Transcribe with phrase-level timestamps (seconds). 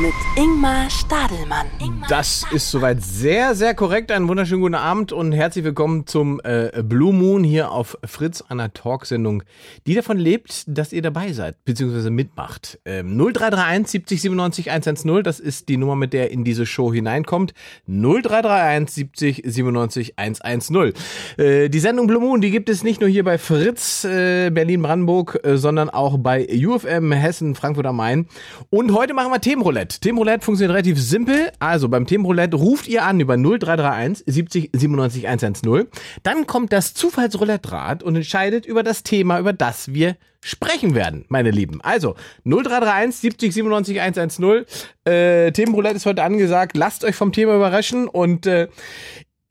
[0.00, 1.66] Mit Ingmar Stadelmann.
[2.08, 4.10] Das ist soweit sehr, sehr korrekt.
[4.10, 8.72] Einen wunderschönen guten Abend und herzlich willkommen zum äh, Blue Moon hier auf Fritz, einer
[8.72, 9.42] Talksendung,
[9.86, 12.78] die davon lebt, dass ihr dabei seid, beziehungsweise mitmacht.
[12.86, 17.52] Ähm, 0331 70 97 110, das ist die Nummer, mit der in diese Show hineinkommt.
[17.86, 20.94] 0331 70 97 110.
[21.36, 25.40] Äh, die Sendung Blue Moon, die gibt es nicht nur hier bei Fritz, äh, Berlin-Brandenburg,
[25.42, 28.28] äh, sondern auch bei UFM Hessen, Frankfurt am Main.
[28.70, 29.89] Und heute machen wir Themenroulette.
[29.98, 31.50] Themenroulette funktioniert relativ simpel.
[31.58, 35.88] Also beim Themenroulette ruft ihr an über 0331 70 97 110.
[36.22, 41.50] Dann kommt das Zufallsroulette-Rad und entscheidet über das Thema, über das wir sprechen werden, meine
[41.50, 41.80] Lieben.
[41.82, 42.14] Also
[42.44, 44.64] 0331 70 97 110.
[45.04, 46.76] Äh, Themenroulette ist heute angesagt.
[46.76, 48.68] Lasst euch vom Thema überraschen und äh,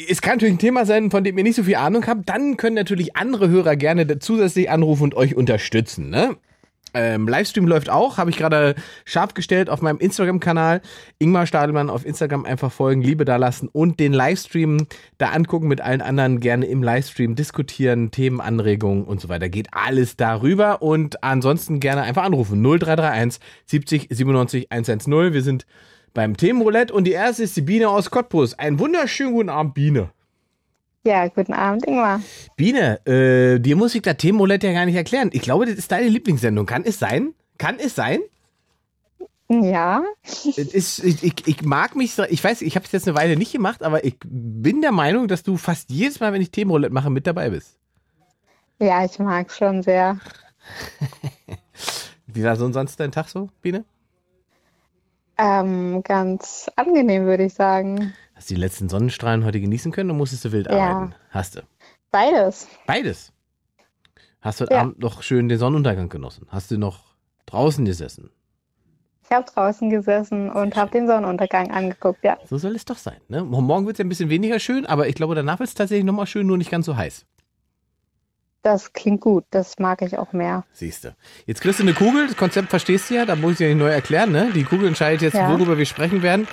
[0.08, 2.30] es kann natürlich ein Thema sein, von dem ihr nicht so viel Ahnung habt.
[2.30, 6.09] Dann können natürlich andere Hörer gerne zusätzlich anrufen und euch unterstützen.
[6.09, 6.38] Ne?
[6.93, 10.81] Ähm, Livestream läuft auch, habe ich gerade scharf gestellt auf meinem Instagram-Kanal.
[11.19, 15.81] Ingmar Stadelmann auf Instagram einfach folgen, Liebe da lassen und den Livestream da angucken, mit
[15.81, 19.49] allen anderen gerne im Livestream diskutieren, Themenanregungen und so weiter.
[19.49, 22.61] Geht alles darüber und ansonsten gerne einfach anrufen.
[22.61, 25.33] 0331 70 97 110.
[25.33, 25.65] Wir sind
[26.13, 28.55] beim Themenroulette und die erste ist die Biene aus Cottbus.
[28.55, 30.09] Einen wunderschönen guten Abend, Biene.
[31.05, 32.22] Ja, guten Abend, Ingmar.
[32.58, 35.30] Biene, äh, dir muss ich das Themenroulette ja gar nicht erklären.
[35.33, 36.66] Ich glaube, das ist deine Lieblingssendung.
[36.66, 37.33] Kann es sein?
[37.58, 38.19] Kann es sein?
[39.50, 40.03] Ja.
[40.23, 43.17] Es Ist, ich, ich, ich mag mich, so- ich weiß, ich habe es jetzt eine
[43.17, 46.52] Weile nicht gemacht, aber ich bin der Meinung, dass du fast jedes Mal, wenn ich
[46.52, 47.78] Themenroulette mache, mit dabei bist.
[48.80, 50.19] Ja, ich mag schon sehr.
[52.28, 53.86] Wie war so sonst dein Tag so, Biene?
[55.38, 58.13] Ähm, ganz angenehm, würde ich sagen.
[58.39, 60.91] Hast du die letzten Sonnenstrahlen heute genießen können oder musstest du wild Ja.
[60.91, 61.13] arbeiten?
[61.29, 61.61] Hast du.
[62.09, 62.69] Beides.
[62.87, 63.33] Beides.
[64.39, 64.79] Hast du heute Ja.
[64.83, 66.47] Abend noch schön den Sonnenuntergang genossen?
[66.49, 67.01] Hast du noch
[67.47, 68.29] draußen gesessen?
[69.25, 72.38] Ich habe draußen gesessen und habe den Sonnenuntergang angeguckt, ja.
[72.45, 73.17] So soll es doch sein.
[73.28, 73.44] Ne?
[73.44, 76.05] Morgen wird es ja ein bisschen weniger schön, aber ich glaube, danach wird es tatsächlich
[76.05, 77.25] nochmal schön, nur nicht ganz so heiß.
[78.62, 80.66] Das klingt gut, das mag ich auch mehr.
[80.74, 81.16] Siehst du.
[81.46, 83.78] Jetzt kriegst du eine Kugel, das Konzept verstehst du ja, da muss ich dir nicht
[83.78, 84.52] neu erklären, ne?
[84.53, 85.50] Die Kugel entscheidet jetzt, Ja.
[85.50, 86.46] worüber wir sprechen werden.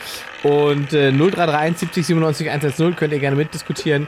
[0.45, 4.07] Und äh, 0331 70 97 110 könnt ihr gerne mitdiskutieren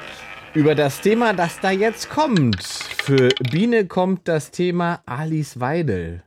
[0.54, 2.62] über das Thema, das da jetzt kommt.
[2.62, 6.22] Für Biene kommt das Thema Alice Weidel.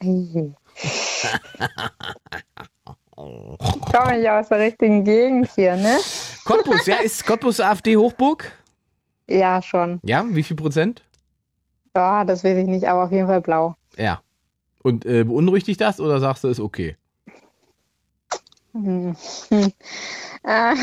[0.00, 0.52] Ich
[3.92, 5.96] komme nicht aus der richtigen Gegend hier, ne?
[6.44, 8.52] Cottbus, ja, ist Cottbus AfD Hochburg?
[9.28, 10.00] Ja, schon.
[10.04, 11.02] Ja, wie viel Prozent?
[11.94, 13.74] Ja, das weiß ich nicht, aber auf jeden Fall blau.
[13.96, 14.22] Ja.
[14.82, 16.96] Und äh, beunruhigt dich das oder sagst du, ist okay?
[18.72, 19.16] Hm.
[19.48, 19.72] Hm.
[20.44, 20.74] Äh,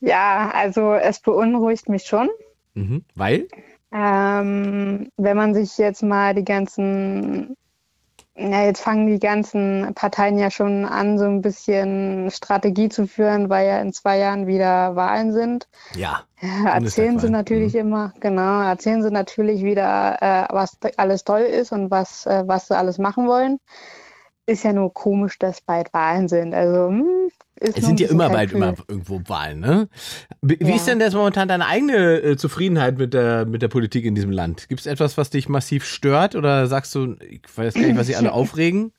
[0.00, 2.28] ja, also es beunruhigt mich schon.
[2.74, 3.04] Mhm.
[3.14, 3.46] Weil?
[3.92, 7.56] Ähm, wenn man sich jetzt mal die ganzen,
[8.38, 13.48] ja, jetzt fangen die ganzen Parteien ja schon an, so ein bisschen Strategie zu führen,
[13.48, 15.68] weil ja in zwei Jahren wieder Wahlen sind.
[15.94, 16.22] Ja.
[16.66, 21.90] Erzählen sie natürlich immer, genau, erzählen sie natürlich wieder, äh, was alles toll ist und
[21.90, 23.58] was, äh, was sie alles machen wollen.
[24.44, 26.54] Ist ja nur komisch, dass bald Wahlen sind.
[26.54, 27.30] Also, hm,
[27.60, 29.88] ist Es sind ja immer bald immer irgendwo Wahlen, ne?
[30.42, 30.74] Wie, Ja.
[30.74, 34.30] ist denn das momentan deine eigene äh, Zufriedenheit mit der, mit der Politik in diesem
[34.30, 34.68] Land?
[34.68, 38.06] Gibt es etwas, was dich massiv stört oder sagst du, ich weiß gar nicht, was
[38.06, 38.92] sie alle aufregen?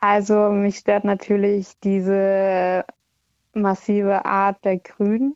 [0.00, 2.84] Also mich stört natürlich diese
[3.54, 5.34] massive Art der Grünen.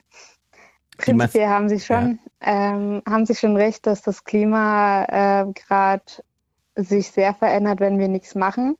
[0.99, 6.05] Prinzipiell haben sie schon, ähm, haben sie schon recht, dass das Klima äh, gerade
[6.77, 8.77] sich sehr verändert, wenn wir nichts machen.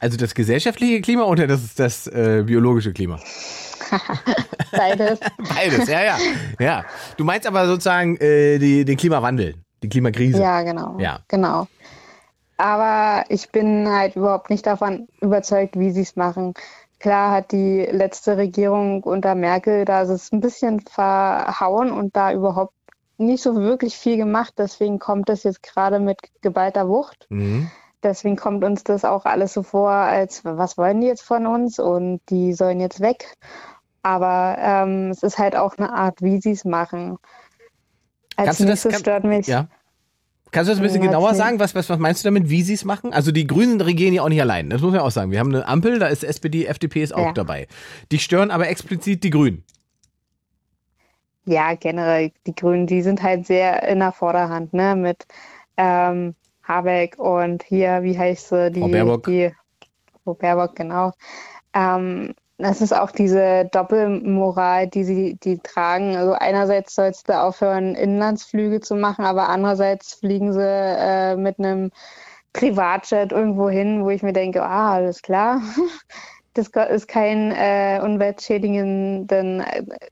[0.00, 3.18] Also das gesellschaftliche Klima oder das, das äh, biologische Klima?
[4.72, 5.18] Beides.
[5.38, 6.18] Beides, ja, ja.
[6.58, 6.84] Ja.
[7.16, 10.40] Du meinst aber sozusagen äh, die, den Klimawandel, die Klimakrise.
[10.40, 10.98] ja, genau.
[10.98, 11.20] Ja.
[11.28, 11.66] Genau.
[12.56, 16.54] Aber ich bin halt überhaupt nicht davon überzeugt, wie sie es machen.
[16.98, 22.32] Klar hat die letzte Regierung unter Merkel da ist es ein bisschen verhauen und da
[22.32, 22.74] überhaupt
[23.16, 24.54] nicht so wirklich viel gemacht.
[24.58, 27.26] Deswegen kommt das jetzt gerade mit geballter Wucht.
[27.28, 27.70] Mhm.
[28.02, 31.78] Deswegen kommt uns das auch alles so vor, als was wollen die jetzt von uns
[31.78, 33.34] und die sollen jetzt weg.
[34.02, 37.16] Aber ähm, es ist halt auch eine Art, wie sie es machen.
[38.36, 39.46] Als Kannst du das- nächstes kann- stört mich.
[39.48, 39.66] Ja.
[40.50, 41.58] Kannst du das ein bisschen genauer sagen?
[41.60, 43.12] Was, was, was meinst du damit, wie sie es machen?
[43.12, 44.70] Also die Grünen regieren ja auch nicht allein.
[44.70, 45.30] Das muss man auch sagen.
[45.30, 47.32] Wir haben eine Ampel, da ist SPD, FDP ist auch Ja.
[47.32, 47.66] dabei.
[48.12, 49.64] Die stören aber explizit die Grünen.
[51.44, 55.26] Ja, generell, die Grünen, die sind halt sehr in der Vorderhand, ne, mit
[55.76, 56.34] ähm,
[56.68, 59.24] Habeck und hier, wie heißt sie, die, Frau Baerbock.
[59.24, 59.52] die,
[60.24, 61.12] Frau Baerbock, genau.
[61.74, 66.16] Ähm, das ist auch diese Doppelmoral, die sie die tragen.
[66.16, 71.92] Also einerseits sollst du aufhören, Inlandsflüge zu machen, aber andererseits fliegen sie äh, mit einem
[72.52, 75.62] Privatjet irgendwo hin, wo ich mir denke, ah, alles klar.
[76.54, 79.62] Das ist kein äh, umweltschädigenden,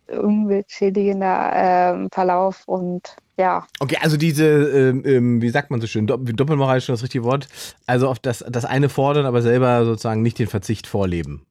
[0.09, 3.67] umweltschädigender äh, Verlauf und ja.
[3.81, 7.25] Okay, also diese, ähm, ähm, wie sagt man so schön, Doppelmoral ist schon das richtige
[7.25, 7.49] Wort.
[7.87, 11.45] Also auf das, das eine fordern, aber selber sozusagen nicht den Verzicht vorleben.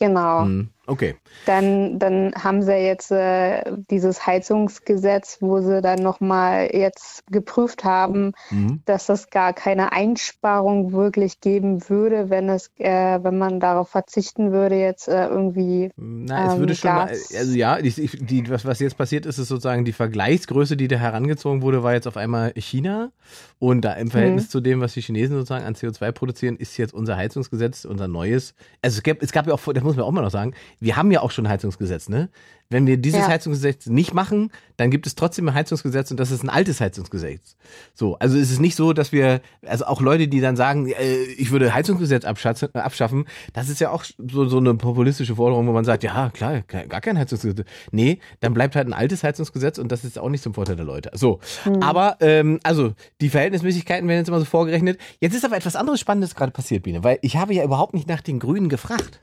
[0.00, 0.42] Genau.
[0.42, 1.16] Hm, okay.
[1.46, 8.32] Dann, dann haben sie jetzt äh, dieses Heizungsgesetz, wo sie dann nochmal jetzt geprüft haben,
[8.50, 8.82] mhm.
[8.84, 14.52] dass es gar keine Einsparung wirklich geben würde, wenn es, äh, wenn man darauf verzichten
[14.52, 15.90] würde, jetzt äh, irgendwie.
[15.96, 19.38] Na, es ähm, würde schon mal, also ja, die, die, was, was jetzt passiert ist,
[19.38, 23.10] ist sozusagen die Vergleichsgröße, die da herangezogen wurde, war jetzt auf einmal China.
[23.58, 24.50] Und da im Verhältnis mhm.
[24.50, 28.54] zu dem, was die Chinesen sozusagen an CO2 produzieren, ist jetzt unser Heizungsgesetz, unser neues.
[28.82, 30.96] Also es gab, es gab ja auch, das muss man auch mal noch sagen, wir
[30.96, 32.28] haben ja auch schon ein Heizungsgesetz, ne?
[32.70, 33.28] Wenn wir dieses ja.
[33.28, 37.56] Heizungsgesetz nicht machen, dann gibt es trotzdem ein Heizungsgesetz und das ist ein altes Heizungsgesetz.
[37.94, 41.22] So, also es ist nicht so, dass wir, also auch Leute, die dann sagen, äh,
[41.36, 45.84] ich würde Heizungsgesetz abschaffen, das ist ja auch so, so eine populistische Forderung, wo man
[45.84, 47.66] sagt, ja, klar, gar kein Heizungsgesetz.
[47.92, 50.86] Nee, dann bleibt halt ein altes Heizungsgesetz und das ist auch nicht zum Vorteil der
[50.86, 51.10] Leute.
[51.14, 51.82] So, mhm.
[51.82, 54.98] aber, ähm, also die Verhältnismäßigkeiten werden jetzt immer so vorgerechnet.
[55.20, 58.08] Jetzt ist aber etwas anderes Spannendes gerade passiert, Biene, weil ich habe ja überhaupt nicht
[58.08, 59.20] nach den Grünen gefragt.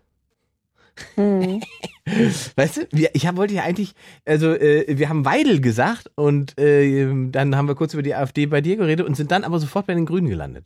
[1.15, 1.61] Mhm.
[2.55, 3.93] Weißt du, wir, ich hab, wollte ja eigentlich,
[4.25, 8.45] also äh, wir haben Weidel gesagt und äh, dann haben wir kurz über die AfD
[8.47, 10.65] bei dir geredet und sind dann aber sofort bei den Grünen gelandet.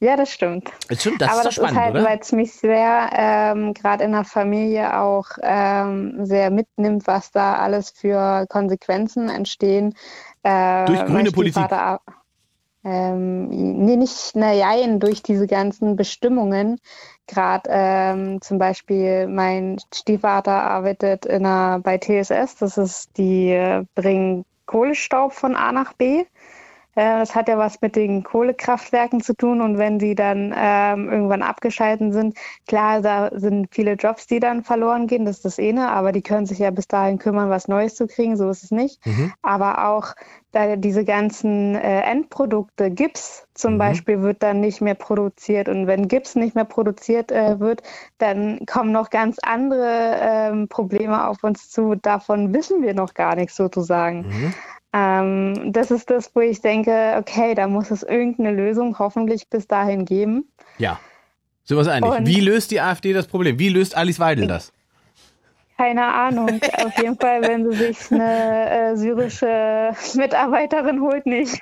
[0.00, 0.70] Ja, das stimmt.
[0.88, 4.04] Das stimmt, das aber ist das spannend, ist halt, weil es mich sehr, ähm, gerade
[4.04, 9.94] in der Familie auch ähm, sehr mitnimmt, was da alles für Konsequenzen entstehen.
[10.44, 11.64] Äh, Durch grüne Politik.
[12.84, 16.78] Ähm, nee, nicht, naja, durch diese ganzen Bestimmungen,
[17.28, 23.84] Gerade ähm, zum Beispiel mein Stiefvater arbeitet in einer, bei TSS, das ist die äh,
[23.94, 26.24] bringen Kohlestaub von A nach B.
[26.98, 31.08] Äh, das hat ja was mit den Kohlekraftwerken zu tun und wenn die dann ähm,
[31.08, 32.36] irgendwann abgeschalten sind,
[32.66, 36.22] klar, da sind viele Jobs, die dann verloren gehen, das ist das eine, aber die
[36.22, 39.06] können sich ja bis dahin kümmern, was Neues zu kriegen, so ist es nicht.
[39.06, 39.32] Mhm.
[39.42, 40.14] Aber auch
[40.50, 43.78] da diese ganzen äh, Endprodukte, Gips zum mhm.
[43.78, 45.68] Beispiel, wird dann nicht mehr produziert.
[45.68, 47.82] Und wenn Gips nicht mehr produziert äh, wird,
[48.16, 51.94] dann kommen noch ganz andere ähm, Probleme auf uns zu.
[51.94, 54.22] Davon wissen wir noch gar nichts sozusagen.
[54.22, 54.54] Mhm.
[54.92, 59.66] Ähm, das ist das, wo ich denke, okay, da muss es irgendeine Lösung hoffentlich bis
[59.66, 60.50] dahin geben.
[60.78, 60.98] Ja.
[61.64, 62.10] Sind wir uns einig?
[62.10, 63.58] Und Wie löst die AfD das Problem?
[63.58, 64.72] Wie löst Alice Weidel das?
[65.76, 66.60] Keine Ahnung.
[66.84, 71.60] Auf jeden Fall, wenn sie sich eine äh, syrische Mitarbeiterin holt, nicht.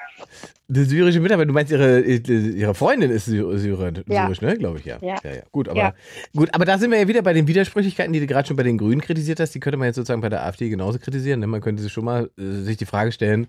[0.68, 4.24] Die syrische Mitarbeiterin, du meinst ihre, ihre Freundin ist Syrer, ja.
[4.24, 4.56] syrisch, ne?
[4.56, 4.98] Glaube ich, ja.
[5.00, 5.16] Ja.
[5.22, 5.42] ja, ja.
[5.52, 5.94] Gut, aber,
[6.34, 8.64] gut, aber da sind wir ja wieder bei den Widersprüchlichkeiten, die du gerade schon bei
[8.64, 9.54] den Grünen kritisiert hast.
[9.54, 11.38] Die könnte man jetzt sozusagen bei der AfD genauso kritisieren.
[11.38, 11.46] Ne?
[11.46, 13.46] Man könnte sich schon mal äh, sich die Frage stellen,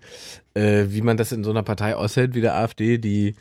[0.54, 3.34] äh, wie man das in so einer Partei aushält wie der AfD, die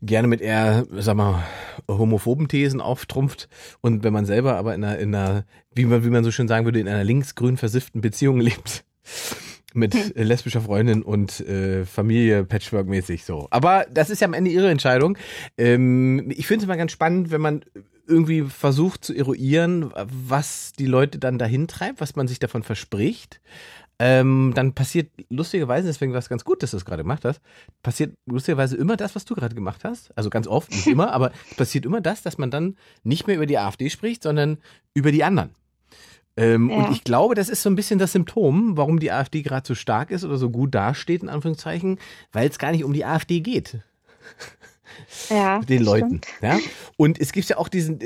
[0.00, 1.42] gerne mit eher, sag mal,
[1.88, 3.48] homophoben Thesen auftrumpft
[3.80, 5.44] und wenn man selber aber in einer, in einer
[5.74, 8.84] wie man, wie man so schön sagen würde, in einer linksgrün versifften Beziehung lebt
[9.74, 10.12] mit hm.
[10.14, 13.48] lesbischer Freundin und äh, Familie Patchwork-mäßig so.
[13.50, 15.18] Aber das ist ja am Ende ihre Entscheidung.
[15.56, 17.64] Ähm, ich finde es immer ganz spannend, wenn man
[18.06, 23.40] irgendwie versucht zu eruieren, was die Leute dann dahin treibt, was man sich davon verspricht
[23.98, 27.40] ähm, dann passiert lustigerweise, deswegen war es ganz gut, dass du es gerade gemacht hast,
[27.82, 30.16] passiert lustigerweise immer das, was du gerade gemacht hast.
[30.16, 33.36] Also ganz oft, nicht immer, aber es passiert immer das, dass man dann nicht mehr
[33.36, 34.58] über die AfD spricht, sondern
[34.94, 35.50] über die anderen.
[36.38, 36.76] Ähm, ja.
[36.76, 39.74] Und ich glaube, das ist so ein bisschen das Symptom, warum die AfD gerade so
[39.74, 41.98] stark ist oder so gut dasteht, in Anführungszeichen,
[42.30, 43.78] weil es gar nicht um die AfD geht.
[45.28, 45.58] Ja.
[45.68, 46.20] Den Leuten.
[46.40, 46.58] Ja?
[46.96, 47.98] Und es gibt ja auch diesen,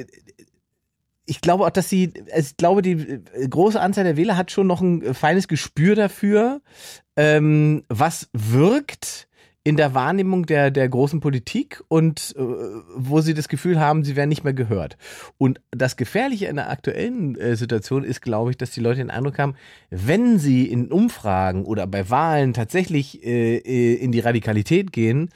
[1.27, 3.21] ich glaube auch, dass sie, ich glaube, die
[3.51, 6.63] große Anzahl der Wähler hat schon noch ein feines Gespür dafür,
[7.17, 9.29] ähm, was wirkt
[9.65, 12.43] in der Wahrnehmung der, der großen Politik und äh,
[12.97, 14.97] wo sie das Gefühl haben, sie werden nicht mehr gehört.
[15.39, 19.11] Und das Gefährliche in der aktuellen äh, Situation ist, glaube ich, dass die Leute den
[19.11, 19.55] Eindruck haben,
[19.91, 25.29] wenn sie in Umfragen oder bei Wahlen tatsächlich äh, äh in die Radikalität gehen,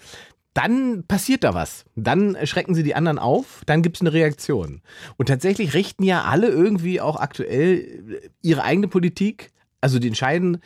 [0.55, 1.85] dann passiert da was.
[1.95, 4.81] Dann schrecken sie die anderen auf, dann gibt es eine Reaktion.
[5.19, 9.53] Und tatsächlich richten ja alle irgendwie auch aktuell ihre eigene Politik,
[9.83, 10.59] also die entscheiden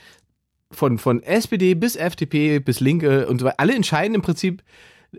[0.71, 4.63] von, von SPD bis FDP bis Linke und so weiter, alle entscheiden im Prinzip,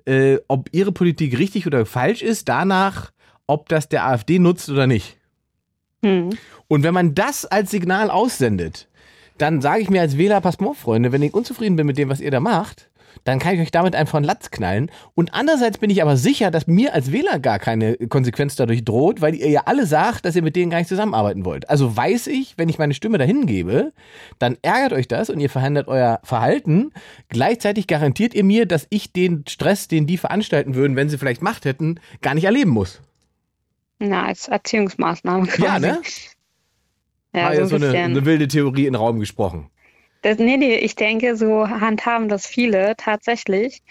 [0.05, 3.12] äh, ob ihre Politik richtig oder falsch ist, danach,
[3.48, 5.17] ob das der AfD nutzt oder nicht.
[6.03, 6.29] Hm.
[6.67, 8.88] Und wenn man das als Signal aussendet,
[9.38, 11.98] dann sage ich mir als Wähler, passt mal auf, Freunde, wenn ich unzufrieden bin mit
[11.98, 12.89] dem, was ihr da macht,
[13.24, 14.92] dann kann ich euch damit einfach einen Latz knallen.
[15.13, 19.22] Und andererseits bin ich aber sicher, dass mir als Wähler gar keine Konsequenz dadurch droht,
[19.22, 21.70] weil ihr ja alle sagt, dass ihr mit denen gar nicht zusammenarbeiten wollt.
[21.70, 23.94] Also weiß ich, wenn ich meine Stimme dahin gebe,
[24.40, 26.92] dann ärgert euch das und ihr verhindert euer Verhalten.
[27.30, 31.42] Gleichzeitig garantiert ihr mir, dass ich den Stress, den die veranstalten würden, wenn sie vielleicht
[31.42, 33.01] Macht hätten, gar nicht erleben muss.
[34.00, 35.63] Na, als Erziehungsmaßnahme quasi.
[35.63, 36.01] Ja, ne?
[37.34, 39.70] Ja, War so ja ein so eine, eine wilde Theorie in den Raum gesprochen.
[40.22, 43.82] Das, nee, nee, ich denke, so handhaben das viele tatsächlich.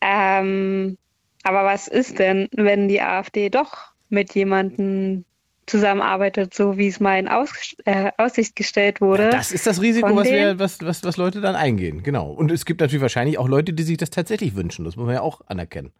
[0.00, 0.98] Ähm,
[1.44, 5.24] aber was ist denn, wenn die AfD doch mit jemandem
[5.66, 9.30] zusammenarbeitet, so wie es mal in Aus, äh, Aussicht gestellt wurde?
[9.30, 12.02] Das ist das Risiko, was, wir, was, was, was Leute dann eingehen.
[12.02, 12.30] Genau.
[12.30, 14.84] Und es gibt natürlich wahrscheinlich auch Leute, die sich das tatsächlich wünschen.
[14.84, 15.92] Das muss man ja auch anerkennen.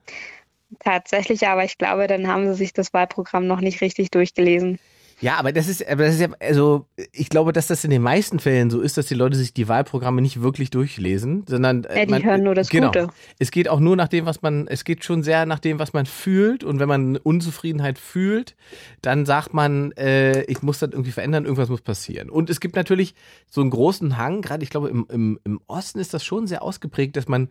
[0.80, 4.78] Tatsächlich, aber ich glaube, dann haben sie sich das Wahlprogramm noch nicht richtig durchgelesen.
[5.20, 8.02] Ja, aber das ist, aber das ist ja, also ich glaube, dass das in den
[8.02, 12.00] meisten Fällen so ist, dass die Leute sich die Wahlprogramme nicht wirklich durchlesen, sondern äh,
[12.00, 12.88] Ja, die hören nur das genau.
[12.88, 13.08] Gute.
[13.38, 15.92] Es geht auch nur nach dem, was man, es geht schon sehr nach dem, was
[15.92, 16.62] man fühlt.
[16.62, 18.54] Und wenn man Unzufriedenheit fühlt,
[19.02, 22.30] dann sagt man, äh, ich muss das irgendwie verändern, irgendwas muss passieren.
[22.30, 23.14] Und es gibt natürlich
[23.50, 26.62] so einen großen Hang, gerade ich glaube, im, im, im Osten ist das schon sehr
[26.62, 27.50] ausgeprägt, dass man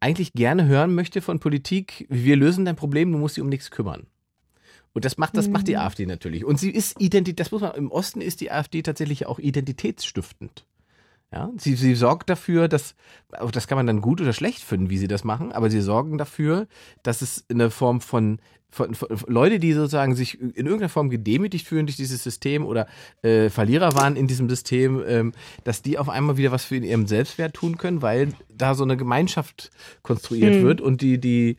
[0.00, 3.70] eigentlich gerne hören möchte von Politik, wir lösen dein Problem, du musst dich um nichts
[3.70, 4.06] kümmern.
[4.96, 6.46] Und das macht, das macht die AfD natürlich.
[6.46, 10.64] Und sie ist Identität, das muss man, im Osten ist die AfD tatsächlich auch identitätsstiftend.
[11.30, 12.94] Ja, sie, sie sorgt dafür, dass,
[13.32, 15.82] auch das kann man dann gut oder schlecht finden, wie sie das machen, aber sie
[15.82, 16.66] sorgen dafür,
[17.02, 21.66] dass es eine Form von, von, von Leute, die sozusagen sich in irgendeiner Form gedemütigt
[21.66, 22.86] fühlen durch dieses System oder
[23.20, 25.32] äh, Verlierer waren in diesem System, ähm,
[25.64, 28.96] dass die auf einmal wieder was für ihren Selbstwert tun können, weil da so eine
[28.96, 30.62] Gemeinschaft konstruiert Hm.
[30.62, 31.58] wird und die, die,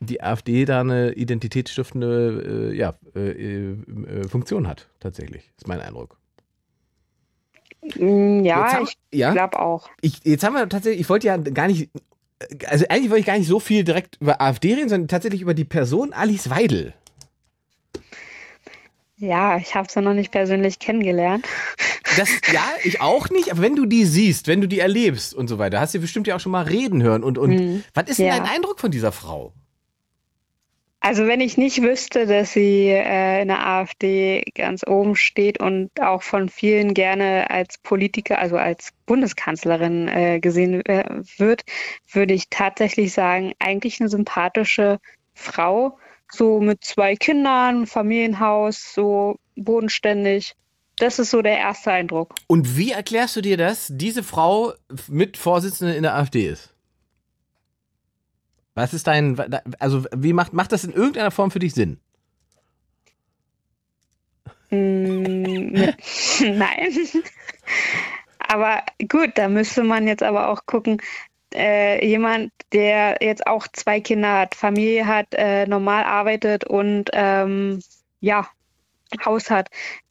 [0.00, 6.18] die AfD da eine identitätsstiftende äh, ja, äh, äh, Funktion hat, tatsächlich, ist mein Eindruck.
[7.96, 9.32] Mm, Ja, haben- ich ja?
[9.32, 9.88] glaube auch.
[10.00, 11.90] Ich, jetzt haben wir tatsächlich, ich wollte ja gar nicht,
[12.66, 15.54] also eigentlich wollte ich gar nicht so viel direkt über AfD reden, sondern tatsächlich über
[15.54, 16.94] die Person Alice Weidel.
[19.16, 21.46] Ja, ich habe sie noch nicht persönlich kennengelernt.
[22.16, 25.48] Das, ja, ich auch nicht, aber wenn du die siehst, wenn du die erlebst und
[25.48, 28.18] so weiter, hast du bestimmt ja auch schon mal reden hören und, und was ist
[28.18, 28.36] denn Ja.
[28.38, 29.52] dein Eindruck von dieser Frau?
[31.04, 35.90] Also wenn ich nicht wüsste, dass sie äh, in der AfD ganz oben steht und
[36.00, 41.04] auch von vielen gerne als Politiker, also als Bundeskanzlerin äh, gesehen äh,
[41.36, 41.64] wird,
[42.10, 44.98] würde ich tatsächlich sagen, eigentlich eine sympathische
[45.34, 45.98] Frau,
[46.32, 50.54] so mit zwei Kindern, Familienhaus, so bodenständig.
[50.96, 52.34] Das ist so der erste Eindruck.
[52.46, 54.72] Und wie erklärst du dir das, diese Frau
[55.08, 56.73] mit Vorsitzende in der AfD ist?
[58.74, 59.38] Was ist dein,
[59.78, 62.00] also wie macht, macht das in irgendeiner Form für dich Sinn?
[64.70, 65.72] Mm,
[66.40, 66.92] nein.
[68.38, 71.00] Aber gut, da müsste man jetzt aber auch gucken,
[71.54, 77.80] äh, jemand, der jetzt auch zwei Kinder hat, Familie hat, äh, normal arbeitet und ähm,
[78.20, 78.48] ja,
[79.24, 79.68] Haus hat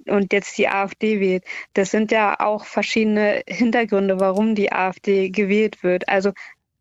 [0.07, 1.43] und jetzt die AfD wählt.
[1.73, 6.07] Das sind ja auch verschiedene Hintergründe, warum die AfD gewählt wird.
[6.07, 6.31] Also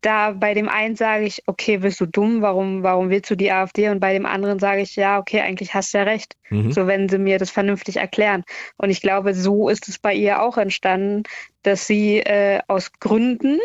[0.05, 3.51] da bei dem einen sage ich, okay, bist du dumm, warum, warum willst du die
[3.51, 3.89] AfD?
[3.89, 6.35] Und bei dem anderen sage ich, ja, okay, eigentlich hast du ja recht.
[6.49, 6.71] Mhm.
[6.71, 8.43] So, wenn sie mir das vernünftig erklären.
[8.77, 11.23] Und ich glaube, so ist es bei ihr auch entstanden,
[11.63, 13.59] dass sie äh, aus Gründen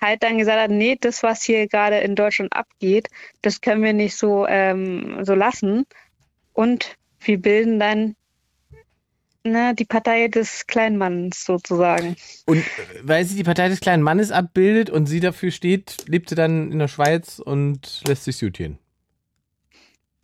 [0.00, 3.08] halt dann gesagt hat, nee, das, was hier gerade in Deutschland abgeht,
[3.40, 5.86] das können wir nicht so, ähm, so lassen.
[6.52, 8.16] Und wir bilden dann
[9.44, 12.16] ne, die Partei des Kleinmanns sozusagen.
[12.46, 12.62] Und äh,
[13.02, 16.70] weil sie die Partei des kleinen Mannes abbildet und sie dafür steht, lebt sie dann
[16.72, 18.78] in der Schweiz und lässt sich gut gehen.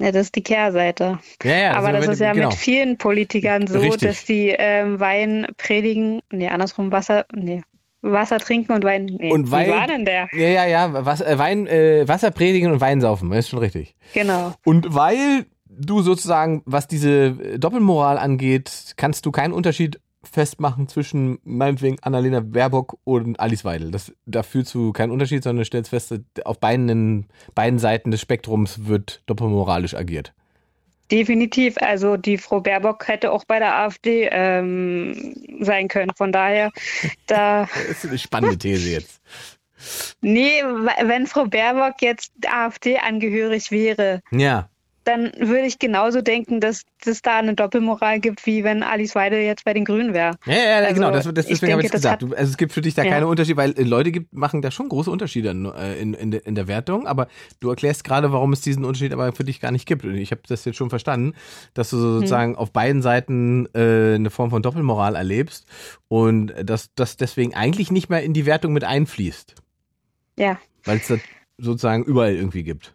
[0.00, 1.18] Ja, das ist die Kehrseite.
[1.42, 2.48] Ja, ja, Aber das wenn- ist ja genau.
[2.50, 4.00] mit vielen Politikern so, Richtig.
[4.08, 7.62] dass die ähm, Wein predigen, nee, andersrum Wasser, nee,
[8.00, 10.28] Wasser trinken und Wein, nee, Und Wein- wie war denn der?
[10.32, 13.96] Ja, ja, ja, was, äh, Wein, äh, Wasser predigen und Wein saufen, ist schon richtig.
[14.14, 14.54] Genau.
[14.64, 15.46] Und weil
[15.78, 22.40] du sozusagen, was diese äh, Doppelmoral angeht, kannst du keinen Unterschied festmachen zwischen meinetwegen Annalena
[22.40, 23.90] Baerbock und Alice Weidel.
[23.90, 28.86] Das, da fühlst du keinen Unterschied, sondern stellst fest, auf beiden, beiden Seiten des Spektrums
[28.86, 30.34] wird doppelmoralisch agiert.
[31.10, 31.76] Definitiv.
[31.78, 36.10] Also die Frau Baerbock hätte auch bei der AfD ähm, sein können.
[36.14, 36.70] Von daher,
[37.26, 39.20] da, Das ist eine spannende These jetzt.
[40.20, 40.62] nee,
[41.02, 44.68] wenn Frau Baerbock jetzt AfD-angehörig wäre, Ja.
[45.08, 49.40] Dann würde ich genauso denken, dass es da eine Doppelmoral gibt, wie wenn Alice Weidel
[49.40, 50.36] jetzt bei den Grünen wäre.
[50.46, 52.22] Ja, ja, Also, genau, das, das, deswegen habe ich es gesagt.
[52.22, 53.10] Du, also es gibt für dich da Ja.
[53.12, 56.30] keine Unterschiede, weil äh, Leute gibt, machen da schon große Unterschiede in, äh, in, in,
[56.30, 57.28] der- in der Wertung, aber
[57.60, 60.04] du erklärst gerade, warum es diesen Unterschied aber für dich gar nicht gibt.
[60.04, 61.34] Und ich habe das jetzt schon verstanden,
[61.74, 65.66] dass du sozusagen auf beiden Seiten äh, eine Form von Doppelmoral erlebst
[66.08, 69.54] und dass das deswegen eigentlich nicht mehr in die Wertung mit einfließt.
[70.38, 71.20] Ja, weil es das
[71.56, 72.94] sozusagen überall irgendwie gibt.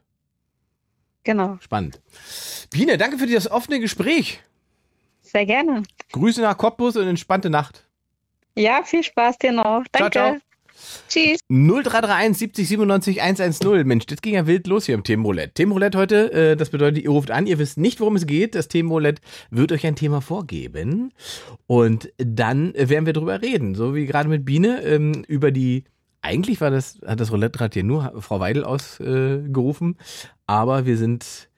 [1.24, 1.58] Genau.
[1.62, 2.01] Spannend.
[2.70, 4.42] Biene, danke für das offene Gespräch.
[5.22, 5.84] Sehr gerne.
[6.12, 7.86] Grüße nach Cottbus und entspannte Nacht.
[8.56, 9.84] Ja, viel Spaß dir noch.
[9.92, 10.12] Danke.
[10.12, 10.38] Ciao, ciao.
[11.08, 11.39] Tschüss.
[11.50, 13.88] 0331 70 97 110.
[13.88, 15.53] Mensch, das ging ja wild los hier im Themenroulette.
[15.53, 18.56] Themenroulette heute, äh, das bedeutet, ihr ruft an, ihr wisst nicht, worum es geht.
[18.56, 21.13] Das Themenroulette wird euch ein Thema vorgeben.
[21.68, 23.75] Und dann werden wir drüber reden.
[23.75, 25.86] So wie gerade mit Biene ähm, über die.
[26.24, 29.98] Eigentlich war das, hat das Roulette-Rad hier nur Frau Weidel ausgerufen.
[30.48, 31.50] aber wir sind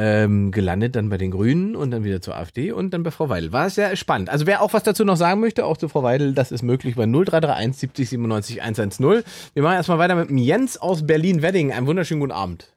[0.00, 3.28] ähm, gelandet dann bei den Grünen und dann wieder zur AfD und dann bei Frau
[3.28, 3.52] Weidel.
[3.52, 4.30] War sehr spannend.
[4.30, 6.94] Also wer auch was dazu noch sagen möchte, auch zu Frau Weidel, das ist möglich
[6.94, 9.24] bei 0331 70 97 110.
[9.54, 11.72] Wir machen erstmal weiter mit dem Jens aus Berlin-Wedding.
[11.72, 12.72] Einen wunderschönen guten Abend.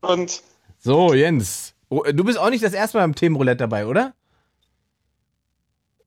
[0.00, 0.42] Und
[0.78, 1.74] So, Jens.
[1.88, 4.12] Oh, Du bist auch nicht das erste Mal im Themenroulette dabei, oder?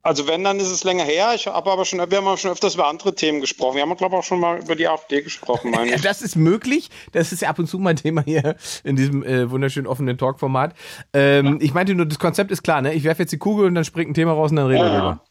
[0.04, 1.34] Also wenn, dann ist es länger her.
[1.36, 3.76] Ich habe aber schon, wir haben schon öfters über andere Themen gesprochen.
[3.76, 6.02] Wir haben, glaube ich, auch schon mal über die AfD gesprochen, meine Ja, ich.
[6.02, 6.90] das ist möglich.
[7.12, 10.74] Das ist ja ab und zu mein Thema hier in diesem äh, wunderschön offenen Talk-Format.
[11.14, 12.94] Ähm, Ich meinte nur, das Konzept ist klar, ne?
[12.94, 14.92] Ich werfe jetzt die Kugel und dann springt ein Thema raus und dann reden wir
[14.92, 15.22] drüber.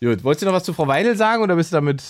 [0.00, 2.02] Gut, wolltest du noch was zu Frau Weidel sagen oder bist du damit...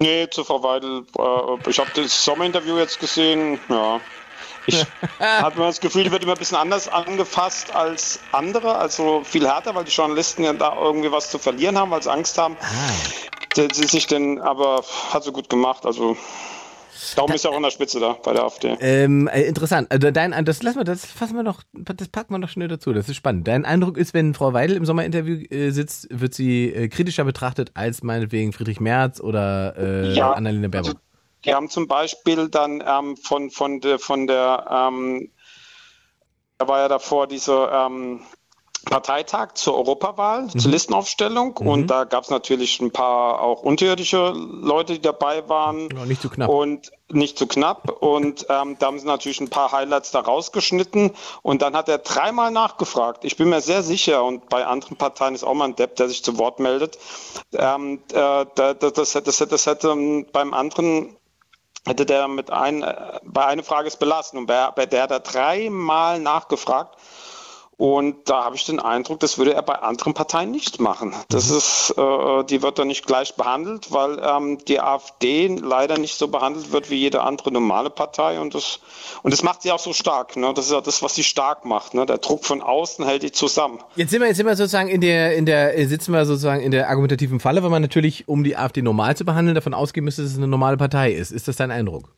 [0.00, 1.02] Nee, zu Frau Weidel.
[1.18, 3.58] Äh, ich habe das Sommerinterview jetzt gesehen.
[3.68, 4.00] Ja.
[4.66, 4.84] Ich
[5.20, 9.46] hatte mir das Gefühl, die wird immer ein bisschen anders angefasst als andere, also viel
[9.46, 12.56] härter, weil die Journalisten ja da irgendwie was zu verlieren haben, weil sie Angst haben.
[13.54, 15.84] dass Sie sich denn, aber hat sie gut gemacht.
[15.86, 16.16] Also
[17.16, 18.76] darum ist ja auch in der Spitze da bei der AfD.
[18.80, 19.90] Ähm, äh, interessant.
[19.90, 22.92] Also dein, das lassen wir, das fassen wir noch, das packen wir noch schnell dazu.
[22.92, 23.48] Das ist spannend.
[23.48, 27.72] Dein Eindruck ist, wenn Frau Weidel im Sommerinterview äh, sitzt, wird sie äh, kritischer betrachtet
[27.74, 30.90] als meinetwegen Friedrich Merz oder äh, Ja, Annalena Baerbock.
[30.94, 31.00] also
[31.44, 35.30] Die haben zum Beispiel dann ähm, von, von der, von der ähm,
[36.58, 38.20] da war ja davor dieser ähm,
[38.84, 44.94] Parteitag zur Europawahl, zur Listenaufstellung und da gab es natürlich ein paar auch unterirdische Leute,
[44.94, 45.88] die dabei waren.
[45.94, 46.48] Ja, nicht zu knapp.
[46.48, 47.90] Und nicht zu knapp.
[48.02, 51.12] Und ähm, da haben sie natürlich ein paar Highlights da rausgeschnitten.
[51.42, 53.24] Und dann hat er dreimal nachgefragt.
[53.24, 56.08] Ich bin mir sehr sicher, und bei anderen Parteien ist auch mal ein Depp, der
[56.08, 56.98] sich zu Wort meldet.
[57.52, 61.14] Ähm, äh, da- da- das, das, das, das hätte ähm, beim anderen
[61.88, 64.38] hätte der mit ein, äh, bei einer Frage es belassen.
[64.38, 66.96] Und bei, bei der hat er dreimal nachgefragt.
[67.78, 71.14] Und da habe ich den Eindruck, das würde er bei anderen Parteien nicht machen.
[71.28, 76.18] Das ist, äh, die wird dann nicht gleich behandelt, weil ähm, die AfD leider nicht
[76.18, 78.40] so behandelt wird wie jede andere normale Partei.
[78.40, 78.80] Und das,
[79.22, 80.36] und das macht sie auch so stark.
[80.36, 80.52] Ne?
[80.54, 81.94] Das ist ja das, was sie stark macht.
[81.94, 82.04] Ne?
[82.04, 83.78] Der Druck von außen hält die zusammen.
[83.94, 86.72] Jetzt sind wir, jetzt sind wir sozusagen in der, in der, sitzen wir sozusagen in
[86.72, 90.22] der argumentativen Falle, weil man natürlich, um die AfD normal zu behandeln, davon ausgehen müsste,
[90.22, 91.30] dass es eine normale Partei ist.
[91.30, 92.12] Ist das dein Eindruck?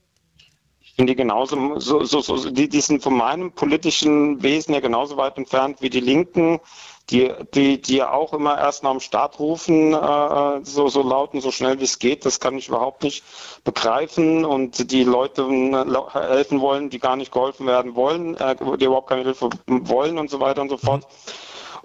[1.00, 5.16] Finde die genauso, so, so, so, die, die sind von meinem politischen Wesen ja genauso
[5.16, 6.60] weit entfernt wie die Linken,
[7.08, 11.32] die, die, die ja auch immer erst nach dem Start rufen, äh, so, so laut
[11.32, 12.26] und so schnell wie es geht.
[12.26, 13.24] Das kann ich überhaupt nicht
[13.64, 18.84] begreifen und die Leute äh, helfen wollen, die gar nicht geholfen werden wollen, äh, die
[18.84, 21.06] überhaupt keine Hilfe wollen und so weiter und so fort.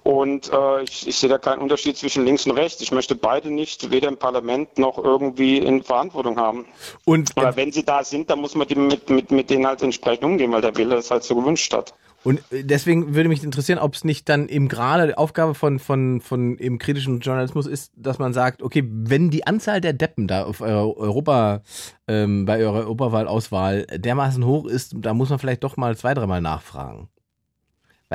[0.05, 2.79] Und äh, ich, ich sehe da keinen Unterschied zwischen links und rechts.
[2.79, 6.65] Ich möchte beide nicht, weder im Parlament noch irgendwie in Verantwortung haben.
[7.05, 9.81] Und, Aber wenn sie da sind, dann muss man die mit, mit, mit denen halt
[9.81, 11.95] entsprechend umgehen, weil der Wille es halt so gewünscht hat.
[12.23, 15.79] Und äh, deswegen würde mich interessieren, ob es nicht dann eben gerade die Aufgabe von,
[15.79, 20.27] von, von eben kritischen Journalismus ist, dass man sagt, okay, wenn die Anzahl der Deppen
[20.27, 21.63] da auf eurer Europa,
[22.07, 26.41] ähm, bei eurer Europawahlauswahl dermaßen hoch ist, da muss man vielleicht doch mal zwei, dreimal
[26.41, 27.09] nachfragen.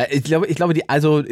[0.01, 1.23] Weil ich glaube, ich glaube, die, also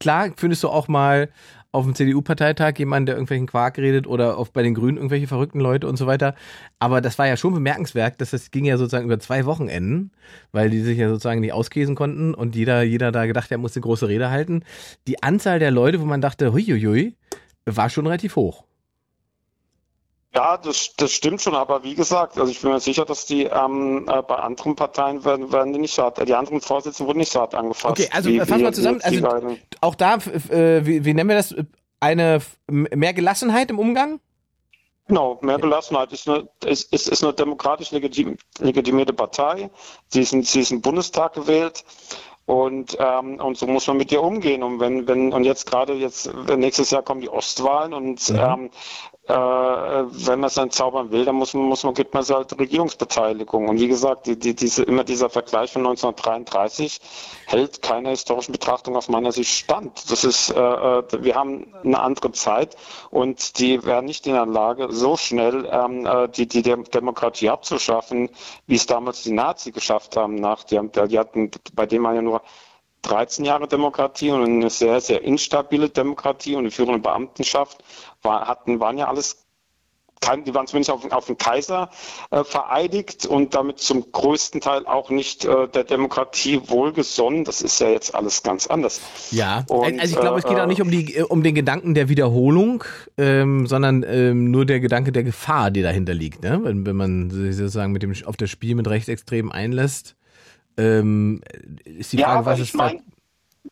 [0.00, 1.28] klar, findest du auch mal
[1.70, 5.60] auf dem CDU-Parteitag jemanden, der irgendwelchen Quark redet oder auf bei den Grünen irgendwelche verrückten
[5.60, 6.34] Leute und so weiter.
[6.78, 10.10] Aber das war ja schon bemerkenswert, dass das ging ja sozusagen über zwei Wochenenden,
[10.52, 13.80] weil die sich ja sozusagen nicht auskäsen konnten und jeder, jeder da gedacht, er musste
[13.80, 14.64] große Rede halten.
[15.06, 17.14] Die Anzahl der Leute, wo man dachte, huiuiui,
[17.66, 18.64] war schon relativ hoch.
[20.36, 23.44] Ja, das, das stimmt schon, aber wie gesagt, also ich bin mir sicher, dass die
[23.44, 27.18] ähm, äh, bei anderen Parteien werden, werden die nicht so hart, die anderen Vorsitzenden wurden
[27.20, 27.98] nicht so hart angefasst.
[27.98, 29.00] Okay, also wie- fassen wir zusammen.
[29.02, 30.16] Also auch da,
[30.50, 31.54] äh, wie, wie nennen wir das?
[32.00, 34.20] Eine mehr Gelassenheit im Umgang?
[35.08, 39.70] Genau, mehr Gelassenheit ist eine, ist, ist, ist eine demokratisch legitim, legitimierte Partei.
[40.08, 41.82] Sie ist, in- sie ist im Bundestag gewählt.
[42.44, 44.62] Und, ähm, und so muss man mit ihr umgehen.
[44.62, 48.70] Und wenn, wenn, und jetzt gerade jetzt, nächstes Jahr kommen die Ostwahlen und ähm,
[49.28, 52.58] äh, wenn man es dann zaubern will, dann muss man, muss man, gibt man halt
[52.58, 53.68] Regierungsbeteiligung.
[53.68, 57.00] Und wie gesagt, die, die, diese, immer dieser Vergleich von 1933
[57.46, 60.10] hält keiner historischen Betrachtung aus meiner Sicht stand.
[60.10, 62.76] Das ist, äh, äh, wir haben eine andere Zeit
[63.10, 67.50] und die wären nicht in der Lage, so schnell ähm, äh, die, die Dem- Demokratie
[67.50, 68.30] abzuschaffen,
[68.66, 70.36] wie es damals die Nazi geschafft haben.
[70.36, 72.42] Nach, die, die hatten, bei dem man ja nur
[73.06, 77.78] 13 Jahre Demokratie und eine sehr, sehr instabile Demokratie und eine führende Beamtenschaft
[78.26, 79.46] war, hatten, waren ja alles
[80.44, 81.90] die waren zumindest auf, auf den Kaiser
[82.30, 87.44] äh, vereidigt und damit zum größten Teil auch nicht äh, der Demokratie wohlgesonnen.
[87.44, 89.00] Das ist ja jetzt alles ganz anders.
[89.30, 92.08] Ja, und, also ich glaube, es geht auch nicht um, die, um den Gedanken der
[92.08, 92.82] Wiederholung,
[93.16, 96.42] ähm, sondern ähm, nur der Gedanke der Gefahr, die dahinter liegt.
[96.42, 96.60] Ne?
[96.62, 100.16] Wenn, wenn man sich sozusagen mit dem, auf das Spiel mit Rechtsextremen einlässt,
[100.76, 101.40] ähm,
[101.84, 103.00] ist die Frage, ja, was ist mein,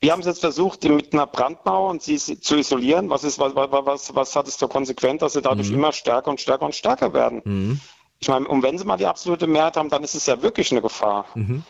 [0.01, 3.11] wir haben es jetzt versucht mit einer Brandmauer und sie zu isolieren.
[3.11, 5.77] Was, ist, was, was, was hat es zur Konsequenz, dass sie dadurch mhm.
[5.77, 7.43] immer stärker und stärker und stärker werden?
[7.45, 7.81] Mhm.
[8.19, 10.73] Ich meine, und wenn sie mal die absolute Mehrheit haben, dann ist es ja wirklich
[10.73, 11.27] eine Gefahr.
[11.35, 11.63] Mhm.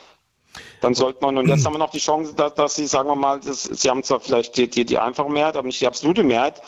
[0.80, 3.16] Dann sollte man, und jetzt haben wir noch die Chance, dass, dass sie, sagen wir
[3.16, 6.22] mal, das, sie haben zwar vielleicht die, die, die einfache Mehrheit, aber nicht die absolute
[6.22, 6.62] Mehrheit,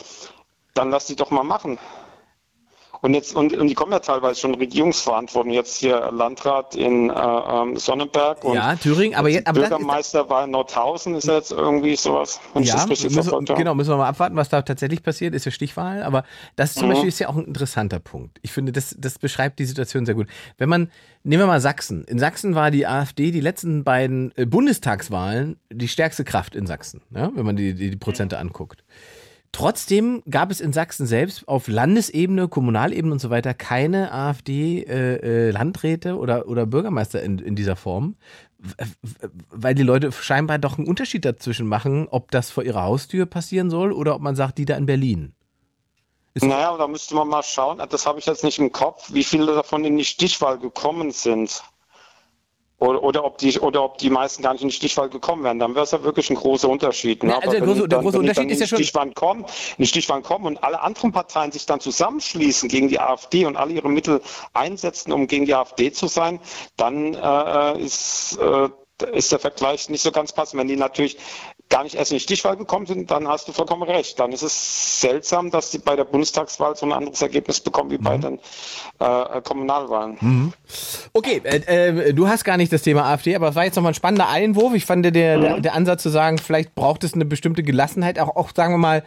[0.75, 1.79] dann lass sie doch mal machen.
[3.07, 5.53] Und jetzt und, und die kommen ja teilweise schon Regierungsverantwortung.
[5.53, 10.31] Jetzt hier Landrat in äh, ähm, Sonnenberg und ja, Thüringen, aber jetzt aber Bürgermeister das,
[10.31, 11.15] war in Nordhausen.
[11.15, 12.41] Ist jetzt irgendwie sowas?
[12.59, 15.37] Ja, müssen, genau, müssen wir mal abwarten, was da tatsächlich passiert.
[15.37, 16.25] Ist ja Stichwahl, aber
[16.57, 16.95] das zum mhm.
[16.95, 18.41] Beispiel ist ja auch ein interessanter Punkt.
[18.43, 20.27] Ich finde, das das beschreibt die Situation sehr gut.
[20.59, 20.91] Wenn man
[21.23, 22.03] nehmen wir mal Sachsen.
[22.07, 27.03] In Sachsen war die AfD die letzten beiden äh, Bundestagswahlen die stärkste Kraft in Sachsen,
[27.15, 28.83] ja, wenn man die, die, die Prozente anguckt.
[29.57, 36.13] Trotzdem gab es in Sachsen selbst auf Landesebene, Kommunalebene und so weiter keine AfD-Landräte äh,
[36.13, 38.17] äh oder, oder Bürgermeister in, in dieser Form,
[39.51, 43.71] weil die Leute scheinbar doch einen Unterschied dazwischen machen, ob das vor ihrer Haustür passieren
[43.71, 45.33] soll oder ob man sagt, die da in Berlin.
[46.35, 49.25] Ist naja, da müsste man mal schauen, das habe ich jetzt nicht im Kopf, wie
[49.25, 51.63] viele davon in die Stichwahl gekommen sind.
[52.79, 55.59] Oder, oder, ob die, oder ob die meisten gar nicht in die Stichwahl gekommen wären.
[55.59, 57.23] Dann wäre es ja wirklich ein großer Unterschied.
[57.23, 57.31] Ne?
[57.31, 58.79] Ja, also der große, dann, der große Unterschied ist ja schon.
[58.79, 63.01] Stichwahl kommen, in die Stichwahl kommen und alle anderen Parteien sich dann zusammenschließen gegen die
[63.01, 64.21] AfD und alle ihre Mittel
[64.53, 66.39] einsetzen, um gegen die AfD zu sein,
[66.77, 68.69] dann äh, ist, äh,
[69.13, 70.61] ist der Vergleich nicht so ganz passend.
[70.61, 71.17] Wenn die natürlich
[71.69, 74.19] gar nicht erst in die Stichwahl gekommen sind, dann hast du vollkommen recht.
[74.21, 77.99] Dann ist es seltsam, dass die bei der Bundestagswahl so ein anderes Ergebnis bekommen wie
[77.99, 78.03] mhm.
[78.03, 78.39] bei den
[79.01, 80.17] äh, Kommunalwahlen.
[80.21, 80.53] Mhm.
[81.13, 83.93] Okay, äh, äh, du hast gar nicht das Thema AfD, aber es war jetzt nochmal
[83.93, 84.75] ein spannender Einwurf.
[84.75, 85.43] Ich fand der, mhm.
[85.43, 88.79] der, der Ansatz zu sagen, vielleicht braucht es eine bestimmte Gelassenheit, auch, auch sagen wir
[88.79, 89.03] mal,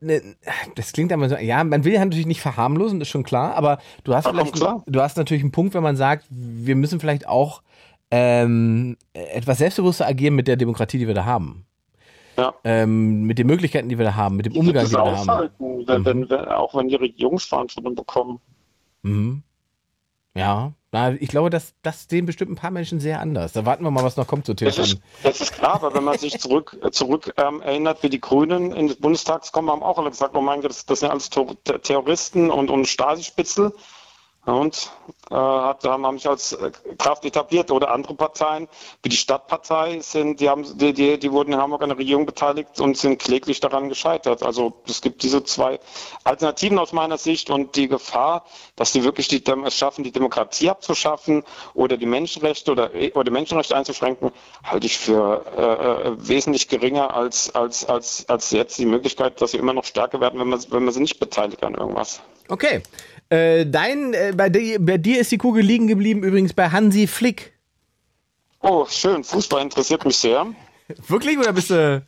[0.00, 0.36] ne,
[0.74, 3.78] das klingt aber so, ja, man will ja natürlich nicht verharmlosen, ist schon klar, aber
[4.04, 7.62] du hast vielleicht, du hast natürlich einen Punkt, wenn man sagt, wir müssen vielleicht auch
[8.10, 11.66] ähm, etwas selbstbewusster agieren mit der Demokratie, die wir da haben.
[12.36, 12.54] Ja.
[12.64, 15.50] Ähm, mit den Möglichkeiten, die wir da haben, mit dem Umgang, den wir da haben.
[15.58, 16.30] Wenn, mhm.
[16.30, 18.40] wenn, auch wenn die Regierungsverantwortung bekommen.
[19.02, 19.42] Mhm.
[20.34, 20.72] Ja,
[21.18, 23.52] ich glaube, dass das sehen bestimmt ein paar Menschen sehr anders.
[23.52, 26.04] Da warten wir mal, was noch kommt zu das ist, das ist klar, aber wenn
[26.04, 29.98] man sich zurück, zurück ähm, erinnert, wie die Grünen in den Bundestag kommen, haben auch
[29.98, 33.72] alle gesagt, oh mein Gott, das, das sind alles Terroristen und, und Stasi-Spitzel.
[34.46, 34.92] Und
[35.28, 37.72] äh, hat, haben, haben sich als äh, Kraft etabliert.
[37.72, 38.68] Oder andere Parteien,
[39.02, 42.26] wie die Stadtpartei, sind, die, haben, die, die, die wurden in Hamburg an der Regierung
[42.26, 44.44] beteiligt und sind kläglich daran gescheitert.
[44.44, 45.80] Also es gibt diese zwei
[46.22, 48.44] Alternativen aus meiner Sicht und die Gefahr,
[48.76, 51.42] dass die wirklich die, es schaffen, die Demokratie abzuschaffen
[51.74, 54.30] oder die Menschenrechte oder, oder Menschenrechte einzuschränken,
[54.62, 59.50] halte ich für äh, äh, wesentlich geringer als, als, als, als jetzt die Möglichkeit, dass
[59.50, 62.20] sie immer noch stärker werden, wenn man, wenn man sie nicht beteiligt an irgendwas.
[62.48, 62.82] Okay.
[63.28, 67.52] Äh, dein, bei, dir, bei dir ist die Kugel liegen geblieben, übrigens bei Hansi Flick.
[68.60, 69.24] Oh, schön.
[69.24, 70.46] Fußball interessiert mich sehr.
[71.08, 72.06] Wirklich oder bist du.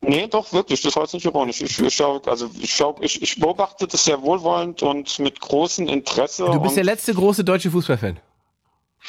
[0.00, 0.80] Nee, doch, wirklich.
[0.82, 1.60] Das war jetzt nicht ironisch.
[1.60, 5.88] Ich, ich, schau, also ich, schau, ich, ich beobachte das sehr wohlwollend und mit großem
[5.88, 6.44] Interesse.
[6.44, 8.20] Du bist der letzte große deutsche Fußballfan.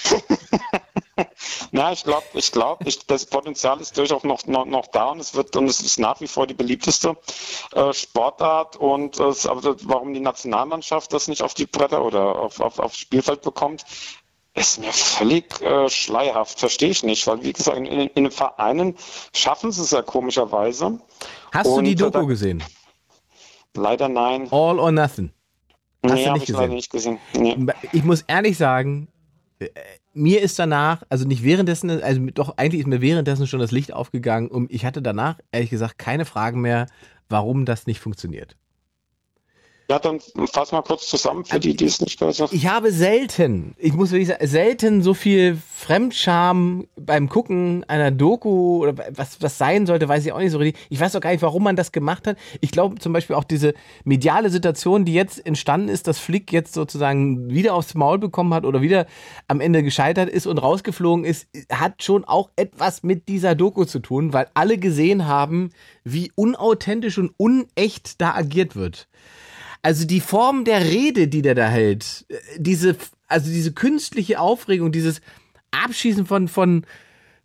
[1.72, 5.36] Na, ich glaube, ich glaube, das Potenzial ist durchaus noch, noch, noch da und es
[5.36, 7.16] wird und es ist nach wie vor die beliebteste
[7.74, 12.60] äh, Sportart und es, aber warum die Nationalmannschaft das nicht auf die Bretter oder auf,
[12.60, 13.86] auf, aufs Spielfeld bekommt,
[14.56, 18.32] ist mir völlig äh, schleierhaft, verstehe ich nicht, weil wie gesagt, in, in, in den
[18.32, 18.96] Vereinen
[19.34, 21.00] schaffen sie es ja komischerweise.
[21.52, 22.64] Hast und, du die Doku da, gesehen?
[23.76, 24.48] Leider nein.
[24.52, 25.32] All or nothing.
[26.04, 27.20] Hast nee, habe ich leider nicht gesehen.
[27.34, 27.58] Nee.
[27.92, 29.08] Ich muss ehrlich sagen,
[29.60, 29.70] äh,
[30.13, 33.93] mir ist danach, also nicht währenddessen, also doch eigentlich ist mir währenddessen schon das Licht
[33.93, 36.88] aufgegangen und ich hatte danach ehrlich gesagt keine Fragen mehr,
[37.30, 38.56] warum das nicht funktioniert.
[39.89, 40.19] Ja, dann
[40.54, 42.47] fass mal kurz zusammen für die, die es nicht besser.
[42.52, 48.84] Ich habe selten, ich muss wirklich sagen, selten so viel Fremdscham beim Gucken einer Doku
[48.84, 50.80] oder was, was sein sollte, weiß ich auch nicht so richtig.
[50.91, 52.38] Ich weiß auch gar nicht, warum man das gemacht hat.
[52.62, 53.73] Ich glaube zum Beispiel auch diese
[54.04, 58.65] mediale Situation, die jetzt entstanden ist, dass Flick jetzt sozusagen wieder aufs Maul bekommen hat
[58.65, 59.08] oder wieder
[59.47, 63.97] am Ende gescheitert ist und rausgeflogen ist, hat schon auch etwas mit dieser Doku zu
[63.97, 65.71] tun, weil alle gesehen haben,
[66.04, 69.08] wie unauthentisch und unecht da agiert wird.
[69.82, 72.96] Also die Form der Rede, die der da hält, äh, diese,
[73.28, 75.22] also diese künstliche Aufregung, dieses
[75.72, 76.86] Abschießen von, von,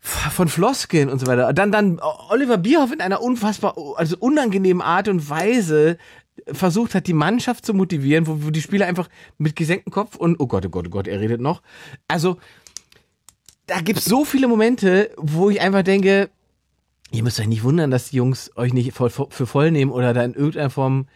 [0.01, 1.53] von Floskeln und so weiter.
[1.53, 5.99] Dann, dann Oliver Bierhoff in einer unfassbar, also unangenehmen Art und Weise
[6.53, 10.41] versucht hat, die Mannschaft zu motivieren, wo, wo die Spieler einfach mit gesenktem Kopf und,
[10.41, 11.63] oh Gott, oh Gott, oh Gott, er redet noch.
[12.09, 12.39] Also,
[13.67, 16.29] da gibt's so viele Momente, wo ich einfach denke,
[17.11, 20.13] ihr müsst euch nicht wundern, dass die Jungs euch nicht voll, für voll nehmen oder
[20.13, 21.07] da in irgendeiner Form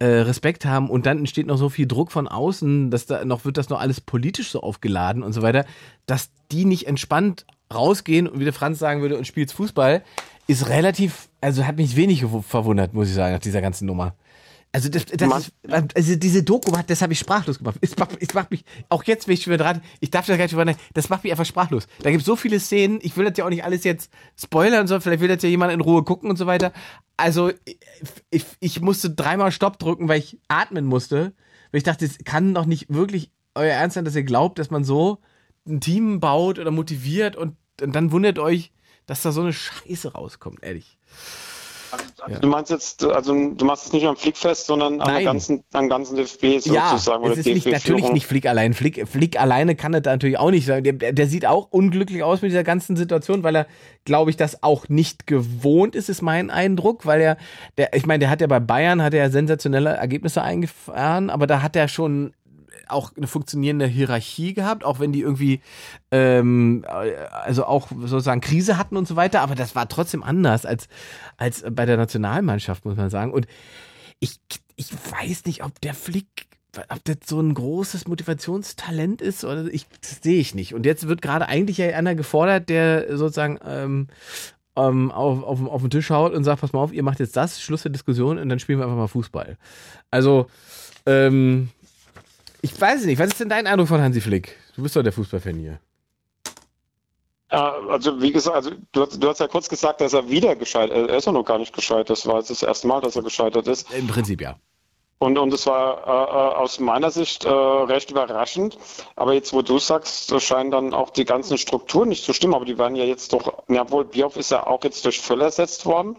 [0.00, 3.44] äh, Respekt haben und dann entsteht noch so viel Druck von außen, dass da noch
[3.44, 5.64] wird das noch alles politisch so aufgeladen und so weiter,
[6.06, 10.02] dass die nicht entspannt rausgehen und wie der Franz sagen würde und spielt Fußball,
[10.46, 14.14] ist relativ, also hat mich wenig verwundert, muss ich sagen, nach dieser ganzen Nummer.
[14.70, 15.52] Also, das, das ist,
[15.94, 17.78] also diese Doku, das habe ich sprachlos gemacht.
[17.80, 20.36] Es macht, es macht mich, auch jetzt, wenn ich schon wieder dran, ich darf das
[20.36, 21.86] gar nicht übernehmen, das macht mich einfach sprachlos.
[22.02, 24.86] Da gibt es so viele Szenen, ich will das ja auch nicht alles jetzt spoilern,
[24.86, 26.72] sondern vielleicht will das ja jemand in Ruhe gucken und so weiter.
[27.16, 27.50] Also,
[28.30, 31.32] ich, ich musste dreimal Stopp drücken, weil ich atmen musste,
[31.72, 34.70] weil ich dachte, es kann doch nicht wirklich euer Ernst sein, dass ihr glaubt, dass
[34.70, 35.18] man so
[35.66, 38.72] ein Team baut oder motiviert und, und dann wundert euch,
[39.06, 40.98] dass da so eine Scheiße rauskommt, ehrlich.
[42.20, 42.40] Also, ja.
[42.40, 45.88] Du meinst jetzt, also du machst es nicht am Flick fest, sondern am ganzen, am
[45.88, 47.24] ganzen DFB sozusagen.
[47.24, 48.74] Ja, es ist nicht, natürlich nicht Flick allein.
[48.74, 50.82] Flick, Flick alleine kann das natürlich auch nicht sein.
[50.84, 53.66] Der, der sieht auch unglücklich aus mit dieser ganzen Situation, weil er,
[54.04, 57.36] glaube ich, das auch nicht gewohnt ist, ist mein Eindruck, weil er,
[57.76, 61.62] der, ich meine, der hat ja bei Bayern, hat er sensationelle Ergebnisse eingefahren, aber da
[61.62, 62.34] hat er schon
[62.90, 65.60] auch eine funktionierende Hierarchie gehabt, auch wenn die irgendwie
[66.10, 66.84] ähm,
[67.30, 70.88] also auch sozusagen Krise hatten und so weiter, aber das war trotzdem anders als,
[71.36, 73.32] als bei der Nationalmannschaft, muss man sagen.
[73.32, 73.46] Und
[74.20, 74.40] ich,
[74.76, 76.48] ich weiß nicht, ob der Flick
[76.90, 80.74] ob das so ein großes Motivationstalent ist oder ich sehe ich nicht.
[80.74, 84.08] Und jetzt wird gerade eigentlich ja einer gefordert, der sozusagen ähm,
[84.76, 87.36] ähm, auf, auf, auf den Tisch haut und sagt, pass mal auf, ihr macht jetzt
[87.36, 89.56] das, Schluss der Diskussion und dann spielen wir einfach mal Fußball.
[90.10, 90.46] Also
[91.06, 91.70] ähm,
[92.60, 94.56] ich weiß nicht, was ist denn dein Eindruck von Hansi Flick?
[94.74, 95.80] Du bist doch der Fußballfan hier.
[97.50, 100.54] Ja, also wie gesagt, also du, hast, du hast ja kurz gesagt, dass er wieder
[100.54, 102.10] gescheitert Er ist ja noch gar nicht gescheitert.
[102.10, 103.90] Das war jetzt das erste Mal, dass er gescheitert ist.
[103.94, 104.56] Im Prinzip ja.
[105.20, 108.78] Und, und es war äh, äh aus meiner Sicht äh, recht überraschend.
[109.16, 112.54] Aber jetzt, wo du sagst, scheinen dann auch die ganzen Strukturen nicht zu stimmen.
[112.54, 115.46] Aber die werden ja jetzt doch, ja wohl, Bioff ist ja auch jetzt durch Völler
[115.46, 116.16] ersetzt worden.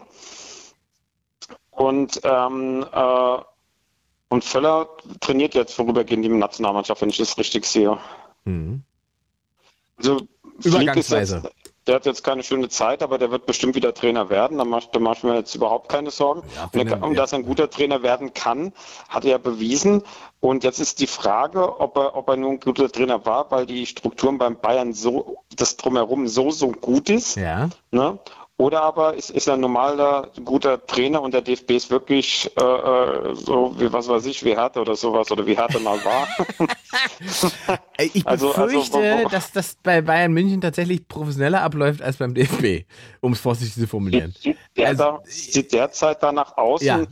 [1.70, 3.38] Und ähm, äh,
[4.30, 4.88] und Völler
[5.20, 7.98] trainiert jetzt vorübergehend die Nationalmannschaft, wenn ich das richtig sehe.
[8.44, 8.82] Mhm.
[9.98, 10.22] Also
[10.62, 11.42] Übergangsweise.
[11.44, 11.54] Jetzt,
[11.86, 14.58] der hat jetzt keine schöne Zeit, aber der wird bestimmt wieder Trainer werden.
[14.58, 16.42] Da mache mach ich mir jetzt überhaupt keine Sorgen.
[16.54, 18.72] Ja, und, er, und dass er ein guter Trainer werden kann,
[19.08, 20.02] hat er ja bewiesen.
[20.38, 23.66] Und jetzt ist die Frage, ob er, ob er nun ein guter Trainer war, weil
[23.66, 27.36] die Strukturen beim Bayern so, das drumherum so, so gut ist.
[27.36, 27.70] Ja.
[27.90, 28.18] Ne?
[28.60, 32.62] Oder aber ist, ist er ein normaler, guter Trainer und der DFB ist wirklich äh,
[32.62, 36.28] äh, so, wie was weiß ich, wie Härte oder sowas oder wie Härte mal war.
[37.96, 42.84] ich also, befürchte, also, dass das bei Bayern München tatsächlich professioneller abläuft als beim DFB,
[43.22, 44.34] um es vorsichtig zu formulieren.
[44.38, 46.82] Sieht, der also, da, sieht derzeit danach aus.
[46.82, 47.06] Ja.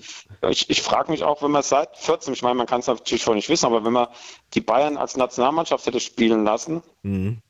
[0.51, 3.23] Ich, ich frage mich auch, wenn man seit 14, ich meine, man kann es natürlich
[3.23, 4.09] schon nicht wissen, aber wenn man
[4.53, 7.41] die Bayern als Nationalmannschaft hätte spielen lassen, mhm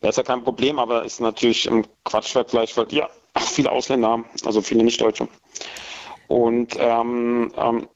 [0.00, 3.08] Wäre es ja kein Problem, aber ist natürlich im Quatschvergleich, weil ja
[3.38, 5.28] viele Ausländer haben, also viele Nicht-Deutsche.
[6.28, 7.88] Und ähm, ähm,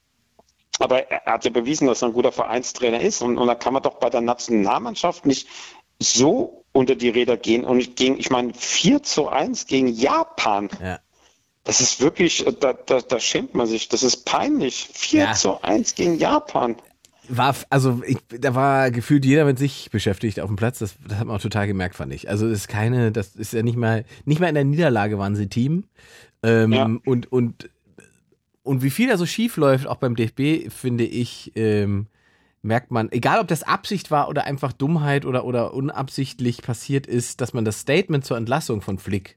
[0.79, 3.23] aber er hat ja bewiesen, dass er ein guter Vereinstrainer ist.
[3.23, 5.47] Und, und da kann man doch bei der Nationalmannschaft nicht
[5.99, 7.65] so unter die Räder gehen.
[7.65, 10.71] Und gegen, ich meine, 4 zu 1 gegen Japan.
[10.83, 10.99] Ja.
[11.65, 13.89] Das ist wirklich, da, da, da schämt man sich.
[13.89, 14.89] Das ist peinlich.
[14.93, 15.33] 4 ja.
[15.35, 16.77] zu 1 gegen Japan
[17.37, 20.79] war, also ich, da war gefühlt jeder mit sich beschäftigt auf dem Platz.
[20.79, 22.29] Das, das hat man auch total gemerkt, fand ich.
[22.29, 25.37] Also es ist keine, das ist ja nicht mal, nicht mal in der Niederlage waren
[25.37, 25.85] sie Team.
[26.43, 26.85] Ähm, ja.
[27.05, 27.71] Und und
[28.63, 32.07] und wie viel da so schief läuft, auch beim DFB, finde ich, ähm,
[32.63, 37.41] merkt man, egal ob das Absicht war oder einfach Dummheit oder oder unabsichtlich passiert ist,
[37.41, 39.37] dass man das Statement zur Entlassung von Flick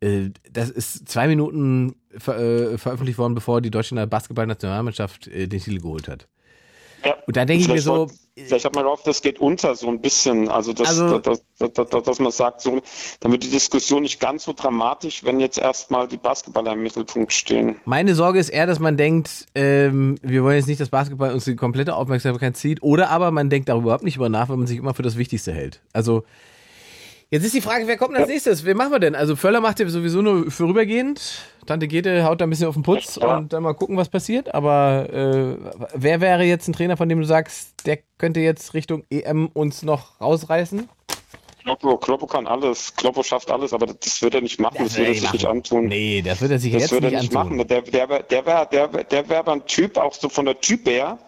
[0.00, 5.60] äh, das ist zwei Minuten ver äh, veröffentlicht worden, bevor die deutsche Basketballnationalmannschaft äh, den
[5.60, 6.28] Titel geholt hat.
[7.04, 7.16] Ja.
[7.26, 8.08] Und da denke ich mir so.
[8.36, 10.48] Vielleicht hat man gehofft, das geht unter so ein bisschen.
[10.48, 12.80] Also, das, also dass, dass, dass, dass man sagt, so,
[13.20, 17.32] dann wird die Diskussion nicht ganz so dramatisch, wenn jetzt erstmal die Basketballer im Mittelpunkt
[17.32, 17.76] stehen.
[17.84, 21.44] Meine Sorge ist eher, dass man denkt, ähm, wir wollen jetzt nicht, dass Basketball uns
[21.44, 22.82] die komplette Aufmerksamkeit zieht.
[22.82, 25.18] Oder aber man denkt darüber überhaupt nicht über nach, wenn man sich immer für das
[25.18, 25.82] Wichtigste hält.
[25.92, 26.24] Also,
[27.32, 28.64] Jetzt ist die Frage, wer kommt als nächstes?
[28.64, 29.14] Wen machen wir denn?
[29.14, 31.44] Also Völler macht ja sowieso nur vorübergehend.
[31.64, 33.36] Tante Gete haut da ein bisschen auf den Putz ja.
[33.36, 34.52] und dann mal gucken, was passiert.
[34.52, 35.56] Aber äh,
[35.94, 39.84] wer wäre jetzt ein Trainer, von dem du sagst, der könnte jetzt Richtung EM uns
[39.84, 40.88] noch rausreißen?
[41.76, 42.94] Kloppo, Kloppo kann alles.
[42.96, 44.78] Kloppo schafft alles, aber das wird er nicht machen.
[44.78, 45.36] Das, das wird er sich machen.
[45.36, 45.86] nicht antun.
[45.86, 47.58] Nee, das wird er sich das jetzt nicht antun.
[47.58, 47.92] Das wird er nicht machen.
[47.92, 51.18] Der, der, der, wäre der, der wär ein Typ, auch so von der Typ her,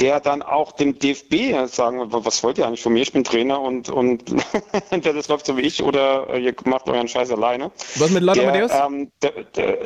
[0.00, 3.02] der dann auch dem DFB sagen, was wollt ihr eigentlich von mir?
[3.02, 4.24] Ich bin Trainer und, und
[4.90, 7.70] entweder das läuft so wie ich oder ihr macht euren Scheiß alleine.
[7.94, 8.86] Was mit Lothar?
[8.86, 9.78] Ähm, der, der,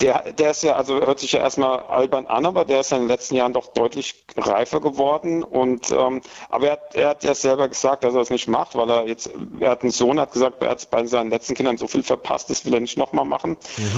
[0.00, 2.96] der, der ist ja, also hört sich ja erstmal albern an, aber der ist ja
[2.96, 5.42] in den letzten Jahren doch deutlich reifer geworden.
[5.42, 8.76] Und ähm, aber er hat, er hat ja selber gesagt, dass er es nicht macht,
[8.76, 11.78] weil er jetzt, er hat einen Sohn, hat gesagt, er hat bei seinen letzten Kindern
[11.78, 13.56] so viel verpasst, das will er nicht nochmal machen.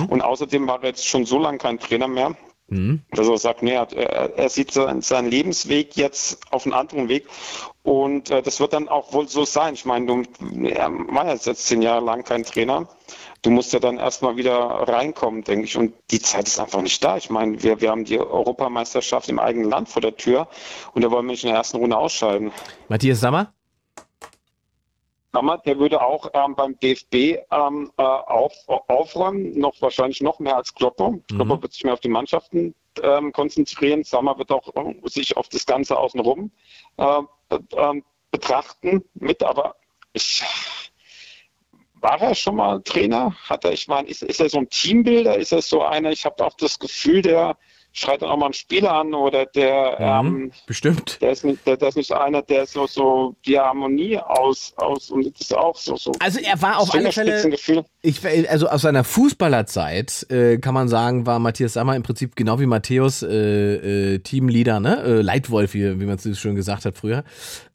[0.09, 2.35] Und außerdem war er jetzt schon so lange kein Trainer mehr.
[3.11, 7.27] Dass er sagt, nee, er, er, sieht seinen, seinen Lebensweg jetzt auf einen anderen Weg.
[7.83, 9.75] Und äh, das wird dann auch wohl so sein.
[9.75, 10.23] Ich meine, du
[10.69, 12.89] er war ja jetzt zehn Jahre lang kein Trainer.
[13.43, 15.77] Du musst ja dann erstmal wieder reinkommen, denke ich.
[15.77, 17.17] Und die Zeit ist einfach nicht da.
[17.17, 20.49] Ich meine, wir, wir haben die Europameisterschaft im eigenen Land vor der Tür
[20.93, 22.53] und da wollen wir nicht in der ersten Runde ausscheiden.
[22.89, 23.53] Matthias Sammer?
[25.33, 27.15] Aber der würde auch ähm, beim DFB
[27.51, 31.15] ähm, äh, auf, aufräumen, noch wahrscheinlich noch mehr als Klopper.
[31.29, 34.03] Klopper wird sich mehr auf die Mannschaften ähm, konzentrieren.
[34.03, 36.51] Sammer wird auch äh, sich auf das Ganze außenrum
[36.97, 37.23] äh,
[37.77, 39.77] ähm, betrachten mit, aber
[40.13, 40.43] ich
[42.01, 43.35] war er schon mal Trainer?
[43.49, 45.37] Hat er, ich meine, ist, ist er so ein Teambilder?
[45.37, 47.57] Ist er so einer, ich habe auch das Gefühl, der
[47.93, 51.21] schreit dann auch mal einen Spieler an oder der ähm, Bestimmt.
[51.21, 55.11] der ist nicht, der, der ist nicht einer, der so, so die Harmonie aus, aus
[55.11, 57.53] und das ist auch so, so Also er war auf alle Fälle,
[58.03, 62.61] ich, also aus seiner Fußballerzeit äh, kann man sagen, war Matthias Sammer im Prinzip genau
[62.61, 65.03] wie Matthäus äh, äh, Teamleader, ne?
[65.03, 67.25] Äh, Leitwolf, wie, wie man es schon gesagt hat früher.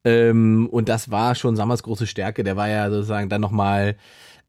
[0.04, 2.44] Ähm, und das war schon Sammers große Stärke.
[2.44, 3.96] Der war ja sozusagen dann nochmal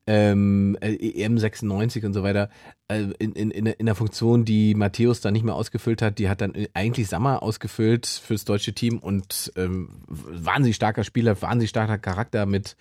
[0.06, 2.48] ähm, äh, EM 96 und so weiter
[2.88, 6.40] äh, in, in, in, der- Funktion, die Matthäus dann nicht mehr ausgefüllt hat, die hat
[6.40, 12.46] dann eigentlich Sammer ausgefüllt fürs deutsche Team und ähm, wahnsinnig starker Spieler, wahnsinnig starker Charakter
[12.46, 12.76] mit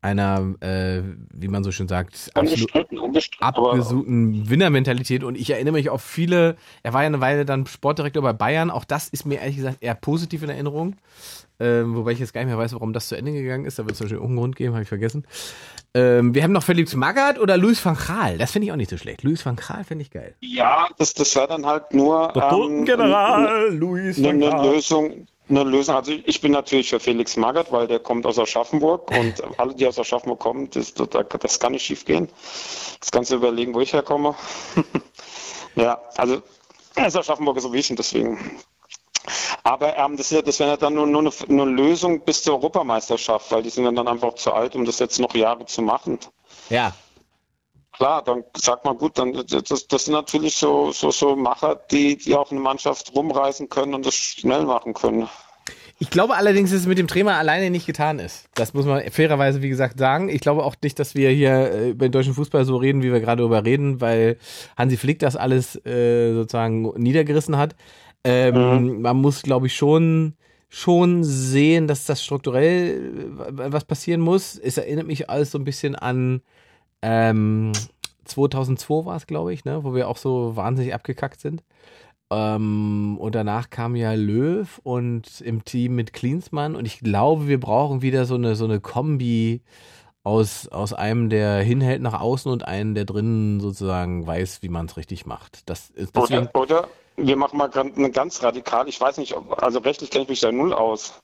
[0.00, 1.00] einer, äh,
[1.32, 3.46] wie man so schön sagt, absolut Unbestritten, unbestritten.
[3.46, 7.66] aber abgesuchten Winnermentalität und ich erinnere mich auf viele, er war ja eine Weile dann
[7.66, 10.96] Sportdirektor bei Bayern, auch das ist mir ehrlich gesagt eher positiv in Erinnerung,
[11.58, 13.84] ähm, wobei ich jetzt gar nicht mehr weiß, warum das zu Ende gegangen ist, da
[13.84, 15.24] wird es wahrscheinlich irgendeinen Grund geben, habe ich vergessen.
[15.96, 18.90] Ähm, wir haben noch Felix Magath oder Luis van Gaal, das finde ich auch nicht
[18.90, 19.22] so schlecht.
[19.22, 20.34] Luis van Gaal finde ich geil.
[20.40, 22.84] ja, das, das wäre dann halt nur ähm,
[23.78, 25.28] Luis eine, eine Lösung.
[25.48, 25.94] Eine Lösung.
[25.94, 29.86] Also ich bin natürlich für Felix Magath, weil der kommt aus Aschaffenburg und alle, die
[29.86, 31.08] aus Aschaffenburg kommen, das, das,
[31.40, 32.28] das kann nicht schief gehen.
[32.98, 34.34] Das kannst du überlegen, wo ich herkomme.
[35.76, 36.42] ja, also
[36.96, 38.38] Aschaffenburg ist so wie ich und deswegen.
[39.62, 42.42] Aber ähm, das, ist ja- das wäre ja dann nur, nur eine, eine Lösung bis
[42.42, 45.82] zur Europameisterschaft, weil die sind dann einfach zu alt, um das jetzt noch Jahre zu
[45.82, 46.18] machen.
[46.70, 46.92] Ja,
[47.96, 52.16] Klar, dann sagt man gut, dann das, das sind natürlich so, so, so Macher, die,
[52.16, 55.28] die auch eine Mannschaft rumreißen können und das schnell machen können.
[56.00, 58.46] Ich glaube allerdings, dass es mit dem Trainer alleine nicht getan ist.
[58.54, 60.28] Das muss man fairerweise, wie gesagt, sagen.
[60.28, 63.12] Ich glaube auch nicht, dass wir hier äh, über den deutschen Fußball so reden, wie
[63.12, 64.38] wir gerade darüber reden, weil
[64.76, 67.76] Hansi Flick das alles äh, sozusagen niedergerissen hat.
[68.24, 70.34] Ähm, Man muss, glaube ich, schon
[70.70, 74.58] schon sehen, dass das strukturell äh, was passieren muss.
[74.58, 76.42] Es erinnert mich alles so ein bisschen an
[77.02, 77.72] ähm,
[78.24, 81.62] 2002 war es, glaube ich, ne, wo wir auch so wahnsinnig abgekackt sind.
[82.30, 86.74] Ähm, und danach kam ja Löw und im Team mit Klinsmann.
[86.74, 89.62] Und ich glaube, wir brauchen wieder so eine, so eine Kombi
[90.22, 94.86] aus, aus einem, der hinhält nach außen und einen, der drinnen sozusagen weiß, wie man
[94.86, 95.68] es richtig macht.
[95.68, 96.48] Das ist deswegen.
[96.54, 100.10] Oder, oder wir machen mal ganz- eine ganz radikal, ich weiß nicht, ob, also rechtlich
[100.10, 101.14] kenne ich mich da null aus.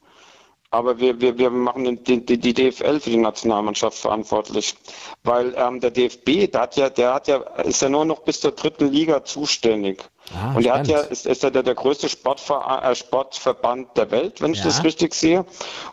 [0.73, 4.77] Aber wir, wir, wir machen den- die, die, die DFL für die Nationalmannschaft verantwortlich.
[5.25, 8.41] Weil ähm, der DFB, der hat ja, der hat ja, ist ja nur noch bis
[8.41, 10.05] zur dritten Liga zuständig.
[10.33, 14.13] Ah, und der hat ja, ist, ist ja der, der größte Sportver äh, Sportverband der
[14.13, 14.67] Welt, wenn ich Ja.
[14.67, 15.45] das richtig sehe.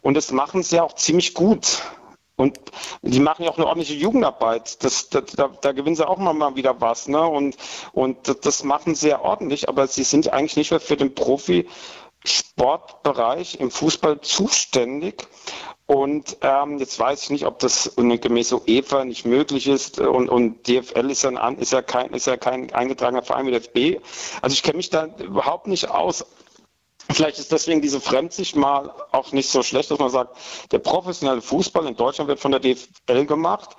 [0.04, 1.82] Und das machen sie ja auch ziemlich gut.
[2.40, 2.60] Und
[3.02, 4.84] die machen ja auch eine ordentliche Jugendarbeit.
[4.84, 7.08] Das, das, da, da gewinnen sie auch mal, wieder was.
[7.08, 7.20] Ne?
[7.26, 7.58] Und,
[7.94, 13.60] und das, machen sie ja ordentlich, aber sie sind eigentlich nicht mehr für den Profisportbereich
[13.60, 15.28] im Fußball zuständig.
[15.88, 20.00] Und ähm, jetzt weiß ich nicht, ob das gemäß UEFA nicht möglich ist.
[20.00, 23.62] Und, und DFL ist an- ist, ja kein, ist ja kein eingetragener Verein wie der
[23.62, 24.00] FB.
[24.44, 26.24] Also ich kenne mich da überhaupt nicht aus.
[27.10, 30.36] Vielleicht ist deswegen diese Fremdsicht mal auch nicht so schlecht, dass man sagt,
[30.72, 33.78] der professionelle Fußball in Deutschland wird von der DFL gemacht.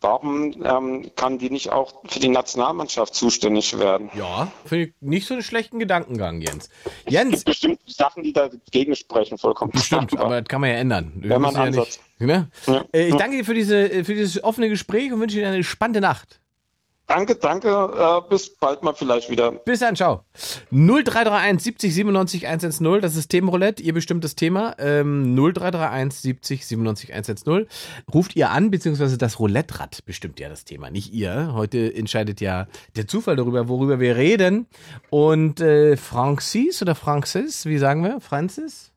[0.00, 4.10] Warum ähm, kann die nicht auch für die Nationalmannschaft zuständig werden?
[4.14, 6.68] Ja, finde ich nicht so einen schlechten Gedankengang, Jens.
[7.06, 9.70] Es Jens, gibt bestimmt Sachen, die dagegen sprechen, vollkommen.
[9.72, 11.12] Bestimmt, aber das kann man ja ändern.
[11.16, 12.00] Wir Wenn man ja Ansatz.
[12.18, 12.50] nicht, ne?
[12.66, 12.84] Ja.
[12.92, 16.02] Äh, Ich danke dir für, diese, für dieses offene Gespräch und wünsche dir eine spannende
[16.02, 16.38] Nacht.
[17.06, 17.68] Danke, danke.
[17.68, 19.52] Äh, bis bald mal vielleicht wieder.
[19.52, 20.24] Bis dann, ciao.
[20.70, 24.74] 0331 70 97 110, das ist Themenroulette, ihr bestimmtes Thema.
[24.78, 27.66] Ähm, 0331 70 97 110.
[28.12, 31.52] Ruft ihr an, beziehungsweise das Roulette-Rad bestimmt ja das Thema, nicht ihr.
[31.52, 34.66] Heute entscheidet ja der Zufall darüber, worüber wir reden.
[35.10, 38.20] Und äh, Francis oder Francis, wie sagen wir?
[38.20, 38.92] Francis?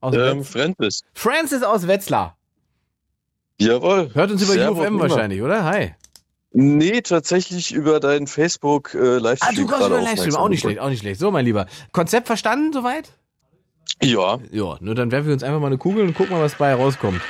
[0.00, 1.02] Aus Ähm, Francis.
[1.12, 2.38] Francis aus Wetzlar.
[3.60, 4.10] Jawohl.
[4.14, 5.64] Hört uns über Servus, UFM wahrscheinlich, oder?
[5.64, 5.94] Hi.
[6.52, 9.50] Nee, tatsächlich über deinen Facebook äh, Livestream.
[9.50, 11.20] Ah, du kommst über Livestream, auch nicht schlecht, auch nicht schlecht.
[11.20, 11.66] So, mein Lieber.
[11.92, 13.10] Konzept verstanden soweit?
[14.00, 14.38] geworden.
[14.50, 16.74] Ja, nur dann werfen wir uns einfach mal eine Kugel und gucken mal, was bei
[16.74, 17.20] rauskommt.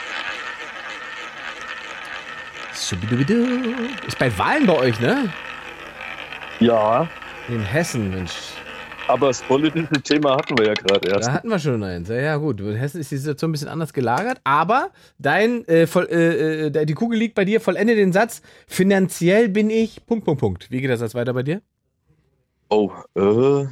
[4.07, 5.33] Ist bei Wahlen bei euch, ne?
[6.61, 7.03] Ja.
[7.03, 7.09] Ja,
[7.49, 8.33] In Hessen, Mensch.
[9.11, 11.29] Aber das politische Thema hatten wir ja gerade erst.
[11.29, 12.09] Da hatten wir schon eins.
[12.09, 12.61] Ja, ja, gut.
[12.61, 16.87] In Hessen ist die Situation ein bisschen anders gelagert, aber dein, äh, voll, äh, äh,
[16.87, 18.43] die Kugel liegt bei dir, vollende den Satz.
[18.67, 20.05] Finanziell bin ich.
[20.07, 20.71] Punkt, Punkt, Punkt.
[20.71, 21.61] Wie geht der Satz weiter bei dir?
[22.69, 23.67] Oh, äh,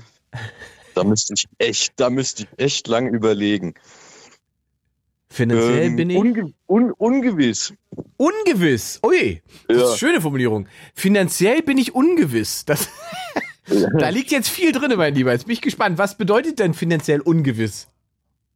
[0.94, 3.74] da müsste ich echt, da müsste ich echt lang überlegen.
[5.30, 6.16] Finanziell Ähm, bin ich.
[6.16, 7.74] unge un ungewiss.
[8.16, 8.98] Ungewiss.
[9.04, 9.88] Ui, das ist Ja.
[9.88, 10.66] eine schöne Formulierung.
[10.94, 12.64] Finanziell bin ich ungewiss.
[12.64, 12.88] Das,
[13.98, 15.32] da liegt jetzt viel drin, mein Lieber.
[15.32, 15.98] Jetzt bin ich gespannt.
[15.98, 17.86] Was bedeutet denn finanziell ungewiss?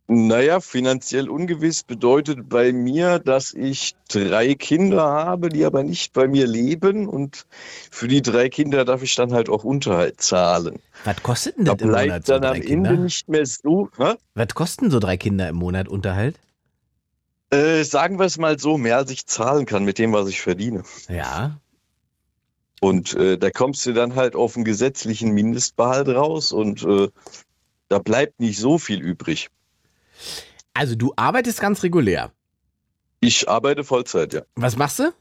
[0.08, 6.26] Naja, finanziell ungewiss bedeutet bei mir, dass ich drei Kinder habe, die aber nicht bei
[6.26, 7.46] mir leben und
[7.90, 10.80] für die drei Kinder darf ich dann halt auch Unterhalt zahlen.
[11.04, 12.92] Was kosten Da denn im Monat bleibt so dann am drei Ende Kinder?
[13.04, 13.88] nicht mehr so.
[13.96, 14.14] Hä?
[14.34, 16.38] Was kosten so drei Kinder im Monat Unterhalt?
[17.50, 20.40] Äh, sagen wir es mal so, mehr als ich zahlen kann mit dem, was ich
[20.40, 20.82] verdiene.
[21.08, 21.58] Ja.
[22.82, 27.10] Und äh, da kommst du dann halt auf einen gesetzlichen Mindestbehalt raus und äh,
[27.88, 29.50] da bleibt nicht so viel übrig.
[30.74, 32.32] Also du arbeitest ganz regulär.
[33.20, 34.42] Ich arbeite Vollzeit, ja.
[34.56, 35.12] Was machst du?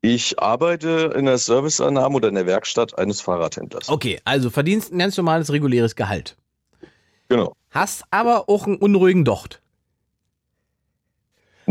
[0.00, 3.90] Ich arbeite in der Serviceannahme oder in der Werkstatt eines Fahrradhändlers.
[3.90, 6.38] Okay, also verdienst ein ganz normales reguläres Gehalt.
[7.28, 7.54] Genau.
[7.70, 9.61] Hast aber auch einen unruhigen Docht.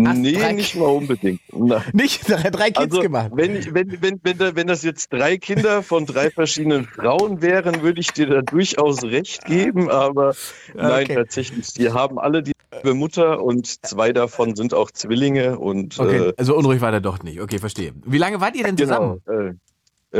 [0.07, 1.41] Hast nee, drei- nicht mal unbedingt.
[1.51, 3.31] Na, Nicht drei, drei Kids Also, gemacht.
[3.33, 7.99] wenn, wenn, wenn, wenn, wenn das jetzt drei Kinder von drei verschiedenen Frauen wären, würde
[8.01, 10.33] ich dir da durchaus recht geben, aber
[10.73, 11.15] nein, Okay.
[11.15, 16.33] tatsächlich, die haben alle dieselbe Mutter und zwei davon sind auch Zwillinge und Okay, äh,
[16.37, 17.41] also unruhig war der Docht nicht.
[17.41, 17.93] Okay, verstehe.
[18.05, 19.59] Wie lange wart ihr denn genau, zusammen?
[20.13, 20.19] äh,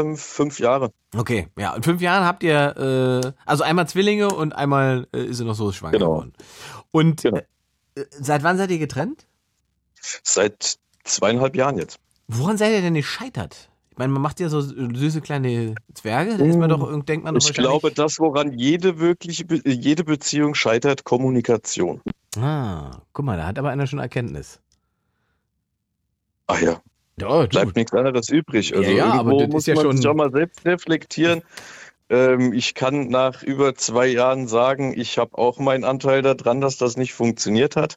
[0.00, 0.90] ähm, fünf Jahre.
[1.16, 1.74] Okay, ja.
[1.74, 5.54] In fünf Jahren habt ihr, äh, also einmal Zwillinge und einmal äh, ist sie noch
[5.54, 6.10] so schwanger Genau.
[6.12, 6.32] geworden.
[6.92, 7.40] Und Genau.
[8.10, 9.26] Seit wann seid ihr getrennt?
[10.22, 11.98] Seit zweieinhalb Jahren jetzt.
[12.28, 13.68] Woran seid ihr denn gescheitert?
[13.90, 17.24] Ich meine, man macht ja so süße kleine Zwerge, da ist man doch, irgend- denkt
[17.24, 22.00] man doch Ich glaube, das, woran jede wirkliche, jede Beziehung scheitert, Kommunikation.
[22.38, 24.60] Ah, guck mal, da hat aber einer schon Erkenntnis.
[26.46, 26.80] Ach ja,
[27.20, 27.48] Ja, du.
[27.48, 28.74] bleibt nichts anderes übrig.
[28.74, 31.42] Also Ja, ja, aber das ist muss ja man schon- sich auch mal selbst reflektieren.
[32.12, 36.76] Ähm, ich kann nach über zwei Jahren sagen, ich habe auch meinen Anteil daran, dass
[36.76, 37.96] das nicht funktioniert hat.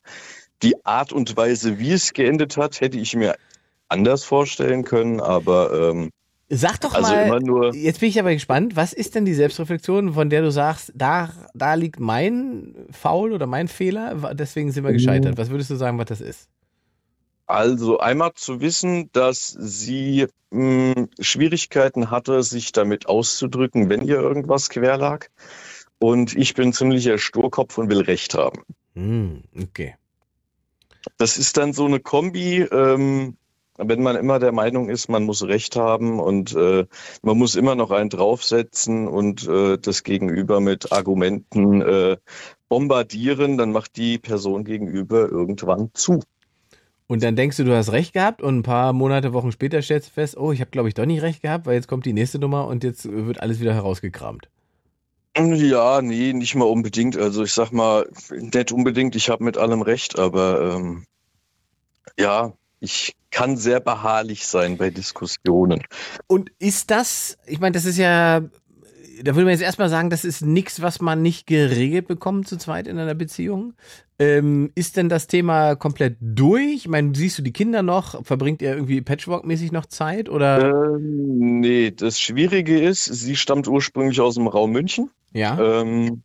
[0.63, 3.35] Die Art und Weise, wie es geendet hat, hätte ich mir
[3.89, 6.09] anders vorstellen können, aber ähm,
[6.47, 7.73] Sag doch also mal, immer nur.
[7.73, 11.33] jetzt bin ich aber gespannt, was ist denn die Selbstreflexion, von der du sagst, da,
[11.53, 14.97] da liegt mein Faul oder mein Fehler, deswegen sind wir Mhm.
[14.97, 15.37] gescheitert.
[15.37, 16.47] Was würdest du sagen, was das ist?
[17.47, 24.69] Also einmal zu wissen, dass sie mh, Schwierigkeiten hatte, sich damit auszudrücken, wenn ihr irgendwas
[24.69, 25.27] quer lag.
[25.99, 28.63] Und ich bin ziemlicher Sturkopf und will Recht haben.
[28.95, 29.95] Hm, okay.
[31.17, 33.37] Das ist dann so eine Kombi, ähm,
[33.77, 36.85] wenn man immer der Meinung ist, man muss Recht haben und äh,
[37.21, 42.17] man muss immer noch einen draufsetzen und äh, das Gegenüber mit Argumenten äh,
[42.69, 46.21] bombardieren, dann macht die Person gegenüber irgendwann zu.
[47.07, 50.09] Und dann denkst du, du hast recht gehabt und ein paar Monate, Wochen später stellst
[50.09, 52.13] du fest, oh, ich habe glaube ich doch nicht recht gehabt, weil jetzt kommt die
[52.13, 54.49] nächste Nummer und jetzt wird alles wieder herausgekramt.
[55.37, 57.17] Ja, nee, nicht mal unbedingt.
[57.17, 61.05] Also ich sag mal, nicht unbedingt, ich habe mit allem recht, aber ähm,
[62.17, 65.83] ja, ich kann sehr beharrlich sein bei Diskussionen.
[66.27, 68.41] Und ist das, ich meine, das ist ja,
[69.23, 72.57] da würde man jetzt erstmal sagen, das ist nichts, was man nicht geregelt bekommt zu
[72.57, 73.73] zweit in einer Beziehung.
[74.17, 76.75] Ähm, ist denn das Thema komplett durch?
[76.75, 78.23] Ich meine, siehst du die Kinder noch?
[78.25, 80.29] Verbringt ihr irgendwie Patchwork-mäßig noch Zeit?
[80.29, 80.69] Oder?
[80.69, 85.09] Ähm, nee, das Schwierige ist, sie stammt ursprünglich aus dem Raum München.
[85.33, 85.81] ja.
[85.81, 86.23] Ähm,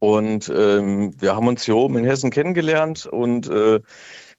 [0.00, 3.80] und ähm, wir haben uns hier oben in Hessen kennengelernt und äh,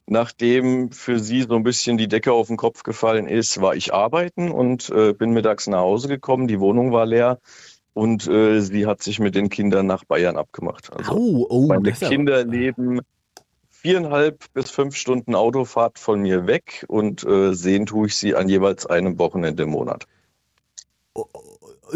[0.08, 3.94] nachdem für sie so ein bisschen die Decke auf den Kopf gefallen ist, war ich
[3.94, 6.48] arbeiten und äh, bin mittags nach Hause gekommen.
[6.48, 7.40] Die Wohnung war leer
[7.94, 10.92] und äh, sie hat sich mit den Kindern nach Bayern abgemacht.
[10.94, 13.02] Also Au, oh, meine Kinder leben
[13.70, 18.48] viereinhalb bis fünf Stunden Autofahrt von mir weg und äh, sehen tue ich sie an
[18.48, 20.08] jeweils einem Wochenende im Monat.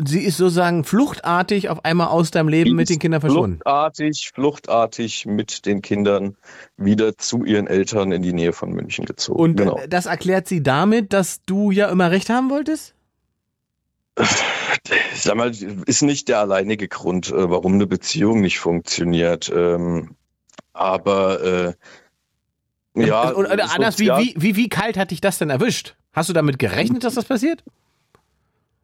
[0.04, 3.60] Sie ist sozusagen fluchtartig auf einmal aus deinem Leben mit den Kindern verschwunden.
[3.62, 6.36] Fluchtartig, fluchtartig mit den Kindern
[6.76, 9.39] wieder zu ihren Eltern in die Nähe von München gezogen.
[9.39, 9.78] Und genau.
[9.78, 12.95] äh, das erklärt sie damit, dass du ja immer recht haben wolltest?
[15.16, 15.51] Sag mal,
[15.86, 19.51] ist nicht der alleinige Grund, äh, warum eine Beziehung nicht funktioniert.
[19.53, 20.16] Ähm,
[20.74, 21.74] aber äh,
[22.95, 25.95] Ja, Und, oder anders, wie, wie, wie, wie kalt hat dich das denn erwischt?
[26.13, 27.63] Hast du damit gerechnet, dass das passiert?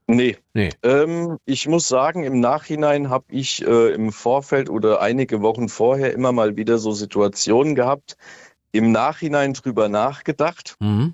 [0.08, 0.38] Nee.
[0.54, 0.70] Nee.
[0.84, 6.12] Ähm, ich muss sagen, im Nachhinein habe ich äh, im Vorfeld oder einige Wochen vorher
[6.14, 8.18] immer mal wieder so Situationen gehabt,
[8.74, 10.76] im Nachhinein drüber nachgedacht.
[10.80, 11.14] Mhm.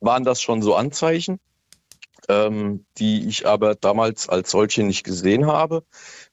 [0.00, 1.40] Waren das schon so Anzeichen,
[2.28, 5.84] ähm, die ich aber damals als solche nicht gesehen habe?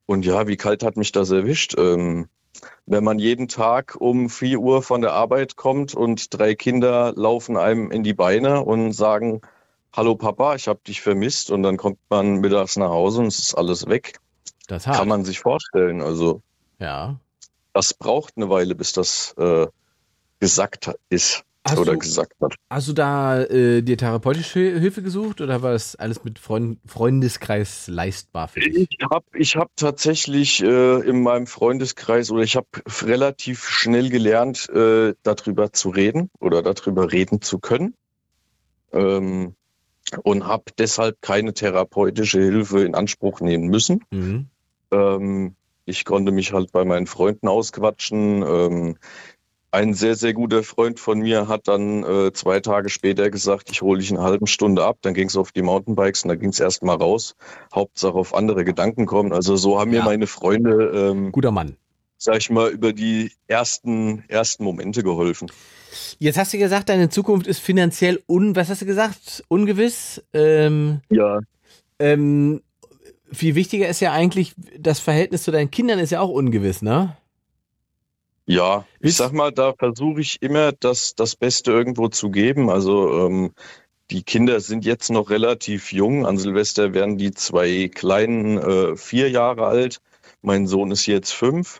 [0.05, 1.75] Und ja, wie kalt hat mich das erwischt?
[1.77, 2.27] Ähm,
[2.85, 7.57] wenn man jeden Tag um 4 Uhr von der Arbeit kommt und drei Kinder laufen
[7.57, 9.41] einem in die Beine und sagen,
[9.93, 13.39] Hallo Papa, ich habe dich vermisst und dann kommt man mittags nach Hause und es
[13.39, 14.19] ist alles weg.
[14.67, 15.07] Das Kann hart.
[15.07, 16.01] man sich vorstellen.
[16.01, 16.41] Also
[16.79, 17.19] Ja.
[17.73, 19.67] das braucht eine Weile, bis das äh,
[20.39, 22.55] gesagt ist Hast oder du- gesagt hat.
[22.69, 27.87] Hast du da äh, dir therapeutische Hilfe gesucht oder war das alles mit Freund Freundeskreis
[27.87, 28.87] leistbar für dich?
[28.89, 32.67] Ich habe ich hab tatsächlich äh, in meinem Freundeskreis oder ich habe
[33.01, 37.95] relativ schnell gelernt, äh, darüber zu reden oder darüber reden zu können.
[38.93, 39.55] Ähm,
[40.23, 44.03] und habe deshalb keine therapeutische Hilfe in Anspruch nehmen müssen.
[44.11, 44.47] Mhm.
[44.91, 45.55] Ähm,
[45.85, 48.43] ich konnte mich halt bei meinen Freunden ausquatschen.
[48.43, 48.97] Ähm,
[49.75, 53.81] ein sehr, sehr guter Freund von mir hat dann äh, zwei Tage später gesagt, ich
[53.81, 54.97] hole dich in einer halben Stunde ab.
[55.01, 57.35] Dann ging es auf die Mountainbikes und dann ging es erstmal raus.
[57.73, 59.33] Hauptsache auf andere Gedanken kommen.
[59.33, 60.05] Also so haben mir Ja.
[60.05, 61.75] meine Freunde, ähm, Guter Mann.
[62.17, 65.51] sag ich mal, über die ersten, ersten Momente geholfen.
[66.19, 69.43] Jetzt hast du gesagt, deine Zukunft ist finanziell un, was hast du gesagt?
[69.49, 70.23] Ungewiss.
[70.33, 71.39] Ähm, Ja,
[71.99, 72.61] ähm,
[73.31, 77.17] viel wichtiger ist ja eigentlich, das Verhältnis zu deinen Kindern ist ja auch ungewiss, ne?
[78.45, 82.69] Ja, ich Willst- sag mal, da versuche ich immer das, das Beste irgendwo zu geben.
[82.69, 83.53] Also ähm,
[84.11, 86.25] die Kinder sind jetzt noch relativ jung.
[86.25, 89.99] An Silvester werden die zwei Kleinen äh, vier Jahre alt.
[90.41, 91.79] Mein Sohn ist jetzt fünf.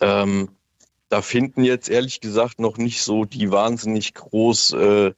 [0.00, 0.48] Ähm,
[1.08, 5.12] da finden jetzt ehrlich gesagt noch nicht so die wahnsinnig groß, äh,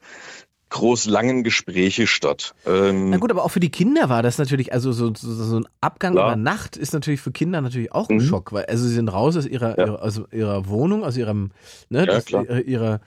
[0.71, 2.55] groß langen Gespräche statt.
[2.67, 5.61] Ähm, Na gut, aber auch für die Kinder war das natürlich, also so, so, so
[5.61, 6.33] ein Abgang Klar.
[6.33, 8.21] über Nacht ist natürlich für Kinder natürlich auch ein Mhm.
[8.21, 9.87] Schock, weil also sie sind raus aus ihrer, Ja.
[9.87, 11.51] ihrer aus ihrer Wohnung, aus ihrem,
[11.89, 13.01] ne, Ja, das, ihrer, ihrer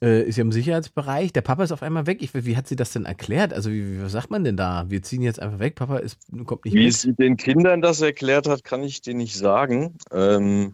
[0.00, 1.32] äh, ist ja im Sicherheitsbereich.
[1.32, 2.22] Der Papa ist auf einmal weg.
[2.22, 3.52] Ich, wie hat sie das denn erklärt?
[3.52, 4.84] Also wie, wie was sagt man denn da?
[4.88, 5.76] Wir ziehen jetzt einfach weg.
[5.76, 6.94] Papa ist kommt nicht Wie mit.
[6.94, 9.94] sie den Kindern das erklärt hat, kann ich dir nicht sagen.
[10.12, 10.72] Ähm,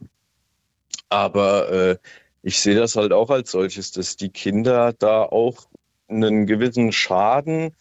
[1.09, 1.97] aber äh,
[2.43, 5.67] ich sehe das halt auch als solches, dass die Kinder da auch
[6.09, 7.75] einen gewissen Schaden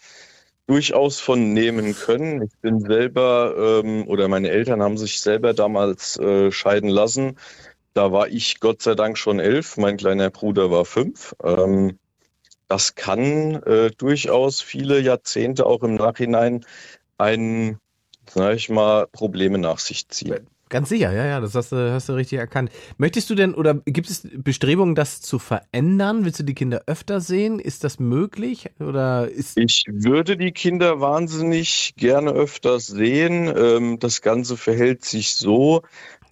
[0.68, 2.42] durchaus von nehmen können.
[2.44, 7.38] Ich bin selber ähm, oder meine Eltern haben sich selber damals äh, scheiden lassen.
[7.94, 11.36] Da war ich Gott sei Dank schon elf, mein kleiner Bruder war fünf.
[11.44, 11.98] Ähm,
[12.68, 16.66] das kann äh, durchaus viele Jahrzehnte auch im Nachhinein
[17.18, 17.80] ein,
[18.30, 20.48] sag ich mal, Probleme nach sich ziehen.
[20.70, 22.72] Ganz sicher, ja, ja, das hast du, hast du richtig erkannt.
[22.98, 26.26] Möchtest du denn oder gibt es Bestrebungen, das zu verändern?
[26.26, 27.60] Willst du die Kinder öfter sehen?
[27.60, 33.52] Ist das möglich oder ist Ich würde die Kinder wahnsinnig gerne öfters sehen.
[33.56, 35.84] Ähm, das Ganze verhält sich so,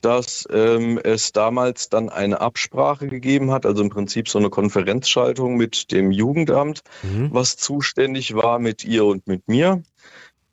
[0.02, 5.56] dass ähm, es damals dann eine Absprache gegeben hat, also im Prinzip so eine Konferenzschaltung
[5.56, 7.30] mit dem Jugendamt, Mhm.
[7.32, 9.82] was zuständig war mit ihr und mit mir.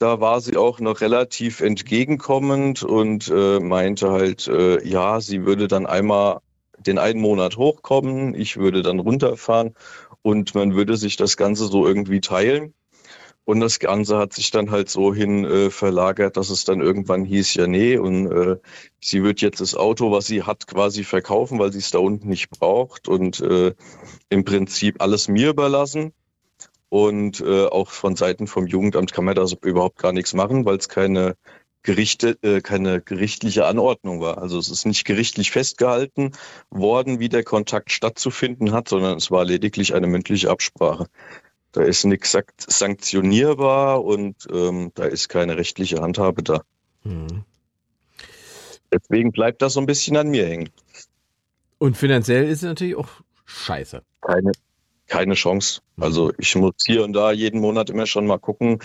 [0.03, 5.69] Da war sie auch noch relativ entgegenkommend und äh, meinte halt, äh, ja, sie würde
[5.69, 6.41] dann einmal
[6.77, 9.77] den einen Monat hochkommen, ich würde dann runterfahren
[10.23, 12.75] und man würde sich das Ganze so irgendwie teilen.
[13.45, 17.25] Und das Ganze hat sich dann halt so hin äh, verlagert, dass es dann irgendwann
[17.25, 18.57] hieß, ja nee, und äh,
[19.01, 22.29] sie wird jetzt das Auto, was sie hat, quasi verkaufen, weil sie es da unten
[22.29, 23.73] nicht braucht und äh,
[24.31, 26.13] im Prinzip alles mir überlassen.
[26.93, 30.67] Und äh, auch von Seiten vom Jugendamt kann man da so überhaupt gar nichts machen,
[30.67, 31.39] weil es keine
[31.83, 34.37] Gerichte, äh, keine gerichtliche Anordnung war.
[34.37, 36.33] Also es ist nicht gerichtlich festgehalten
[36.69, 41.07] worden, wie der Kontakt stattzufinden hat, sondern es war lediglich eine mündliche Absprache.
[41.73, 46.61] Da ist nichts sanktionierbar und ähm, da ist keine rechtliche Handhabe da.
[47.05, 47.45] Mhm.
[48.93, 50.69] Deswegen bleibt das so ein bisschen an mir hängen.
[51.79, 53.09] Und finanziell ist es natürlich auch
[53.47, 54.03] scheiße.
[54.21, 54.53] Keine,
[55.13, 55.83] keine Chance.
[56.01, 58.79] Also ich muss hier und da jeden Monat immer schon mal gucken.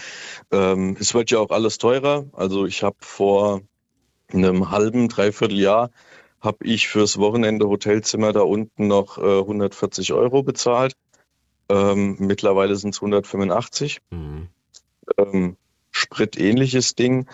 [0.51, 2.25] Ähm, es wird ja auch alles teurer.
[2.33, 3.61] Also ich habe vor
[4.33, 5.89] einem halben, dreiviertel Jahr
[6.41, 10.97] habe ich fürs Wochenende Hotelzimmer da unten noch äh, 140 Euro bezahlt.
[11.69, 13.99] Ähm, mittlerweile sind es 185.
[14.11, 14.49] Mhm.
[15.17, 15.55] ähm,
[15.91, 17.29] Sprit-ähnliches Ding.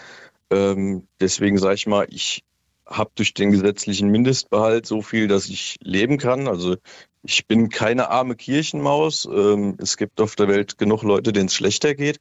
[0.52, 2.44] Ähm, deswegen sage ich mal, ich
[2.86, 6.48] habe durch den gesetzlichen Mindestbehalt so viel, dass ich leben kann.
[6.48, 6.76] Also
[7.24, 9.26] ich bin keine arme Kirchenmaus.
[9.26, 12.19] Ähm, es gibt auf der Welt genug Leute, denen es schlechter geht.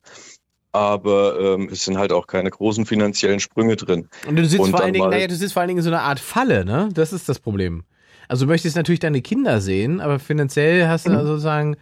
[0.74, 4.08] Aber ähm, es sind halt auch keine großen finanziellen Sprünge drin.
[4.26, 5.90] Und du sitzt Und vor allen Dingen, naja, du sitzt vor allen Dingen in so
[5.90, 6.88] einer Art Falle, ne?
[6.94, 7.84] Das ist das Problem.
[8.28, 11.14] Also du möchtest natürlich deine Kinder sehen, aber finanziell hast du Mhm.
[11.14, 11.76] da sozusagen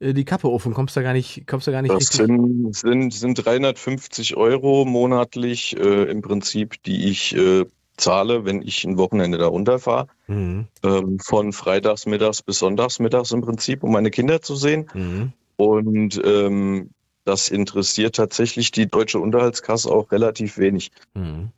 [0.00, 2.16] äh, die Kappe auf und kommst da gar nicht, kommst da gar nicht Das richtig.
[2.26, 7.64] sind, sind, sind 350 Euro monatlich äh, im Prinzip, die ich äh,
[7.96, 10.06] zahle, wenn ich ein Wochenende da runterfahre.
[10.26, 10.66] Mhm.
[10.82, 14.86] Ähm, von freitags mittags bis sonntags mittags im Prinzip, um meine Kinder zu sehen.
[14.94, 15.32] Mhm.
[15.56, 16.90] Und ähm,
[17.24, 20.90] das interessiert tatsächlich die deutsche Unterhaltskasse auch relativ wenig.
[21.14, 21.50] Mhm.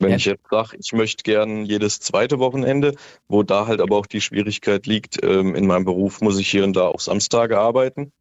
[0.00, 0.16] Wenn Ja.
[0.16, 2.94] ich jetzt sage, ich möchte gern jedes zweite Wochenende,
[3.26, 6.64] wo da halt aber auch die Schwierigkeit liegt, ähm, in meinem Beruf muss ich hier
[6.64, 8.12] und da auch Samstage arbeiten.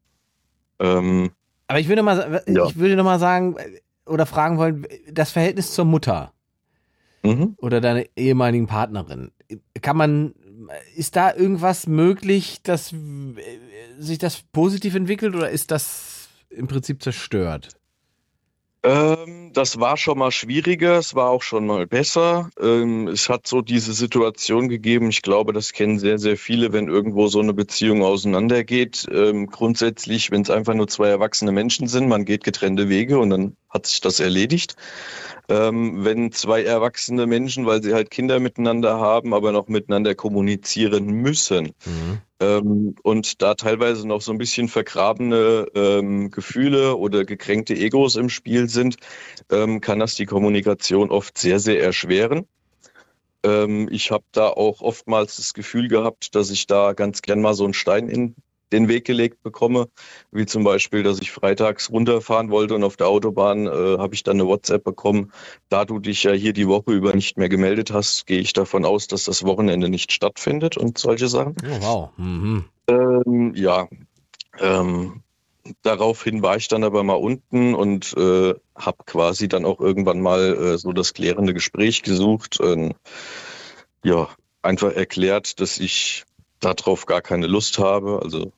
[0.80, 1.32] Ähm,
[1.68, 2.66] Aber ich würde mal, Ja.
[2.66, 6.32] ich würde noch mal sagen äh, oder fragen wollen, das Verhältnis zur Mutter
[7.24, 7.56] mhm.
[7.58, 9.32] oder deiner ehemaligen Partnerin,
[9.82, 10.34] kann man,
[10.96, 12.98] ist da irgendwas möglich, dass äh,
[14.00, 17.78] sich das positiv entwickelt oder ist das im Prinzip zerstört?
[18.84, 22.50] Ähm, das war schon mal schwieriger, es war auch schon mal besser.
[22.58, 26.88] Ähm, es hat so diese Situation gegeben, ich glaube, das kennen sehr, sehr viele, wenn
[26.88, 29.08] irgendwo so eine Beziehung auseinandergeht.
[29.12, 33.32] Ähm, grundsätzlich, wenn es einfach nur zwei erwachsene Menschen sind, man geht getrennte Wege und
[33.32, 34.76] dann hat sich das erledigt.
[35.50, 41.06] Ähm, wenn zwei erwachsene Menschen, weil sie halt Kinder miteinander haben, aber noch miteinander kommunizieren
[41.08, 42.22] müssen, Mhm.
[42.40, 48.30] ähm, und da teilweise noch so ein bisschen vergrabene ähm, Gefühle oder gekränkte Egos im
[48.30, 48.98] Spiel sind,
[49.50, 52.48] ähm, kann das die Kommunikation oft sehr, sehr erschweren.
[53.44, 57.54] Ähm, ich habe da auch oftmals das Gefühl gehabt, dass ich da ganz gern mal
[57.54, 58.36] so einen Stein in
[58.72, 59.88] den Weg gelegt bekomme,
[60.32, 64.24] wie zum Beispiel, dass ich freitags runterfahren wollte und auf der Autobahn äh, habe ich
[64.24, 65.32] dann eine WhatsApp bekommen,
[65.70, 68.86] da du dich ja hier die Woche über nicht mehr gemeldet hast, gehe ich davon
[68.86, 71.56] aus, dass das Wochenende nicht stattfindet und solche Sachen.
[71.64, 72.10] Oh, wow.
[72.18, 72.66] Mhm.
[72.90, 73.88] Ähm, ja,
[74.60, 75.22] ähm,
[75.82, 80.56] daraufhin war ich dann aber mal unten und äh, habe quasi dann auch irgendwann mal
[80.56, 82.60] äh, so das klärende Gespräch gesucht.
[82.62, 82.94] Ähm,
[84.04, 84.30] ja,
[84.62, 86.26] einfach erklärt, dass ich
[86.60, 88.22] darauf gar keine Lust habe.
[88.24, 88.52] Also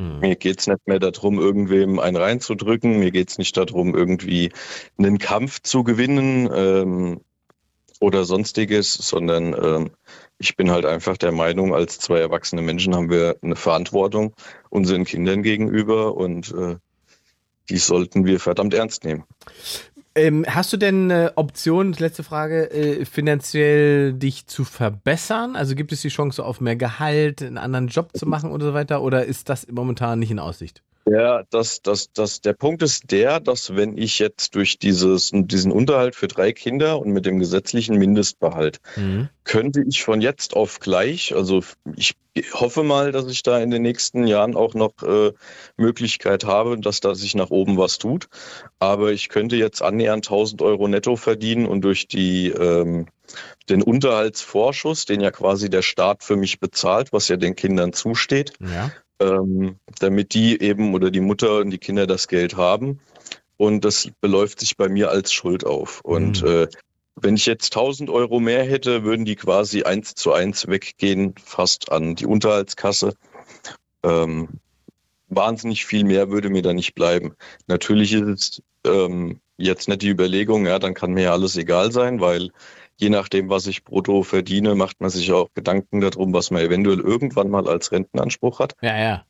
[0.00, 0.20] Mhm.
[0.20, 2.98] mir geht's nicht mehr darum, irgendwem einen reinzudrücken.
[2.98, 4.50] Mir geht's nicht darum, irgendwie
[4.98, 7.20] einen Kampf zu gewinnen ähm,
[8.00, 9.90] oder sonstiges, sondern ähm,
[10.38, 14.34] ich bin halt einfach der Meinung, als zwei erwachsene Menschen haben wir eine Verantwortung
[14.70, 16.76] unseren Kindern gegenüber und äh,
[17.68, 19.24] die sollten wir verdammt ernst nehmen.
[20.20, 25.56] Ähm, hast du denn äh, Optionen, letzte Frage, äh, finanziell dich zu verbessern?
[25.56, 28.74] Also gibt es die Chance auf mehr Gehalt, einen anderen Job zu machen oder so
[28.74, 29.00] weiter?
[29.00, 30.82] Oder ist das momentan nicht in Aussicht?
[31.06, 35.72] Ja, das, das, das, der Punkt ist der, dass wenn ich jetzt durch dieses, diesen
[35.72, 39.28] Unterhalt für drei Kinder und mit dem gesetzlichen Mindestbehalt Mhm.
[39.44, 41.62] könnte ich von jetzt auf gleich, also
[41.96, 42.14] ich
[42.52, 45.32] hoffe mal, dass ich da in den nächsten Jahren auch noch äh,
[45.76, 48.28] Möglichkeit habe, dass da sich nach oben was tut.
[48.78, 53.06] Aber ich könnte jetzt annähernd 1000 Euro netto verdienen und durch die, ähm,
[53.68, 58.52] den Unterhaltsvorschuss, den ja quasi der Staat für mich bezahlt, was ja den Kindern zusteht,
[58.60, 58.92] Ja.
[59.20, 63.00] Ähm, damit die eben oder die Mutter und die Kinder das Geld haben.
[63.56, 66.00] Und das beläuft sich bei mir als Schuld auf.
[66.02, 66.48] Und Mhm.
[66.48, 66.68] äh,
[67.16, 71.92] wenn ich jetzt 1000 Euro mehr hätte, würden die quasi eins zu eins weggehen, fast
[71.92, 73.14] an die Unterhaltskasse.
[74.02, 74.48] Ähm,
[75.28, 77.34] wahnsinnig viel mehr würde mir da nicht bleiben.
[77.66, 81.92] Natürlich ist es ähm, jetzt nicht die Überlegung, ja, dann kann mir ja alles egal
[81.92, 82.50] sein, weil
[83.00, 87.00] je nachdem, was ich brutto verdiene, macht man sich auch Gedanken darum, was man eventuell
[87.00, 88.74] irgendwann mal als Rentenanspruch hat.
[88.82, 89.24] Ja, ja.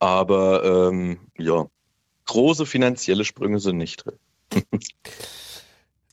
[0.00, 1.66] Aber ähm, ja,
[2.26, 4.18] große finanzielle Sprünge sind nicht drin.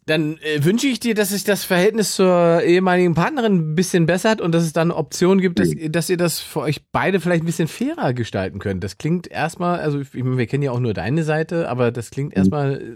[0.07, 4.39] Dann äh, wünsche ich dir, dass sich das Verhältnis zur ehemaligen Partnerin ein bisschen bessert
[4.39, 7.45] und dass es dann Optionen gibt, dass, dass ihr das für euch beide vielleicht ein
[7.45, 8.85] bisschen fairer gestalten könnt.
[8.85, 12.09] Das klingt erstmal, also ich meine, wir kennen ja auch nur deine Seite, aber das
[12.09, 12.95] klingt erstmal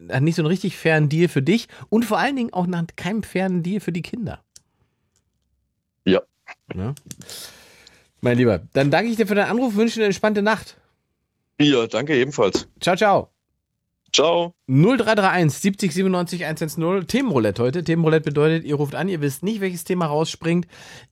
[0.00, 2.84] nach nicht so einen richtig fairen Deal für dich und vor allen Dingen auch nach
[2.94, 4.44] keinem fairen Deal für die Kinder.
[6.04, 6.20] Ja.
[6.74, 6.94] ja?
[8.20, 10.76] Mein Lieber, dann danke ich dir für deinen Anruf, wünsche dir eine entspannte Nacht.
[11.58, 12.68] Ja, danke ebenfalls.
[12.80, 13.39] Ciao, ciao.
[14.12, 14.54] Ciao.
[14.66, 17.06] 0331 70 97 110.
[17.06, 17.84] Themenroulette heute.
[17.84, 20.66] Themenroulette bedeutet, ihr ruft an, ihr wisst nicht, welches Thema rausspringt.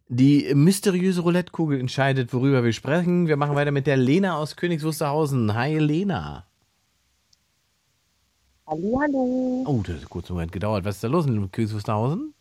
[0.09, 3.29] Die mysteriöse Roulettekugel entscheidet, worüber wir sprechen.
[3.29, 6.47] Wir machen weiter mit der Lena aus Königs Hi, Lena.
[8.67, 9.65] Hallihallo.
[9.67, 10.85] Oh, das hat kurz einen Moment gedauert.
[10.85, 12.35] Was ist da los in Königs Wusterhausen?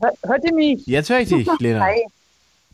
[0.00, 0.86] Hör, hört ihr mich?
[0.86, 1.80] Jetzt höre ich dich, Lena.
[1.80, 2.04] Hi.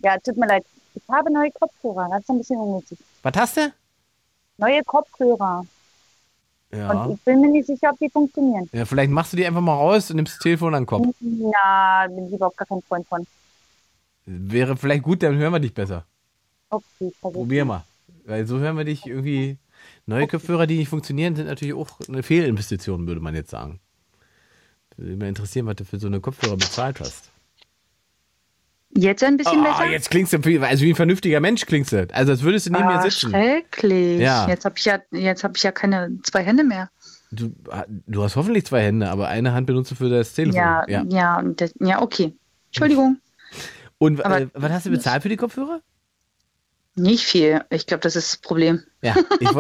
[0.03, 0.65] Ja, tut mir leid.
[0.95, 2.09] Ich habe neue Kopfhörer.
[2.11, 2.99] Das ist ein bisschen ungünstig.
[3.23, 3.73] Was hast du?
[4.59, 5.65] Neue Kopfhörer.
[6.77, 7.05] Ja.
[7.05, 8.69] Und ich bin mir nicht sicher, ob die funktionieren.
[8.73, 8.85] ja.
[8.85, 11.07] Vielleicht machst du die einfach mal raus und nimmst das Telefon an den Kopf.
[11.21, 13.27] Na, bin ich überhaupt gar kein Freund von.
[14.27, 16.05] Wäre vielleicht gut, dann hören wir dich besser.
[16.71, 17.13] Okay.
[17.21, 17.85] Probier mal.
[18.25, 19.59] Weil so hören wir dich irgendwie.
[20.07, 23.81] Neue Kopfhörer, die nicht funktionieren, sind natürlich auch eine Fehlinvestition, würde man jetzt sagen.
[24.97, 27.31] Würde mich interessieren, was du für so eine Kopfhörer bezahlt hast.
[28.97, 29.87] Jetzt ein bisschen Oh, besser?
[29.91, 32.07] jetzt klingst du wie, also wie ein vernünftiger Mensch klingst du.
[32.13, 33.31] Also als würdest du neben mir Ah, sitzen.
[33.31, 34.21] schrecklich.
[34.21, 34.49] Ja.
[34.49, 36.91] Jetzt habe ich ja, jetzt habe ich ja keine zwei Hände mehr.
[37.31, 37.53] Du,
[38.07, 40.57] du hast hoffentlich zwei Hände, aber eine Hand benutzt du für das Telefon.
[40.57, 42.35] Ja, ja, und das, ja, okay.
[42.69, 43.19] Entschuldigung.
[43.99, 45.81] Und äh, was hast du bezahlt für die Kopfhörer?
[46.99, 47.61] Nicht viel.
[47.69, 48.83] Ich glaube, das ist das Problem.
[49.03, 49.55] Ja, ich, ich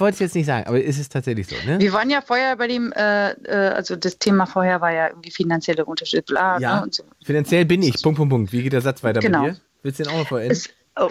[0.00, 1.80] wollte es jetzt nicht sagen, aber ist es tatsächlich so, ne?
[1.80, 5.30] Wir waren ja vorher bei dem, äh, äh, also das Thema vorher war ja irgendwie
[5.30, 7.04] finanzielle Unterschied, bla, Ja, ne, und so.
[7.24, 8.02] finanziell bin ich.
[8.02, 8.52] Punkt, Punkt, Punkt.
[8.52, 9.42] Wie geht der Satz weiter Genau.
[9.44, 9.56] bei dir?
[9.82, 10.52] Willst du den auch noch vollenden?
[10.52, 11.08] Es, oh,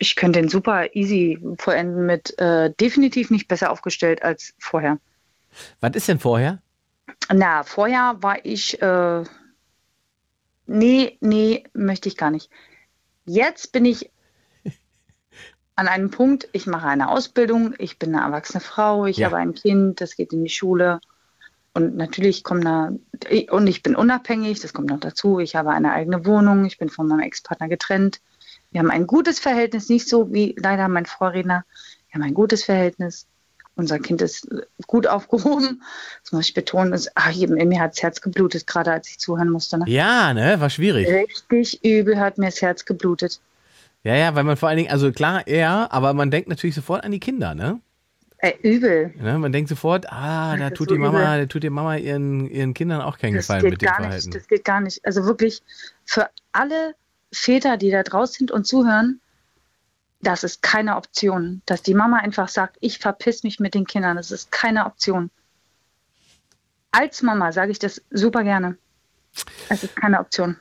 [0.00, 4.98] ich könnte den super easy vollenden mit äh, definitiv nicht besser aufgestellt als vorher.
[5.80, 6.60] Was ist denn vorher?
[7.32, 9.22] Na, vorher war ich, äh,
[10.66, 12.50] nee, nee, möchte ich gar nicht.
[13.24, 14.10] Jetzt bin ich
[15.76, 19.26] an einem Punkt, ich mache eine Ausbildung, ich bin eine erwachsene Frau, ich Ja.
[19.26, 21.00] habe ein Kind, das geht in die Schule.
[21.74, 22.92] Und natürlich kommt da,
[23.50, 25.38] und ich bin unabhängig, das kommt noch dazu.
[25.38, 28.20] Ich habe eine eigene Wohnung, ich bin von meinem Ex-Partner getrennt.
[28.70, 31.64] Wir haben ein gutes Verhältnis, nicht so wie leider mein Vorredner.
[32.08, 33.26] Wir haben ein gutes Verhältnis.
[33.74, 34.48] Unser Kind ist
[34.86, 35.82] gut aufgehoben.
[36.22, 36.92] Das muss ich betonen.
[36.92, 39.76] Das, ach, in mir hat das Herz geblutet, gerade als ich zuhören musste.
[39.76, 39.84] Ne?
[39.86, 40.58] Ja, ne?
[40.58, 41.06] War schwierig.
[41.06, 43.38] Richtig übel hat mir das Herz geblutet.
[44.06, 47.02] Ja, ja, weil man vor allen Dingen, also klar, er, aber man denkt natürlich sofort
[47.02, 47.80] an die Kinder, ne?
[48.38, 49.12] Äh, übel.
[49.16, 49.36] ne?
[49.36, 51.40] Man denkt sofort, ah, da tut so die Mama, übel.
[51.40, 53.96] da tut die Mama ihren, ihren Kindern auch keinen Das Gefallen geht mit dem gar
[53.96, 54.26] Verhalten.
[54.26, 54.36] nicht.
[54.36, 55.04] Das geht gar nicht.
[55.04, 55.60] Also wirklich
[56.04, 56.94] für alle
[57.32, 59.20] Väter, die da draußen sind und zuhören,
[60.20, 61.62] das ist keine Option.
[61.66, 65.30] Dass die Mama einfach sagt, ich verpiss mich mit den Kindern, das ist keine Option.
[66.92, 68.78] Als Mama sage ich das super gerne.
[69.68, 70.56] Es ist keine Option.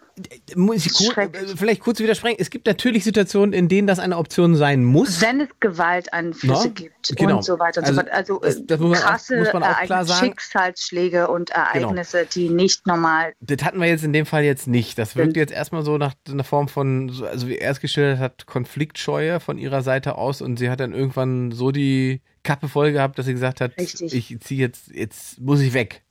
[0.55, 1.51] Muss ich Das ist kur schrecklich.
[1.53, 2.37] äh, vielleicht kurz widersprechen.
[2.39, 5.19] Es gibt natürlich Situationen, in denen das eine Option sein muss.
[5.21, 6.73] Wenn es Gewalteinflüsse No?
[6.73, 7.35] gibt Genau.
[7.37, 8.13] und so weiter und Also, so fort.
[8.13, 10.19] Also das- äh, das muss man auch- krasse auch.
[10.19, 10.19] Genau.
[10.19, 14.97] Schicksalsschläge und Ereignisse, die nicht normal Das hatten wir jetzt in dem Fall jetzt nicht.
[14.97, 18.19] Das wirkt jetzt erstmal so nach einer Form von, so- also wie er es geschildert
[18.19, 22.91] hat, Konfliktscheue von ihrer Seite aus und sie hat dann irgendwann so die Kappe voll
[22.93, 24.13] gehabt, dass sie gesagt hat, Richtig.
[24.13, 26.03] ich ziehe jetzt, jetzt muss ich weg.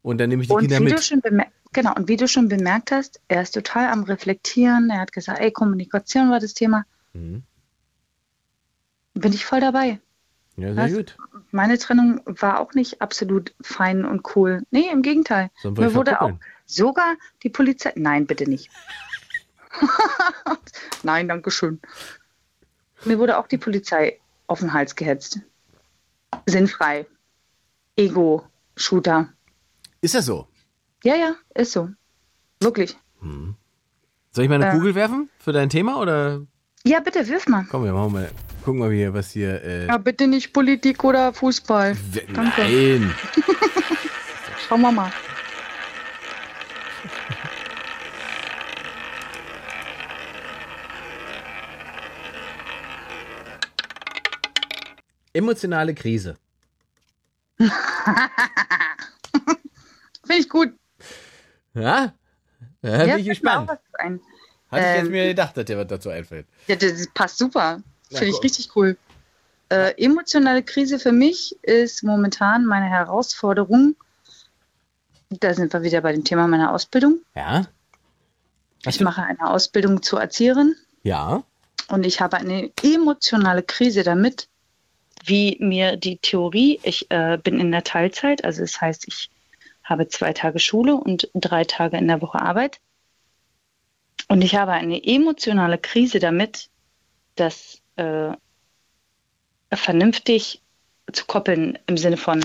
[0.00, 0.84] Und dann nehme ich die Und Kinder wie,
[1.18, 1.46] du mit.
[1.72, 4.90] Genau, und wie du schon bemerkt hast, er ist total am Reflektieren.
[4.90, 6.84] Er hat gesagt, ey, Kommunikation war das Thema.
[7.12, 7.42] Mhm.
[9.14, 10.00] Bin ich voll dabei.
[10.56, 10.92] Ja, sehr Was?
[10.92, 11.16] gut.
[11.50, 14.62] Meine Trennung war auch nicht absolut fein und cool.
[14.70, 15.50] Nee, im Gegenteil.
[15.64, 16.32] Mir wurde auch
[16.66, 17.92] sogar die Polizei.
[17.96, 18.70] Nein, bitte nicht.
[21.02, 21.80] Nein, danke schön.
[23.04, 25.40] Mir wurde auch die Polizei auf den Hals gehetzt.
[26.46, 27.06] Sinnfrei.
[27.96, 28.46] Ego,
[28.76, 29.28] Shooter.
[30.00, 30.48] Ist das so?
[31.04, 31.88] Ja, ja, ist so.
[32.60, 32.96] Wirklich.
[34.30, 34.72] Soll ich mal eine Ja.
[34.72, 36.42] Kugel werfen für dein Thema oder?
[36.84, 37.66] Ja, bitte, wirf mal.
[37.70, 38.30] Komm, wir machen mal,
[38.64, 41.96] gucken mal hier, was hier, äh, Ja, bitte nicht Politik oder Fußball.
[41.96, 42.62] w- danke.
[42.62, 43.14] nein.
[44.68, 45.12] Schauen wir mal.
[55.32, 56.36] Emotionale Krise.
[57.58, 57.70] Finde
[60.40, 60.74] ich gut.
[61.74, 62.12] Ja?
[62.82, 63.68] Ja, bin ich fällt mir gespannt.
[63.68, 63.78] was.
[64.70, 66.46] Hatte ich jetzt Ähm, mir gedacht, dass dir was dazu einfällt.
[66.66, 67.82] Ja, das passt super.
[68.10, 68.96] Ja, Finde ich richtig cool.
[69.68, 73.96] Äh, emotionale Krise für mich ist momentan meine Herausforderung.
[75.30, 77.20] Da sind wir wieder bei dem Thema meiner Ausbildung.
[77.34, 77.66] Ja?
[78.86, 81.42] Ich mache eine Ausbildung zur Erzieherin Ja?
[81.88, 84.48] und ich habe eine emotionale Krise damit,
[85.24, 89.30] wie mir die Theorie, ich äh, bin in der Teilzeit, also das heißt, ich
[89.84, 92.80] habe zwei Tage Schule und drei Tage in der Woche Arbeit.
[94.28, 96.68] Und ich habe eine emotionale Krise damit,
[97.34, 98.32] das äh,
[99.72, 100.62] vernünftig
[101.12, 102.42] zu koppeln im Sinne von,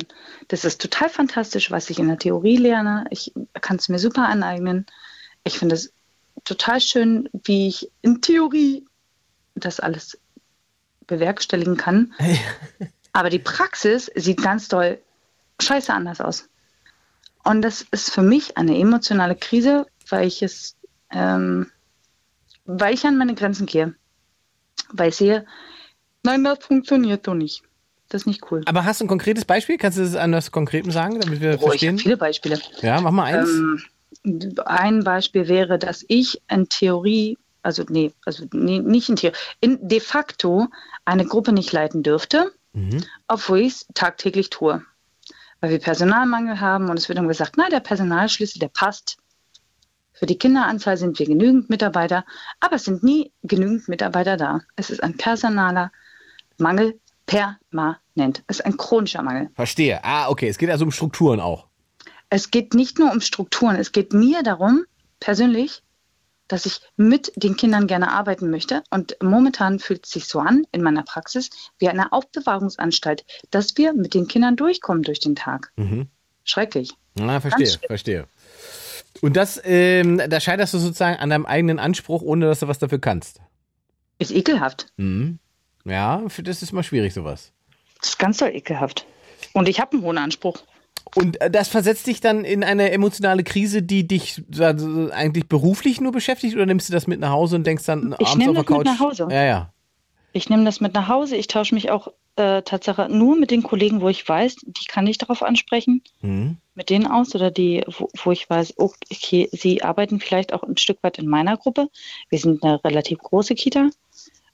[0.48, 3.06] das ist total fantastisch, was ich in der Theorie lerne.
[3.12, 4.86] Ich kann es mir super aneignen.
[5.44, 5.94] Ich finde es
[6.44, 8.86] total schön, wie ich in Theorie
[9.56, 10.18] das alles
[11.06, 12.14] bewerkstelligen kann.
[13.14, 15.00] Aber die Praxis sieht ganz doll
[15.60, 16.50] scheiße anders aus.
[17.44, 20.76] Und das ist für mich eine emotionale Krise, weil ich es,
[21.12, 21.72] ähm,
[22.66, 23.96] weil ich an meine Grenzen gehe.
[24.92, 25.46] Weil ich sehe,
[26.24, 27.64] nein, das funktioniert doch nicht.
[28.10, 28.62] Das ist nicht cool.
[28.66, 29.78] Aber hast du ein konkretes Beispiel?
[29.78, 31.94] Kannst du das an das Konkreten sagen, damit wir Oh, ich verstehen?
[31.96, 32.60] habe viele Beispiele.
[32.82, 33.50] Ja, mach mal eins.
[33.50, 33.84] Ähm,
[34.66, 39.88] ein Beispiel wäre, dass ich in Theorie, also nee, also nee, nicht in Theorie, in
[39.88, 40.68] de facto
[41.04, 43.04] eine Gruppe nicht leiten dürfte, Mhm.
[43.28, 44.86] obwohl ich es tagtäglich tue.
[45.60, 49.18] Weil wir Personalmangel haben und es wird dann gesagt, na, der Personalschlüssel, der passt.
[50.14, 52.26] Für die Kinderanzahl sind wir genügend Mitarbeiter,
[52.60, 54.62] aber es sind nie genügend Mitarbeiter da.
[54.76, 55.92] Es ist ein personaler
[56.58, 58.44] Mangel permanent.
[58.48, 59.50] Es ist ein chronischer Mangel.
[59.54, 60.04] Verstehe.
[60.04, 60.48] Ah, okay.
[60.48, 61.68] Es geht also um Strukturen auch.
[62.30, 64.86] Es geht nicht nur um Strukturen, es geht mir darum,
[65.20, 65.84] persönlich,
[66.48, 68.84] dass ich mit den Kindern gerne arbeiten möchte.
[68.90, 73.94] Und momentan fühlt es sich so an in meiner Praxis wie eine Aufbewahrungsanstalt, dass wir
[73.94, 75.72] mit den Kindern durchkommen durch den Tag.
[76.44, 76.94] Schrecklich.
[77.16, 77.88] Na, verstehe, schlimm.
[77.88, 78.28] verstehe.
[79.22, 82.80] Und das, ähm, da scheiterst du sozusagen an deinem eigenen Anspruch, ohne dass du was
[82.80, 83.42] dafür kannst.
[84.20, 84.88] Ist ekelhaft.
[84.98, 85.40] Mhm.
[85.86, 87.52] Ja, für das ist mal schwierig, sowas.
[88.00, 89.06] Das ist ganz doll ekelhaft.
[89.54, 90.64] Und ich habe einen hohen Anspruch.
[91.16, 94.44] Und äh, das versetzt dich dann in eine emotionale Krise, die dich
[95.12, 98.28] eigentlich beruflich nur beschäftigt oder nimmst du das mit nach Hause und denkst dann Ich
[98.28, 98.86] abends auf der das mit Couch?
[98.86, 99.28] nach Hause.
[99.32, 99.74] Ja, ja.
[100.34, 101.36] Ich nehme das mit nach Hause.
[101.36, 105.08] Ich tausche mich auch äh, Tatsache nur mit den Kollegen, wo ich weiß, die kann
[105.08, 106.58] ich darauf ansprechen, Mhm.
[106.76, 110.78] mit denen aus oder die, wo, wo ich weiß, okay, sie arbeiten vielleicht auch ein
[110.78, 111.88] Stück weit in meiner Gruppe.
[112.30, 113.90] Wir sind eine relativ große Kita.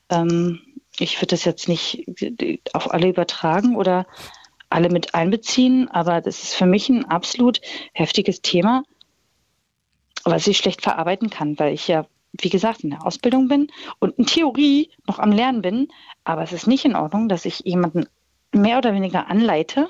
[0.09, 0.61] Ähm,
[0.99, 2.05] ich würde das jetzt nicht
[2.73, 4.05] auf alle übertragen oder
[4.73, 7.61] alle mit einbeziehen, aber das ist für mich ein absolut
[7.93, 8.83] heftiges Thema,
[10.23, 13.67] was ich schlecht verarbeiten kann, weil ich ja, wie gesagt, in der Ausbildung bin
[13.99, 15.89] und in Theorie noch am Lernen bin,
[16.23, 18.05] aber es ist nicht in Ordnung, dass ich jemanden
[18.51, 19.89] mehr oder weniger anleite,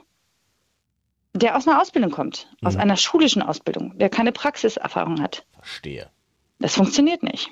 [1.34, 5.45] der aus einer Ausbildung kommt, aus einer schulischen Ausbildung, der keine Praxiserfahrung hat.
[5.53, 6.09] Verstehe.
[6.59, 7.49] Das funktioniert nicht.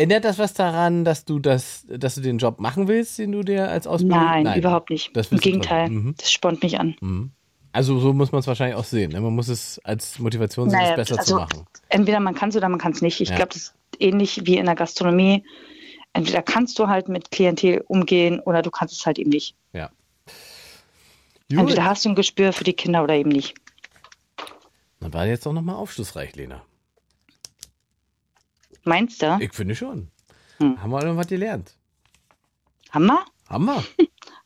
[0.00, 3.42] Ändert das was daran, dass du das, dass du den Job machen willst, den du
[3.42, 4.18] dir als Ausbildung?
[4.18, 5.14] Nein, überhaupt nicht.
[5.14, 5.90] Das Im Gegenteil.
[5.90, 6.14] Mhm.
[6.16, 7.30] das spornt mich an.
[7.72, 9.12] Also so muss man es wahrscheinlich auch sehen.
[9.12, 9.20] Ne?
[9.20, 11.66] Man muss es als Motivation sehen, Naja, es besser also zu machen.
[11.88, 13.20] entweder man kann es oder man kann es nicht.
[13.20, 13.36] Ich Ja.
[13.36, 15.44] glaube, das ist ähnlich wie in der Gastronomie.
[16.14, 19.54] Entweder kannst du halt mit Klientel umgehen oder du kannst es halt eben nicht.
[19.72, 19.90] Ja.
[21.50, 21.58] Gut.
[21.58, 23.54] Entweder hast du ein Gespür für die Kinder oder eben nicht.
[25.00, 26.62] Dann war jetzt doch nochmal aufschlussreich, Lena.
[28.84, 29.38] Meinst du?
[29.40, 30.08] Ich finde schon.
[30.58, 30.80] Hm.
[30.82, 31.74] Haben wir noch was gelernt?
[32.90, 33.24] Hammer?
[33.48, 33.84] Haben wir.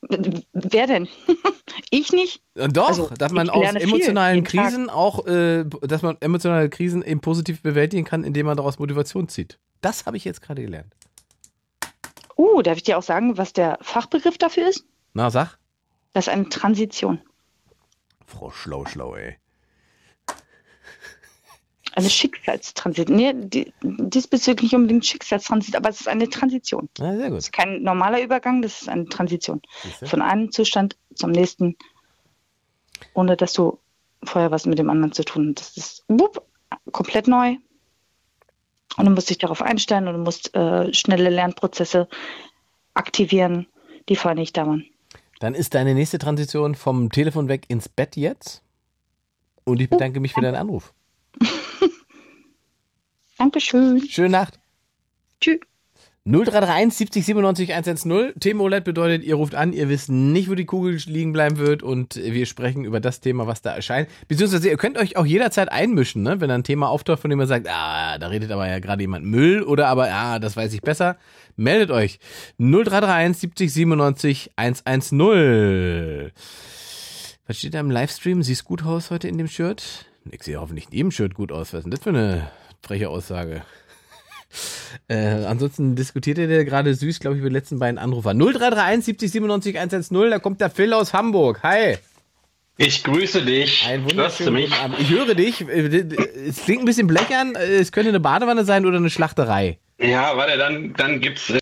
[0.53, 1.09] Wer denn?
[1.91, 2.43] ich nicht?
[2.55, 4.64] Und Doch, Also, dass man aus lerne viel emotionalen jeden Tag.
[4.64, 9.28] Krisen auch, äh, dass man emotionale Krisen eben positiv bewältigen kann, indem man daraus Motivation
[9.28, 9.59] zieht.
[9.80, 10.95] Das habe ich jetzt gerade gelernt.
[12.37, 14.85] Uh, darf ich dir auch sagen, was der Fachbegriff dafür ist?
[15.12, 15.59] Na, sag.
[16.12, 17.20] Das ist eine Transition.
[18.26, 19.37] Frau Schlau, schlau, ey.
[21.97, 23.16] Eine Schicksalstransition.
[23.16, 26.88] Nee, die, diesbezüglich nicht unbedingt Schicksalstransition, aber es ist eine Transition.
[26.99, 27.38] Na, sehr gut.
[27.38, 29.62] Es ist kein normaler Übergang, das ist eine Transition.
[29.82, 30.07] Siehste?
[30.07, 31.76] Von einem Zustand zum nächsten,
[33.14, 33.78] ohne dass du
[34.24, 35.76] vorher was mit dem anderen zu tun hast.
[35.76, 36.42] Das ist wupp,
[36.90, 37.57] komplett neu.
[38.97, 42.09] Und du musst dich darauf einstellen und du musst äh, schnelle Lernprozesse
[42.95, 43.66] aktivieren,
[44.09, 44.84] die vorher nicht da waren.
[45.38, 48.62] Dann ist deine nächste Transition vom Telefon weg ins Bett jetzt.
[49.64, 50.92] Und ich bedanke mich für deinen Anruf.
[53.39, 54.03] Dankeschön.
[54.09, 54.59] Schöne Nacht.
[55.41, 55.61] Tschüss.
[56.26, 58.41] 0331 70 97 110.
[58.41, 61.82] Thema OLED bedeutet, ihr ruft an, ihr wisst nicht, wo die Kugel liegen bleiben wird
[61.82, 64.09] und wir sprechen über das Thema, was da erscheint.
[64.26, 66.41] Beziehungsweise ihr könnt euch auch jederzeit einmischen, ne?
[66.41, 69.26] wenn ein Thema auftaucht, von dem ihr sagt, ah, da redet aber ja gerade jemand
[69.26, 71.18] Müll oder aber, ah, das weiß ich besser.
[71.57, 72.18] Meldet euch.
[72.57, 76.30] 0331 70 97 110.
[77.47, 78.43] Was steht da im Livestream?
[78.43, 80.07] Siehst gut aus heute in dem Shirt?
[80.30, 81.74] Ich sehe hoffentlich in jedem Shirt gut aus.
[81.74, 82.51] Was ist denn das für eine
[82.85, 83.62] freche Aussage?
[85.09, 85.16] Äh,
[85.47, 88.32] ansonsten diskutiert ihr der gerade süß, glaube ich, über die letzten beiden Anrufer.
[88.35, 91.61] 0331 70 97 110, da kommt der Phil aus Hamburg.
[91.64, 91.97] Hi.
[92.76, 93.85] Ich grüße dich.
[93.85, 94.70] Ein Hörst du wunderschönen mich?
[94.70, 95.01] guten Abend.
[95.01, 95.61] Ich höre dich.
[95.68, 96.07] Äh,
[96.49, 97.57] Es klingt ein bisschen blechern.
[97.57, 99.80] Äh, Es könnte eine Badewanne sein oder eine Schlachterei.
[99.99, 101.51] Ja, warte, dann, dann gibt's.
[101.51, 101.59] äh,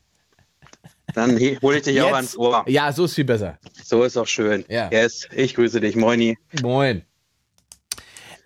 [1.14, 2.14] Dann hole ich dich auch Jetzt?
[2.14, 2.64] ans Ohr.
[2.68, 3.58] Ja, so ist viel besser.
[3.82, 4.66] So ist auch schön.
[4.68, 4.90] Ja.
[4.92, 5.96] Yes, ich grüße dich.
[5.96, 6.36] Moini.
[6.60, 7.02] Moin.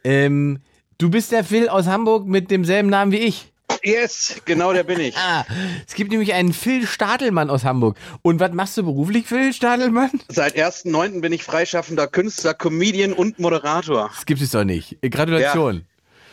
[0.05, 0.61] Ähm,
[0.99, 3.53] du bist der Phil aus Hamburg mit demselben Namen wie ich.
[3.83, 5.17] Yes, genau der bin ich.
[5.17, 5.45] Ah,
[5.87, 7.97] es gibt nämlich einen Phil Stadelmann aus Hamburg.
[8.23, 10.11] Und was machst du beruflich, Phil Stadelmann?
[10.29, 11.21] Seit 1.9.
[11.21, 14.11] bin ich freischaffender Künstler, Comedian und Moderator.
[14.15, 14.97] Das gibt es doch nicht.
[15.03, 15.85] Gratulation.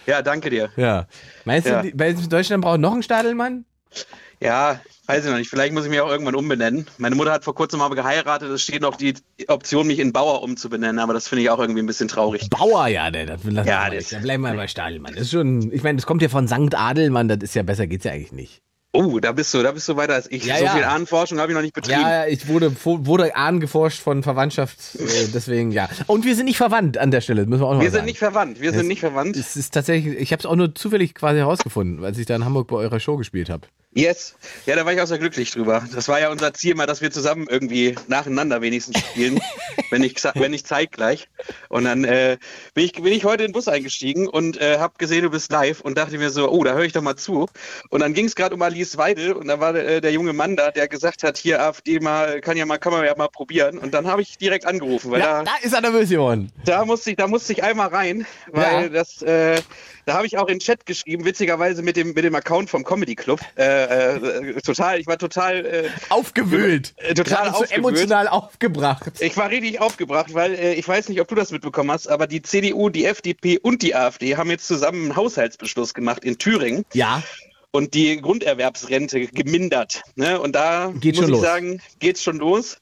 [0.08, 0.70] Ja, danke dir.
[0.78, 1.08] Ja.
[1.46, 1.82] Meinst Ja.
[1.84, 1.92] du,
[2.28, 3.66] Deutschland braucht noch einen Stadelmann?
[4.40, 5.50] Ja, weiß ich noch nicht.
[5.50, 6.88] Vielleicht muss ich mich auch irgendwann umbenennen.
[6.98, 8.50] Meine Mutter hat vor kurzem mal geheiratet.
[8.50, 9.14] Es steht noch die
[9.48, 12.50] Option, mich in Bauer umzubenennen, aber das finde ich auch irgendwie ein bisschen traurig.
[12.50, 14.14] Bauer, ja, ne, das lassen Ja, das- nicht.
[14.14, 15.14] Dann bleiben wir bei Stadelmann.
[15.14, 17.88] Das ist schon, ich meine, das kommt ja von Sankt Adelmann, das ist ja besser,
[17.88, 18.62] geht's ja eigentlich nicht.
[18.96, 20.46] Oh, da bist du, da bist du weiter als ich.
[20.46, 20.76] Ja, so ja.
[20.76, 22.00] viel Ahnenforschung habe ich noch nicht betrieben.
[22.00, 25.90] Ja, ich wurde, wurde angeforscht von Verwandtschaft, äh, deswegen ja.
[26.06, 28.06] Und wir sind nicht verwandt an der Stelle, müssen wir auch noch Wir sind sagen.
[28.06, 28.62] nicht verwandt.
[28.62, 29.36] Wir sind nicht verwandt.
[29.36, 32.46] Es ist tatsächlich, ich habe es auch nur zufällig quasi herausgefunden, als ich da in
[32.46, 33.68] Hamburg bei eurer Show gespielt habe.
[33.96, 34.36] Yes.
[34.66, 35.88] Ja, da war ich auch sehr glücklich drüber.
[35.94, 39.40] Das war ja unser Ziel mal, dass wir zusammen irgendwie nacheinander wenigstens spielen,
[39.92, 41.30] wenn nicht, wenn nicht zeitgleich.
[41.70, 42.38] Und dann äh,
[42.74, 45.52] bin, ich, bin ich heute in den Bus eingestiegen und äh, habe gesehen, du bist
[45.52, 47.48] live und dachte mir so, oh, da höre ich doch mal zu.
[47.90, 50.56] Und dann ging es gerade um Alice Weidel und da war äh, der junge Mann
[50.56, 53.78] da, der gesagt hat, hier AfD mal, kann ja mal, kann man ja mal probieren.
[53.78, 56.52] Und dann habe ich direkt angerufen, weil Ja, da, da ist er nervös geworden.
[56.66, 58.90] da musste ich, da musste ich einmal rein, weil Ja.
[58.90, 59.62] das, äh,
[60.06, 62.84] da habe ich auch in den Chat geschrieben, witzigerweise mit dem, mit dem Account vom
[62.84, 63.40] Comedy Club.
[63.58, 66.94] Äh, äh, total, ich war total äh, Aufgewühlt.
[66.98, 67.72] Äh, total aufgewühlt.
[67.78, 69.12] emotional aufgebracht.
[69.20, 72.28] Ich war richtig aufgebracht, weil äh, ich weiß nicht, ob du das mitbekommen hast, aber
[72.28, 76.86] die CDU, die FDP und die AfD haben jetzt zusammen einen Haushaltsbeschluss gemacht in Thüringen
[76.94, 77.24] Ja,
[77.74, 80.04] und die Grunderwerbsrente gemindert.
[80.16, 80.40] Ne?
[80.40, 81.42] Und da Geht muss ich los.
[81.42, 82.78] sagen, geht's schon los.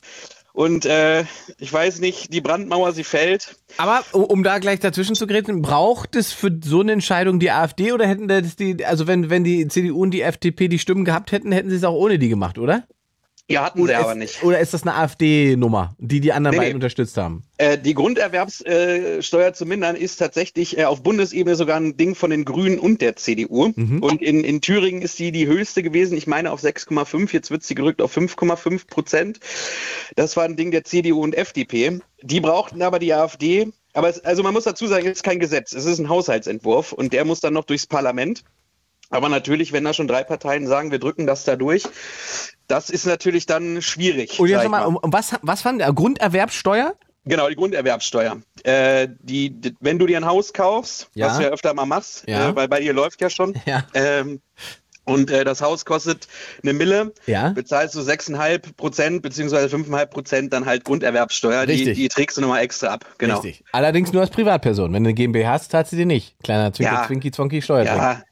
[0.54, 1.24] Und äh,
[1.60, 3.56] ich weiß nicht, die Brandmauer, sie fällt.
[3.78, 7.52] aber um- um da gleich dazwischen zu grätschen, braucht es für so eine Entscheidung die
[7.52, 11.06] AfD oder hätten das die, also wenn, wenn die CDU und die FDP die Stimmen
[11.06, 12.86] gehabt hätten, hätten sie es auch ohne die gemacht, oder?
[13.50, 14.44] Ja, hatten sie Oder aber ist, nicht.
[14.44, 16.76] Oder ist das eine AfD-Nummer, die die anderen Nee, beiden nee.
[16.76, 17.44] unterstützt haben?
[17.58, 22.46] Äh, die Grunderwerbssteuer zu mindern ist tatsächlich äh, auf Bundesebene sogar ein Ding von den
[22.46, 23.74] Grünen und der CDU.
[23.76, 24.02] Mhm.
[24.02, 26.18] Und in, in Thüringen ist die die höchste gewesen.
[26.18, 27.34] Ich meine auf 6,5.
[27.34, 29.40] Jetzt wird sie gerückt auf 5,5 Prozent.
[30.16, 32.00] Das war ein Ding der CDU und FDP.
[32.22, 33.72] Die brauchten aber die AfD.
[33.94, 35.74] Aber es, also man muss dazu sagen, es ist kein Gesetz.
[35.74, 38.44] Es ist ein Haushaltsentwurf und der muss dann noch durchs Parlament.
[39.12, 41.84] Aber natürlich, wenn da schon drei Parteien sagen, wir drücken das da durch,
[42.68, 44.40] das ist natürlich dann schwierig.
[44.40, 46.96] Und jetzt nochmal, um, um was, was fand der Grunderwerbssteuer?
[47.26, 48.38] Genau, die Grunderwerbsteuer.
[48.64, 51.28] Äh, die, die, wenn du dir ein Haus kaufst, Ja.
[51.28, 52.50] was du ja öfter mal machst, Ja.
[52.50, 53.84] äh, weil bei dir läuft ja schon, Ja.
[53.94, 54.42] ähm,
[55.04, 56.28] und äh, das Haus kostet
[56.64, 57.50] eine Mille, Ja.
[57.50, 62.62] bezahlst du 6,5 Prozent beziehungsweise 5,5 Prozent dann halt Grunderwerbsteuer, die, die trägst du nochmal
[62.64, 63.06] extra ab.
[63.18, 63.40] Genau.
[63.40, 63.66] Richtig.
[63.72, 64.94] Allerdings nur als Privatperson.
[64.94, 66.36] Wenn du eine GmbH hast, zahlst du dir nicht.
[66.44, 67.08] Kleiner Zwinker, Ja.
[67.08, 67.84] Zwinki, Zwonki, Steuer.
[67.84, 68.24] Ja,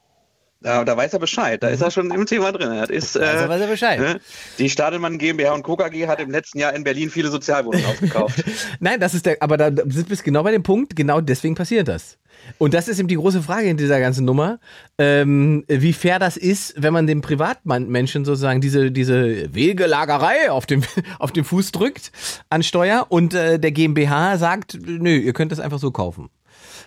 [0.60, 1.62] da, da weiß er Bescheid.
[1.62, 2.70] Da ist er schon im Thema drin.
[2.70, 3.98] Das ist, äh, Also weiß er Bescheid.
[4.00, 4.20] ne?
[4.58, 5.76] Die Stadelmann GmbH und Co.
[5.76, 8.44] KG hat im letzten Jahr in Berlin viele Sozialwohnungen aufgekauft.
[8.80, 11.88] Nein, das ist der, aber da sind wir genau bei dem Punkt, genau deswegen passiert
[11.88, 12.18] das.
[12.58, 14.60] Und das ist eben die große Frage in dieser ganzen Nummer,
[14.98, 20.82] ähm, wie fair das ist, wenn man dem Privatmenschen sozusagen diese, diese Wegelagerei auf dem,
[21.18, 22.12] auf dem Fuß drückt
[22.48, 26.28] an Steuer und äh, der GmbH sagt, nö, ihr könnt das einfach so kaufen.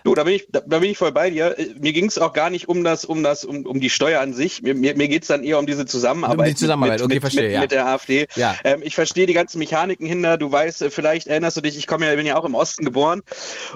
[0.04, 1.58] Du, da bin ich, da, da bin ich voll bei dir.
[1.58, 4.20] Äh, Mir ging es auch gar nicht um das, um das, um, um die Steuer
[4.22, 4.62] an sich.
[4.62, 6.40] Mir, mir, mir geht es dann eher um diese Zusammenarbeit.
[6.40, 7.62] Um die Zusammenarbeit, mit, okay, mit, verstehe, mit, ja.
[7.62, 8.28] mit der AfD.
[8.36, 8.56] Ja.
[8.64, 10.38] Ähm, ich verstehe die ganzen Mechaniken hinter.
[10.38, 12.84] Du weißt, äh, vielleicht erinnerst du dich, ich komme ja, bin ja auch im Osten
[12.86, 13.22] geboren.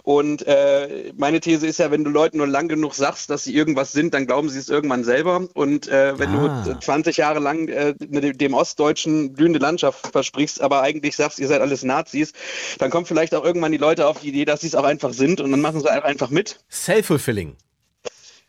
[0.03, 3.55] Und äh, meine These ist ja, wenn du Leuten nur lang genug sagst, dass sie
[3.55, 5.47] irgendwas sind, dann glauben sie es irgendwann selber.
[5.53, 6.63] Und äh, wenn Ah.
[6.65, 11.47] du 20 Jahre lang äh, dem dem Ostdeutschen blühende Landschaft versprichst, aber eigentlich sagst, ihr
[11.47, 12.34] seid alles Nazis,
[12.80, 15.13] dann kommen vielleicht auch irgendwann die Leute auf die Idee, dass sie es auch einfach
[15.13, 16.59] sind und dann machen sie einfach mit.
[16.70, 17.55] Self-fulfilling.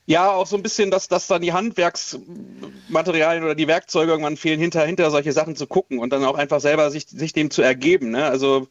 [0.07, 4.59] Ja, auch so ein bisschen, dass, dass dann die Handwerksmaterialien oder die Werkzeuge irgendwann fehlen,
[4.59, 7.61] hinter, hinter solche Sachen zu gucken und dann auch einfach selber sich, sich dem zu
[7.61, 8.12] ergeben.
[8.12, 8.25] Ne?
[8.25, 8.69] Also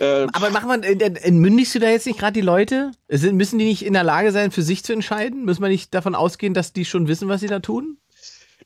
[0.00, 2.92] äh, Aber machen wir, äh, entmündigst du da jetzt nicht gerade die Leute?
[3.08, 5.46] Sind, müssen die nicht in der Lage sein, für sich zu entscheiden?
[5.46, 7.96] Müssen wir nicht davon ausgehen, dass die schon wissen, was sie da tun?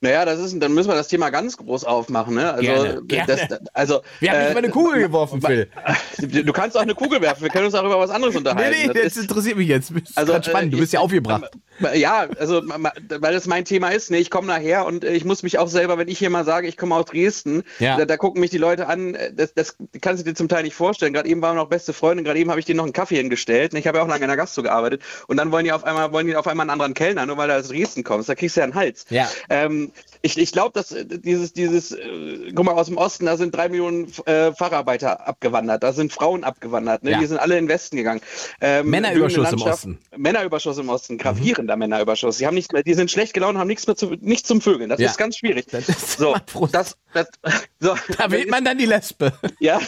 [0.01, 2.35] Naja, das ist, dann müssen wir das Thema ganz groß aufmachen.
[2.35, 2.53] Ne?
[2.53, 3.27] Also, Gerne, gerne.
[3.49, 5.69] Das, also, Wir haben nicht mal eine Kugel geworfen, Phil.
[6.45, 7.43] Du kannst auch eine Kugel werfen.
[7.43, 8.77] Wir können uns auch über was anderes Nee, unterhalten.
[8.81, 9.91] nee, Das das ist- interessiert mich jetzt.
[9.91, 10.73] Das ist Also, spannend.
[10.73, 11.51] Du äh, bist ja aufgebracht.
[11.95, 15.13] Ja, also ma- ma- weil das mein Thema ist, ne, ich komme nachher und äh,
[15.13, 17.97] ich muss mich auch selber, wenn ich hier mal sage, ich komme aus Dresden, Ja.
[17.97, 20.63] da, da gucken mich die Leute an, äh, das, das kannst du dir zum Teil
[20.63, 21.13] nicht vorstellen.
[21.13, 23.17] Gerade eben waren wir noch beste Freunde, gerade eben habe ich denen noch einen Kaffee
[23.17, 23.73] hingestellt.
[23.73, 25.83] ne, Ich habe ja auch lange in der Gastro gearbeitet und dann wollen die auf
[25.83, 28.37] einmal wollen die auf einmal einen anderen Kellner, nur weil du aus Dresden kommst, da
[28.37, 29.05] kriegst du ja einen Hals.
[29.11, 29.29] Ja.
[29.51, 29.84] Ähm,
[30.23, 33.55] ich ich glaube, dass äh, dieses, dieses, äh, guck mal, aus dem Osten, da sind
[33.55, 37.13] drei Millionen äh, Facharbeiter abgewandert, da sind Frauen abgewandert, ne?
[37.13, 37.19] Ja.
[37.21, 38.21] die sind alle in den Westen gegangen.
[38.61, 39.99] Ähm, Männerüberschuss im Osten.
[40.17, 42.39] Männerüberschuss im Osten, gravierender Männerüberschuss.
[42.39, 44.89] Die haben nichts mehr, die sind schlecht gelaunt, haben nichts mehr zu, nichts zum Vögeln.
[44.91, 45.11] Das Ja.
[45.11, 45.67] ist ganz schwierig.
[45.71, 46.35] Das ist so,
[46.73, 47.29] das, das,
[47.81, 49.33] so, Da wählt man dann die Lesbe.
[49.61, 49.81] ja.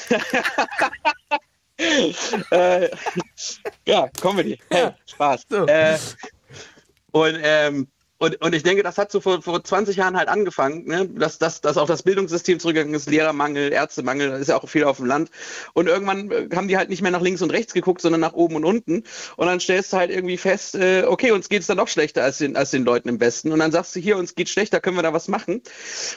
[2.50, 2.88] äh,
[3.86, 4.58] ja, Comedy.
[4.70, 5.42] Hey, Spaß.
[5.48, 5.66] So.
[5.66, 5.98] Äh,
[7.12, 7.88] und, ähm,
[8.18, 11.06] und, und ich denke, das hat so vor, vor 20 Jahren halt angefangen, ne?
[11.06, 14.96] dass, dass, dass auch das Bildungssystem zurückgegangen ist, Lehrermangel, Ärztemangel, ist ja auch viel auf
[14.96, 15.30] dem Land.
[15.74, 18.32] Und irgendwann äh, haben die halt nicht mehr nach links und rechts geguckt, sondern nach
[18.32, 19.02] oben und unten.
[19.36, 22.38] Und dann stellst du halt irgendwie fest, äh, okay, uns geht's dann noch schlechter als
[22.38, 23.52] den, als den Leuten im Westen.
[23.52, 25.60] Und dann sagst du hier, uns geht's schlechter, können wir da was machen?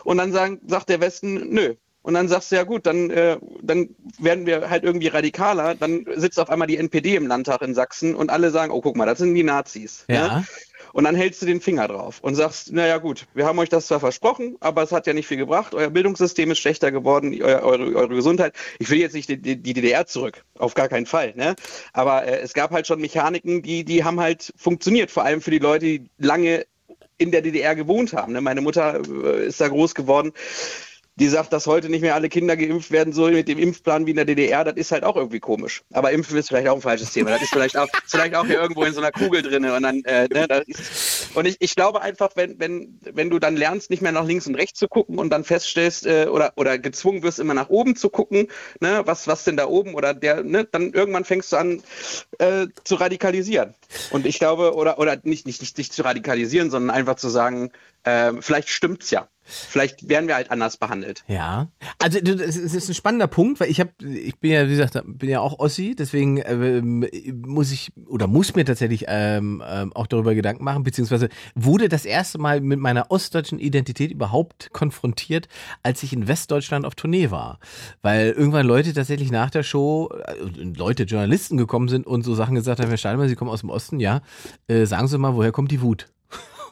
[0.06, 1.76] Und dann sagen, sagt der Westen, nö.
[2.02, 3.90] Und dann sagst du, ja gut, dann, äh, dann
[4.20, 5.76] werden wir halt irgendwie radikaler.
[5.76, 8.96] Dann sitzt auf einmal die NPD im Landtag in Sachsen und alle sagen, oh, guck
[8.96, 10.06] mal, das sind die Nazis.
[10.08, 10.40] Ja.
[10.40, 10.48] Ne?
[10.94, 13.88] Und dann hältst du den Finger drauf und sagst, naja gut, wir haben euch das
[13.88, 15.74] zwar versprochen, aber es hat ja nicht viel gebracht.
[15.74, 18.54] Euer Bildungssystem ist schlechter geworden, euer, eure, eure Gesundheit.
[18.80, 21.34] Ich will jetzt nicht die, die, die DDR zurück, auf gar keinen Fall.
[21.36, 21.56] Ne?
[21.94, 25.52] Aber äh, es gab halt schon Mechaniken, die, die haben halt funktioniert, vor allem für
[25.52, 26.66] die Leute, die lange
[27.18, 28.34] in der DDR gewohnt haben.
[28.34, 28.42] Ne?
[28.42, 30.32] Meine Mutter äh, ist da groß geworden
[31.20, 34.12] die sagt, dass heute nicht mehr alle Kinder geimpft werden sollen mit dem Impfplan wie
[34.12, 35.84] in der DDR, das ist halt auch irgendwie komisch.
[35.92, 37.32] Aber Impfen ist vielleicht auch ein falsches Thema.
[37.32, 39.66] Das ist vielleicht auch, vielleicht auch hier irgendwo in so einer Kugel drin.
[39.66, 43.58] Und dann, äh, ne, ist, und ich, ich glaube einfach, wenn, wenn, wenn du dann
[43.58, 46.80] lernst, nicht mehr nach links und rechts zu gucken und dann feststellst, äh, oder, oder
[46.80, 48.48] gezwungen wirst, immer nach oben zu gucken,
[48.80, 51.84] ne, was, was denn da oben oder der, ne, dann irgendwann fängst du an
[52.38, 53.76] äh, zu radikalisieren.
[54.12, 57.72] Und ich glaube, oder, oder nicht, nicht, nicht, nicht zu radikalisieren, sondern einfach zu sagen,
[58.04, 59.28] äh, vielleicht stimmt's ja.
[59.50, 61.24] Vielleicht werden wir halt anders behandelt.
[61.28, 65.02] Ja, also es ist ein spannender Punkt, weil ich habe, ich bin ja wie gesagt,
[65.06, 67.06] bin ja auch Ossi, deswegen ähm,
[67.46, 72.06] muss ich oder muss mir tatsächlich ähm, ähm, auch darüber Gedanken machen, beziehungsweise wurde das
[72.06, 75.48] erste Mal mit meiner ostdeutschen Identität überhaupt konfrontiert,
[75.84, 77.60] als ich in Westdeutschland auf Tournee war,
[78.02, 82.56] weil irgendwann Leute tatsächlich nach der Show, äh, Leute, Journalisten gekommen sind und so Sachen
[82.56, 84.22] gesagt haben, Herr Stahlmann, Sie kommen aus dem Osten, ja,
[84.68, 86.08] äh, sagen Sie mal, woher kommt die Wut?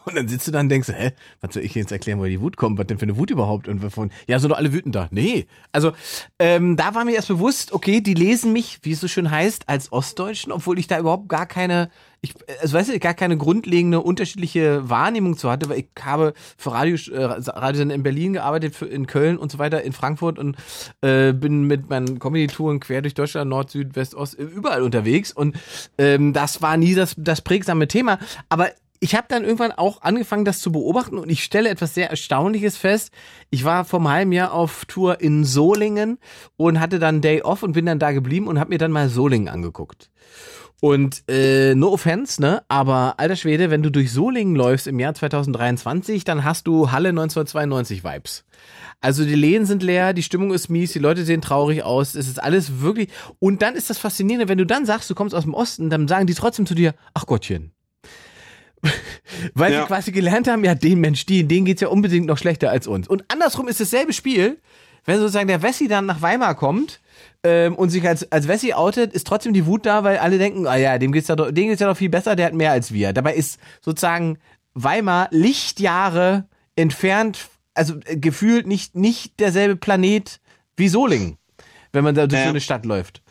[0.07, 2.39] Und dann sitzt du da und denkst, hä, was soll ich jetzt erklären, woher die
[2.39, 2.79] Wut kommt?
[2.79, 3.67] Was denn für eine Wut überhaupt?
[3.67, 4.09] Und wovon?
[4.25, 5.09] Ja, sind doch alle wütend da.
[5.11, 5.47] Nee.
[5.73, 5.91] Also,
[6.39, 9.67] ähm, da war mir erst bewusst, okay, die lesen mich, wie es so schön heißt,
[9.67, 11.89] als Ostdeutschen, obwohl ich da überhaupt gar keine,
[12.21, 16.71] ich, also weißt du, gar keine grundlegende unterschiedliche Wahrnehmung zu hatte, weil ich habe für
[16.71, 20.55] Radio, äh, Radiosender in Berlin gearbeitet, für, in Köln und so weiter, in Frankfurt und
[21.01, 25.57] äh, bin mit meinen Comedy-Touren quer durch Deutschland, Nord, Süd, West, Ost, überall unterwegs und
[25.97, 28.19] ähm, das war nie das, das prägsame Thema.
[28.47, 32.09] Aber ich habe dann irgendwann auch angefangen, das zu beobachten und ich stelle etwas sehr
[32.09, 33.11] Erstaunliches fest.
[33.49, 36.17] Ich war vor einem halben Jahr auf Tour in Solingen
[36.55, 39.09] und hatte dann Day Off und bin dann da geblieben und habe mir dann mal
[39.09, 40.09] Solingen angeguckt.
[40.79, 42.61] Und äh, no offense, ne?
[42.67, 47.09] Aber alter Schwede, wenn du durch Solingen läufst im Jahr 2023, dann hast du Halle
[47.09, 48.45] 1992 Vibes.
[49.01, 52.27] Also die Läden sind leer, die Stimmung ist mies, die Leute sehen traurig aus, es
[52.27, 53.09] ist alles wirklich.
[53.39, 56.07] Und dann ist das Faszinierende, wenn du dann sagst, du kommst aus dem Osten, dann
[56.07, 57.71] sagen die trotzdem zu dir, ach Gottchen,
[59.53, 59.81] weil ja.
[59.81, 62.87] sie quasi gelernt haben, ja, den Mensch, die, denen geht's ja unbedingt noch schlechter als
[62.87, 63.07] uns.
[63.07, 64.59] Und andersrum ist dasselbe Spiel,
[65.05, 66.99] wenn sozusagen der Wessi dann nach Weimar kommt
[67.43, 70.67] ähm, und sich als, als Wessi outet, ist trotzdem die Wut da, weil alle denken,
[70.67, 72.71] ah ja, dem geht's ja doch, dem geht's ja doch viel besser, der hat mehr
[72.71, 73.13] als wir.
[73.13, 74.37] Dabei ist sozusagen
[74.73, 80.39] Weimar Lichtjahre entfernt, also äh, gefühlt nicht, nicht derselbe Planet
[80.75, 81.37] wie Solingen,
[81.93, 82.45] wenn man da durch ja.
[82.45, 83.21] so eine Stadt läuft.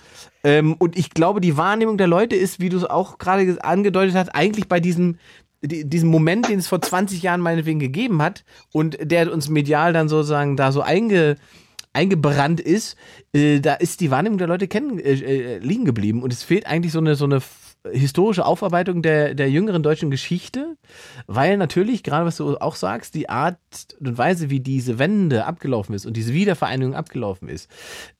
[0.46, 4.14] Ähm, und ich glaube, die Wahrnehmung der Leute ist, wie du es auch gerade angedeutet
[4.14, 5.18] hast, eigentlich bei diesem
[5.62, 10.08] diesem Moment, den es vor 20 Jahren meinetwegen gegeben hat und der uns medial dann
[10.08, 11.36] sozusagen da so einge,
[11.92, 12.96] eingebrannt ist,
[13.32, 16.22] äh, da ist die Wahrnehmung der Leute kennen, äh, äh liegen geblieben.
[16.22, 17.40] Und es fehlt eigentlich so eine, so eine
[17.92, 20.76] historische Aufarbeitung der, der jüngeren deutschen Geschichte,
[21.26, 23.58] weil natürlich, gerade was du auch sagst, die Art
[24.00, 27.70] und Weise, wie diese Wende abgelaufen ist und diese Wiedervereinigung abgelaufen ist,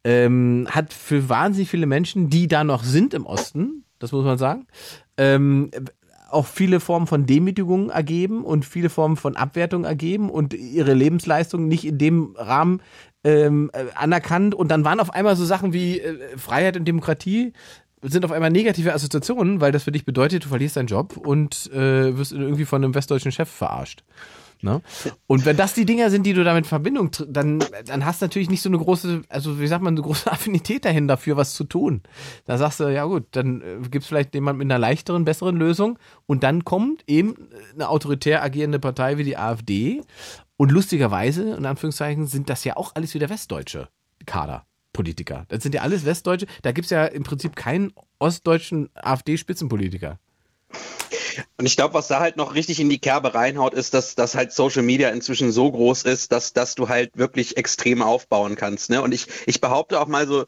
[0.04, 4.38] ähm, hat für wahnsinnig viele Menschen, die da noch sind im Osten, das muss man
[4.38, 4.66] sagen,
[5.16, 5.70] ähm,
[6.30, 11.68] auch viele Formen von Demütigung ergeben und viele Formen von Abwertung ergeben und ihre Lebensleistung
[11.68, 12.82] nicht in dem Rahmen
[13.22, 14.54] ähm, äh, anerkannt.
[14.54, 17.52] Und dann waren auf einmal so Sachen wie äh, Freiheit und Demokratie
[18.02, 21.70] sind auf einmal negative Assoziationen, weil das für dich bedeutet, du verlierst deinen Job und
[21.72, 24.04] äh, wirst irgendwie von einem westdeutschen Chef verarscht.
[24.62, 24.80] Ne?
[25.26, 28.24] Und wenn das die Dinger sind, die du damit in Verbindung, dann, dann hast du
[28.24, 31.54] natürlich nicht so eine große, also wie sagt man, eine große Affinität dahin dafür, was
[31.54, 32.02] zu tun.
[32.46, 35.56] Da sagst du, ja gut, dann äh, gibt es vielleicht jemand mit einer leichteren, besseren
[35.56, 37.34] Lösung und dann kommt eben
[37.74, 40.02] eine autoritär agierende Partei wie die AfD
[40.56, 43.88] und lustigerweise, in Anführungszeichen, sind das ja auch alles wieder westdeutsche
[44.24, 44.64] Kader.
[44.96, 45.44] Politiker.
[45.48, 46.46] Das sind ja alles Westdeutsche.
[46.62, 50.18] Da gibt es ja im Prinzip keinen ostdeutschen AfD-Spitzenpolitiker.
[51.58, 54.34] Und ich glaube, was da halt noch richtig in die Kerbe reinhaut, ist, dass, dass
[54.34, 58.88] halt Social Media inzwischen so groß ist, dass, dass du halt wirklich extrem aufbauen kannst.
[58.88, 59.02] Ne?
[59.02, 60.46] Und ich, ich behaupte auch mal so,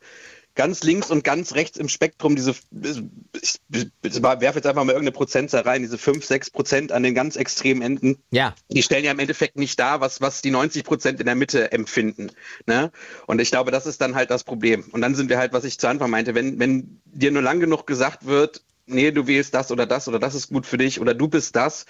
[0.59, 5.63] ganz links und ganz rechts im Spektrum diese, ich werfe jetzt einfach mal irgendeine Prozentzahl
[5.63, 8.57] rein, diese 5, 6 Prozent an den ganz extremen Enden, ja.
[8.69, 11.71] die stellen ja im Endeffekt nicht dar, was, was die 90 Prozent in der Mitte
[11.71, 12.33] empfinden.
[12.67, 12.91] Ne?
[13.29, 14.85] Und ich glaube, das ist dann halt das Problem.
[14.91, 17.61] Und dann sind wir halt, was ich zu Anfang meinte, wenn, wenn dir nur lang
[17.61, 21.01] genug gesagt wird, nee, du wählst das oder das oder das ist gut für dich
[21.01, 21.87] oder du bist das,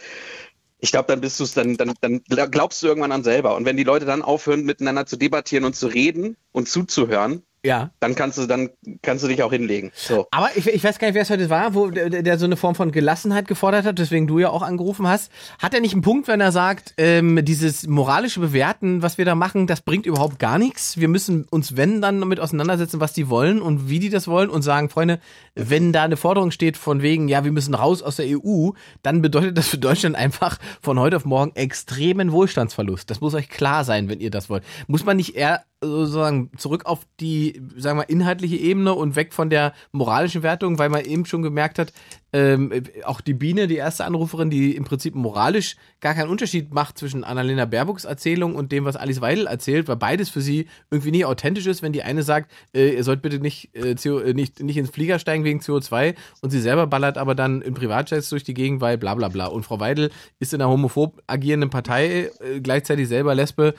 [0.81, 3.57] ich glaube, dann bist du es, dann, dann, dann glaubst du irgendwann an selber.
[3.57, 7.91] Und wenn die Leute dann aufhören, miteinander zu debattieren und zu reden und zuzuhören, ja.
[8.01, 8.71] Dann kannst du, dann
[9.03, 9.91] kannst du dich auch hinlegen.
[9.95, 10.27] So.
[10.31, 12.57] Aber ich, ich weiß gar nicht, wer es heute war, wo der, der so eine
[12.57, 15.33] Form von Gelassenheit gefordert hat, deswegen du ja auch angerufen hast.
[15.59, 19.35] Hat er nicht einen Punkt, wenn er sagt, ähm, dieses moralische Bewerten, was wir da
[19.35, 20.99] machen, das bringt überhaupt gar nichts.
[20.99, 24.51] Wir müssen uns, wenn, dann damit auseinandersetzen, was die wollen und wie die das wollen
[24.51, 25.19] und sagen, Freunde,
[25.55, 28.71] wenn da eine Forderung steht von wegen, ja, wir müssen raus aus der EU,
[29.03, 33.11] dann bedeutet das für Deutschland einfach von heute auf morgen extremen Wohlstandsverlust.
[33.11, 34.63] Das muss euch klar sein, wenn ihr das wollt.
[34.87, 39.49] Muss man nicht eher sozusagen zurück auf die, sagen wir, inhaltliche Ebene und weg von
[39.49, 41.93] der moralischen Wertung, weil man eben schon gemerkt hat,
[42.33, 42.73] ähm,
[43.05, 47.25] auch die Biene, die erste Anruferin, die im Prinzip moralisch gar keinen Unterschied macht zwischen
[47.25, 51.25] Annalena Baerbocks Erzählung und dem, was Alice Weidel erzählt, weil beides für sie irgendwie nie
[51.25, 54.61] authentisch ist, wenn die eine sagt, äh, ihr sollt bitte nicht, äh, CO, äh, nicht,
[54.61, 58.45] nicht ins Flieger steigen wegen CO2 und sie selber ballert aber dann in Privatjets durch
[58.45, 59.47] die Gegend, weil bla bla bla.
[59.47, 63.75] Und Frau Weidel ist in einer homophob agierenden Partei, äh, gleichzeitig selber Lesbe.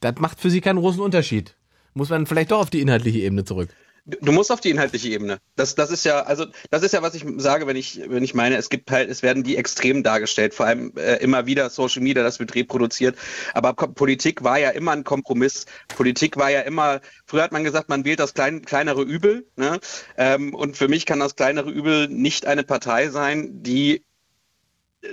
[0.00, 1.56] Das macht für sie keinen großen Unterschied.
[1.94, 3.70] Muss man vielleicht doch auf die inhaltliche Ebene zurück.
[4.06, 5.38] Du musst auf die inhaltliche Ebene.
[5.56, 8.34] Das, das ist ja, also das ist ja, was ich sage, wenn ich, wenn ich
[8.34, 12.02] meine, es gibt halt, es werden die Extremen dargestellt, vor allem äh, immer wieder Social
[12.02, 13.16] Media, das wird reproduziert.
[13.52, 15.66] Aber Politik war ja immer ein Kompromiss.
[15.88, 19.48] Politik war ja immer, früher hat man gesagt, man wählt das klein, kleinere Übel.
[19.56, 19.80] Ne?
[20.16, 24.04] Ähm, und für mich kann das kleinere Übel nicht eine Partei sein, die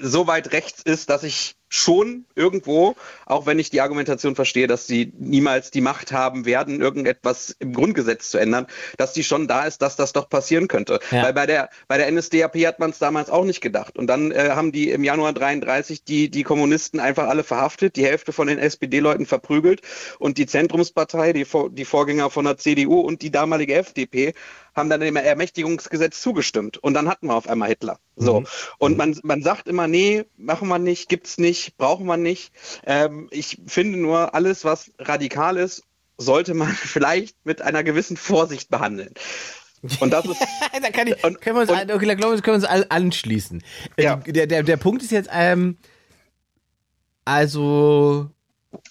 [0.01, 2.95] so weit rechts ist, dass ich schon irgendwo,
[3.25, 7.73] auch wenn ich die Argumentation verstehe, dass sie niemals die Macht haben werden, irgendetwas im
[7.73, 8.67] Grundgesetz zu ändern,
[8.97, 10.99] dass die schon da ist, dass das doch passieren könnte.
[11.09, 11.23] Ja.
[11.23, 13.97] Weil bei der, bei der NSDAP hat man es damals auch nicht gedacht.
[13.97, 18.05] Und dann äh, haben die im Januar 33 die, die Kommunisten einfach alle verhaftet, die
[18.05, 19.81] Hälfte von den SPD-Leuten verprügelt
[20.19, 24.33] und die Zentrumspartei, die, die Vorgänger von der CDU und die damalige FDP
[24.75, 26.77] haben dann dem Ermächtigungsgesetz zugestimmt.
[26.77, 27.99] Und dann hatten wir auf einmal Hitler.
[28.15, 28.41] So.
[28.41, 28.47] Mhm.
[28.77, 32.53] Und man, man sagt immer, nee, machen wir nicht, gibt's nicht, brauchen wir nicht.
[32.85, 35.83] Ähm, ich finde nur, alles, was radikal ist,
[36.17, 39.13] sollte man vielleicht mit einer gewissen Vorsicht behandeln.
[39.99, 40.39] Und das ist.
[40.81, 43.63] da kann ich, und, können wir uns, und, okay, da können wir uns anschließen.
[43.97, 44.15] Ja.
[44.17, 45.77] Der, der, der Punkt ist jetzt, ähm,
[47.25, 48.29] also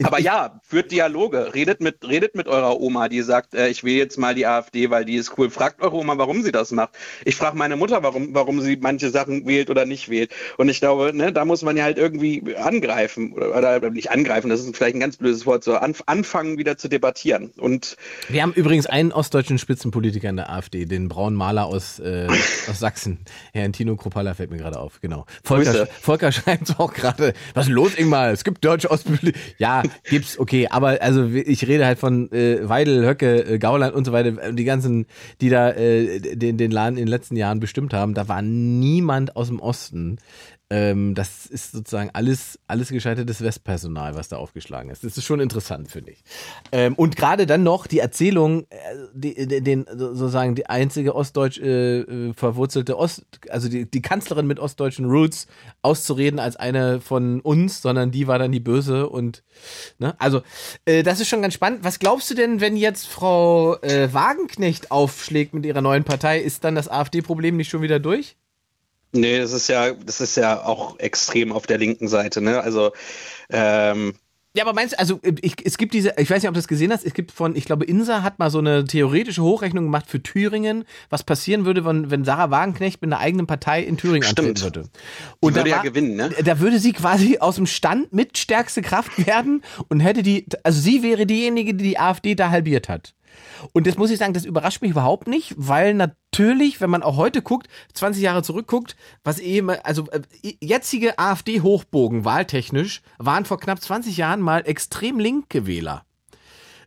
[0.02, 3.94] aber ja, führt Dialoge, redet mit, redet mit eurer Oma, die sagt, äh, ich will
[3.94, 5.50] jetzt mal die AfD, weil die ist cool.
[5.50, 6.90] Fragt eure Oma, warum sie das macht.
[7.24, 10.32] Ich frage meine Mutter, warum, warum sie manche Sachen wählt oder nicht wählt.
[10.56, 14.50] Und ich glaube, ne, da muss man ja halt irgendwie angreifen oder, oder nicht angreifen,
[14.50, 17.52] das ist vielleicht ein ganz blödes Wort, so anf anfangen wieder zu debattieren.
[17.56, 17.96] Und
[18.28, 22.28] wir haben übrigens einen ostdeutschen Spitzenpolitiker in der AfD, den braunen Maler aus, äh,
[22.68, 23.18] aus Sachsen,
[23.52, 25.26] Herrn Tino Kropala fällt mir gerade auf, genau.
[25.44, 28.30] Volker, Volker schreibt auch gerade, was ist los, Ingmar?
[28.30, 29.38] Es gibt deutsche Ostpolitiker.
[29.58, 29.71] Ja,
[30.04, 34.12] gibt's, okay, aber also ich rede halt von äh, Weidel, Höcke, äh, Gauland und so
[34.12, 35.06] weiter, die ganzen,
[35.40, 39.36] die da äh, den, den Laden in den letzten Jahren bestimmt haben, da war niemand
[39.36, 40.18] aus dem Osten,
[40.72, 45.04] ähm, das ist sozusagen alles, alles gescheitertes Westpersonal, was da aufgeschlagen ist.
[45.04, 46.24] Das ist schon interessant, finde ich.
[46.72, 48.76] Ähm, und gerade dann noch die Erzählung, äh,
[49.12, 54.58] die, den sozusagen die einzige ostdeutsch äh, äh, verwurzelte Ost, also die, die Kanzlerin mit
[54.58, 55.46] ostdeutschen Roots
[55.82, 59.42] auszureden als eine von uns, sondern die war dann die Böse und
[59.98, 60.42] ne, also
[60.84, 61.84] äh, das ist schon ganz spannend.
[61.84, 66.64] Was glaubst du denn, wenn jetzt Frau äh, Wagenknecht aufschlägt mit ihrer neuen Partei, ist
[66.64, 68.36] dann das AfD-Problem nicht schon wieder durch?
[69.12, 72.62] Nee, das ist ja, das ist ja auch extrem auf der linken Seite, ne?
[72.62, 72.92] Also
[73.50, 74.14] ähm,
[74.54, 76.68] ja, aber meinst du, also ich, es gibt diese, ich weiß nicht, ob du das
[76.68, 80.06] gesehen hast, es gibt von, ich glaube, Insa hat mal so eine theoretische Hochrechnung gemacht
[80.08, 84.24] für Thüringen, was passieren würde, wenn, wenn Sarah Wagenknecht mit einer eigenen Partei in Thüringen
[84.24, 84.48] Stimmt.
[84.48, 84.88] antreten würde.
[85.40, 86.30] Und die würde ja war, gewinnen, ne?
[86.44, 90.78] Da würde sie quasi aus dem Stand mit stärkste Kraft werden und hätte die, also
[90.80, 93.14] sie wäre diejenige, die die AfD da halbiert hat.
[93.72, 97.16] Und das muss ich sagen, das überrascht mich überhaupt nicht, weil natürlich, wenn man auch
[97.16, 100.22] heute guckt, 20 Jahre zurückguckt, was eben, also äh,
[100.60, 106.04] jetzige AfD-Hochbogen wahltechnisch waren vor knapp 20 Jahren mal extrem linke Wähler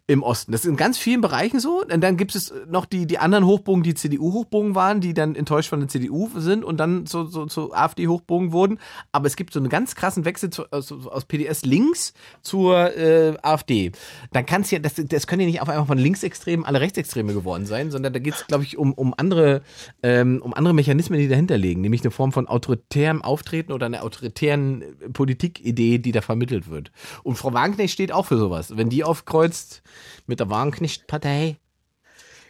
[0.07, 0.51] im Osten.
[0.51, 1.81] Das ist in ganz vielen Bereichen so.
[1.81, 5.69] Und dann gibt es noch die, die anderen Hochbogen, die CDU-Hochbogen waren, die dann enttäuscht
[5.69, 8.79] von der CDU sind und dann zu, zu, zu AfD-Hochbogen wurden.
[9.11, 12.13] Aber es gibt so einen ganz krassen Wechsel zu, aus, aus PDS links
[12.43, 13.93] zur äh, AfD.
[14.31, 17.33] Dann kann es ja, das, das können ja nicht auf einmal von Linksextremen alle Rechtsextreme
[17.33, 19.63] geworden sein, sondern da geht es, glaube ich, um, um andere,
[20.03, 24.03] ähm, um andere Mechanismen, die dahinter liegen, nämlich eine Form von autoritärem Auftreten oder einer
[24.03, 24.83] autoritären
[25.13, 26.91] Politikidee, die da vermittelt wird.
[27.23, 28.77] Und Frau Wagenknecht steht auch für sowas.
[28.77, 29.81] Wenn die aufkreuzt,
[30.27, 31.57] mit der Wagenknecht-Partei.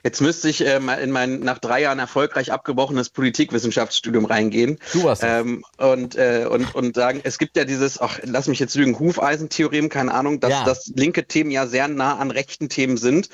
[0.05, 5.23] Jetzt müsste ich äh, in mein nach drei Jahren erfolgreich abgebrochenes Politikwissenschaftsstudium reingehen du warst
[5.25, 8.99] ähm, und, äh, und, und sagen, es gibt ja dieses, ach, lass mich jetzt lügen,
[8.99, 10.63] Hufeisentheorem, keine Ahnung, dass, ja.
[10.63, 13.29] dass linke Themen ja sehr nah an rechten Themen sind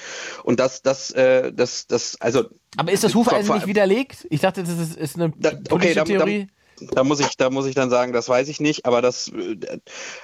[0.45, 2.45] und dass das, äh, das, das, also.
[2.77, 4.25] Aber ist das Hufeisen nicht widerlegt?
[4.29, 6.47] Ich dachte, das ist, ist eine da, okay, da, Theorie.
[6.47, 6.60] Da,
[6.91, 8.85] da muss ich, da muss ich dann sagen, das weiß ich nicht.
[8.85, 9.31] Aber das,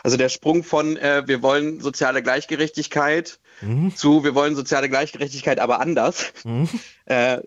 [0.04, 3.96] also der Sprung von äh, wir wollen soziale Gleichgerechtigkeit mhm.
[3.96, 6.70] zu wir wollen soziale Gleichgerechtigkeit, aber anders, mhm.
[7.06, 7.40] äh,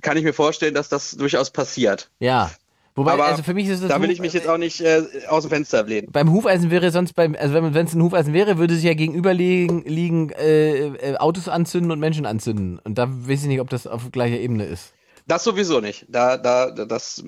[0.00, 2.10] kann ich mir vorstellen, dass das durchaus passiert.
[2.18, 2.50] Ja.
[2.98, 3.90] Wobei, aber also für mich ist das.
[3.90, 6.08] Da will ich mich jetzt auch nicht äh, aus dem Fenster lehnen.
[6.10, 9.32] Beim Hufeisen wäre sonst beim, also wenn es ein Hufeisen wäre, würde sich ja gegenüber
[9.32, 12.80] liegen, liegen äh, äh, Autos anzünden und Menschen anzünden.
[12.82, 14.94] Und da weiß ich nicht, ob das auf gleicher Ebene ist.
[15.28, 16.06] Das sowieso nicht.
[16.08, 17.22] Da, da, das,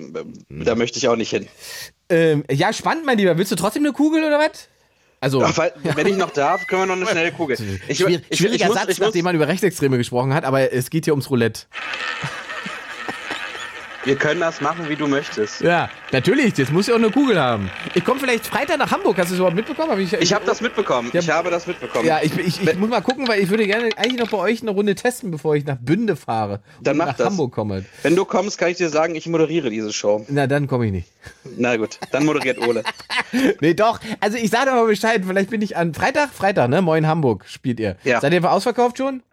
[0.49, 1.47] da möchte ich auch nicht hin.
[2.09, 3.37] Ähm, ja, spannend, mein Lieber.
[3.37, 4.67] Willst du trotzdem eine Kugel oder was?
[5.21, 7.55] Also, weil, wenn ich noch darf, können wir noch eine schnelle Kugel.
[7.87, 10.45] Ich, schwierig, ich, schwieriger ich muss, Satz, ich muss, nachdem man über Rechtsextreme gesprochen hat,
[10.45, 11.67] aber es geht hier ums Roulette.
[14.03, 15.61] Wir können das machen, wie du möchtest.
[15.61, 17.69] Ja, natürlich, jetzt muss ich auch eine Kugel haben.
[17.93, 19.91] Ich komme vielleicht Freitag nach Hamburg, hast du es überhaupt mitbekommen?
[19.91, 21.09] Hab ich Ich habe das mitbekommen.
[21.13, 21.19] Ja.
[21.19, 22.05] Ich habe das mitbekommen.
[22.07, 24.61] Ja, ich, ich, ich muss mal gucken, weil ich würde gerne eigentlich noch bei euch
[24.61, 27.27] eine Runde testen, bevor ich nach Bünde fahre Dann mach nach das.
[27.27, 27.85] Hamburg komme.
[28.03, 30.25] Wenn du kommst, kann ich dir sagen, ich moderiere diese Show.
[30.29, 31.11] Na, dann komme ich nicht.
[31.57, 32.83] Na gut, dann moderiert Ole.
[33.61, 33.99] Nee, doch.
[34.19, 36.81] Also ich sage doch mal Bescheid, vielleicht bin ich an Freitag, Freitag, ne?
[36.81, 37.95] Moin Hamburg spielt ihr.
[38.03, 38.19] Ja.
[38.19, 39.23] Seid ihr ausverkauft schon?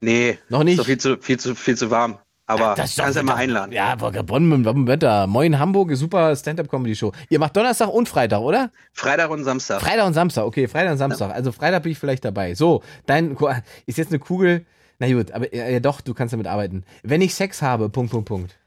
[0.00, 0.74] Nee, Noch nicht?
[0.74, 2.18] Ist doch viel zu, viel zu, viel zu warm.
[2.48, 3.72] Aber Das kannst ja mal einladen.
[3.72, 5.26] Ja, Bonn mit dem Wetter.
[5.26, 7.12] Moin Hamburg, super Stand-Up-Comedy-Show.
[7.28, 8.70] Ihr macht Donnerstag und Freitag, oder?
[8.94, 9.82] Freitag und Samstag.
[9.82, 11.30] Freitag und Samstag, okay, Freitag und Samstag.
[11.30, 12.54] Also Freitag bin ich vielleicht dabei.
[12.54, 13.36] So, dein
[13.84, 14.64] ist jetzt eine Kugel.
[14.98, 16.84] Na gut, aber ja, ja doch, du kannst damit arbeiten.
[17.02, 18.58] Wenn ich Sex habe, Punkt, Punkt, Punkt.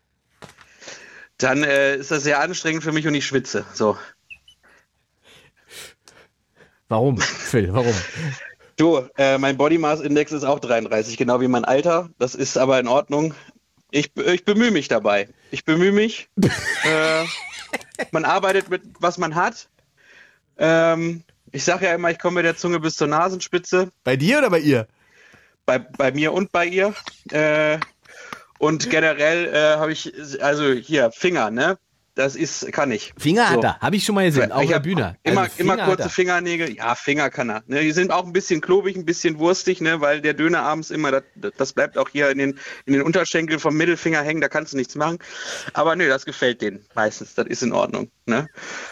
[1.39, 3.65] Dann äh, ist das sehr anstrengend für mich und ich schwitze.
[3.73, 3.97] So.
[6.87, 7.17] Warum?
[7.17, 7.95] Phil, warum?
[8.77, 12.09] Du, äh, mein Body Mass Index ist auch 33, genau wie mein Alter.
[12.19, 13.33] Das ist aber in Ordnung.
[13.91, 15.27] Ich, ich bemühe mich dabei.
[15.51, 16.29] Ich bemühe mich.
[16.83, 17.25] äh,
[18.11, 19.69] man arbeitet mit, was man hat.
[20.57, 23.91] Ähm, ich sage ja immer, ich komme mit der Zunge bis zur Nasenspitze.
[24.03, 24.87] Bei dir oder bei ihr?
[25.65, 26.93] Bei, bei mir und bei ihr.
[27.31, 27.79] Äh,
[28.59, 31.77] und generell äh, habe ich, also hier, Finger, ne?
[32.15, 33.13] Das ist, kann ich.
[33.17, 33.53] Finger So.
[33.53, 35.15] hat er, habe ich schon mal gesehen, auf der Bühne.
[35.23, 36.09] Immer, Also immer kurze er.
[36.09, 36.75] Fingernägel.
[36.75, 37.63] Ja, Finger kann er.
[37.67, 40.91] Ne, die sind auch ein bisschen klobig, ein bisschen wurstig, ne, weil der Döner abends
[40.91, 41.23] immer, das,
[41.57, 44.77] das bleibt auch hier in den, in den Unterschenkel vom Mittelfinger hängen, da kannst du
[44.77, 45.19] nichts machen.
[45.73, 47.33] Aber nö, das gefällt denen meistens.
[47.35, 48.09] Das ist in Ordnung.
[48.25, 48.47] Ne?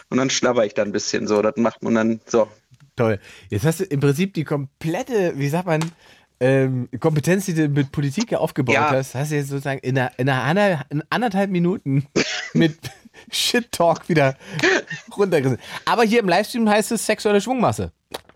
[0.10, 1.42] Und dann schlabber ich da ein bisschen so.
[1.42, 2.48] Das macht man dann so.
[2.96, 3.20] Toll.
[3.50, 5.82] Jetzt hast du im Prinzip die komplette, wie sagt man,
[6.42, 8.92] ähm, Kompetenz, die du mit Politik aufgebaut Ja.
[8.92, 12.06] hast, hast du jetzt sozusagen in, einer, in, einer in anderthalb Minuten
[12.54, 12.78] mit
[13.32, 14.36] Shit-Talk wieder
[15.18, 15.62] runtergerissen.
[15.86, 17.92] Aber hier im Livestream heißt es sexuelle Schwungmasse.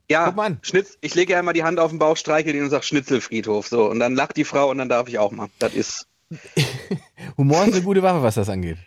[0.10, 0.60] Ja, Guck mal an.
[0.61, 3.68] Schnitz, ich lege ja immer die Hand auf den Bauch, streichel ihn und sag Schnitzelfriedhof.
[3.68, 3.89] So.
[3.89, 5.47] Und dann lacht die Frau und dann darf ich auch mal.
[5.60, 6.07] Das ist.
[7.38, 8.77] Humor ist eine gute Waffe, was das angeht.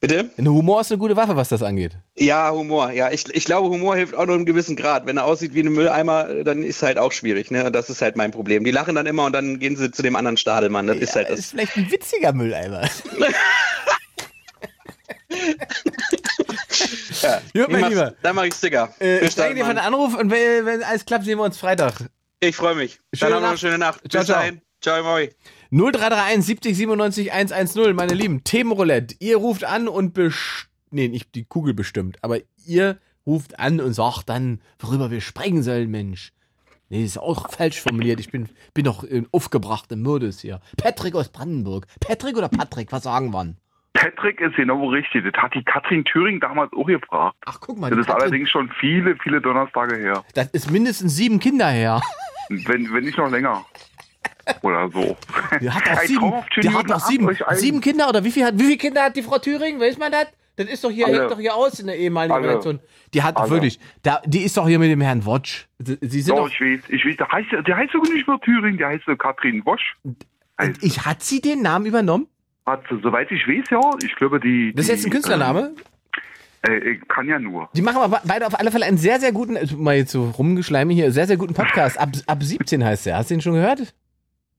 [0.00, 0.30] Bitte?
[0.36, 1.92] Ein Humor ist eine gute Waffe, was das angeht.
[2.16, 2.90] Ja, Humor.
[2.90, 5.06] Ja, ich, ich glaube, Humor hilft auch nur einem gewissen Grad.
[5.06, 7.50] Wenn er aussieht wie ein Mülleimer, dann ist halt auch schwierig.
[7.50, 7.70] Ne?
[7.70, 8.64] Das ist halt mein Problem.
[8.64, 10.86] Die lachen dann immer und dann gehen sie zu dem anderen Stadelmann.
[10.86, 11.50] Das ist halt ist das.
[11.52, 12.82] vielleicht ein witziger Mülleimer.
[17.22, 17.40] Ja.
[17.54, 18.14] Gut, mein Lieber.
[18.22, 18.92] Dann mach ich Sticker.
[19.00, 19.78] Äh, ich danke dir für den.
[19.78, 21.94] Anruf und wenn, wenn alles klappt, sehen wir uns Freitag.
[22.40, 23.00] Ich freue mich.
[23.12, 23.60] Schöne dann noch eine Nacht.
[23.60, 24.00] schöne Nacht.
[24.10, 24.38] Ciao, Bis ciao.
[24.38, 24.60] dahin.
[24.80, 25.30] Ciao, moi.
[25.70, 29.16] 0331 70 97 110, meine Lieben, Themenroulette.
[29.18, 33.92] Ihr ruft an und best nee, nicht die Kugel bestimmt, aber ihr ruft an und
[33.94, 36.32] sagt dann, worüber wir sprechen sollen, Mensch.
[36.90, 38.20] Nee, ist auch falsch formuliert.
[38.20, 40.60] Ich bin, bin doch in aufgebrachte Modus hier.
[40.76, 41.86] Patrick aus Brandenburg.
[41.98, 43.54] Patrick oder Patrick, was sagen wir?
[43.94, 45.24] Patrick ist genau richtig.
[45.24, 47.36] Das hat die Katrin Thüring damals auch gefragt.
[47.46, 50.24] Ach, guck mal, Das ist Katrin, allerdings schon viele, viele Donnerstage her.
[50.34, 52.00] das ist mindestens sieben Kinder her.
[52.48, 53.64] Wenn, wenn nicht noch länger.
[54.62, 55.16] Oder so.
[55.60, 58.58] Die hat doch Ey, sieben, die hat ab sieben, sieben Kinder oder wie viel hat,
[58.58, 59.80] wie viele Kinder hat die Frau Thüring?
[59.80, 60.26] Weiß man das?
[60.56, 61.20] Das ist doch hier, Alle.
[61.20, 62.48] hängt doch hier aus in der ehemaligen Alle.
[62.48, 62.80] Redaktion.
[63.14, 63.50] Die hat Alle.
[63.50, 65.64] wirklich, da, die ist doch hier mit dem Herrn Wotsch.
[65.78, 68.38] Sie sind Doch, doch, ich weiß, ich weiß, der heißt, der heißt sogar nicht mehr
[68.40, 69.96] Thüring, der heißt so Katrin Wosch.
[70.82, 72.28] Ich, hat sie den Namen übernommen?
[72.66, 74.72] Hat, soweit ich weiß, ja, ich glaube, die.
[74.74, 75.74] Das ist jetzt ein die, Künstlername?
[76.66, 77.68] Äh, äh, kann ja nur.
[77.74, 80.30] Die machen aber beide auf alle Fälle einen sehr, sehr guten, also mal jetzt so
[80.30, 81.98] rumgeschleime hier, sehr, sehr guten Podcast.
[81.98, 83.16] Ab, ab 17 heißt der.
[83.16, 83.94] Hast du den schon gehört?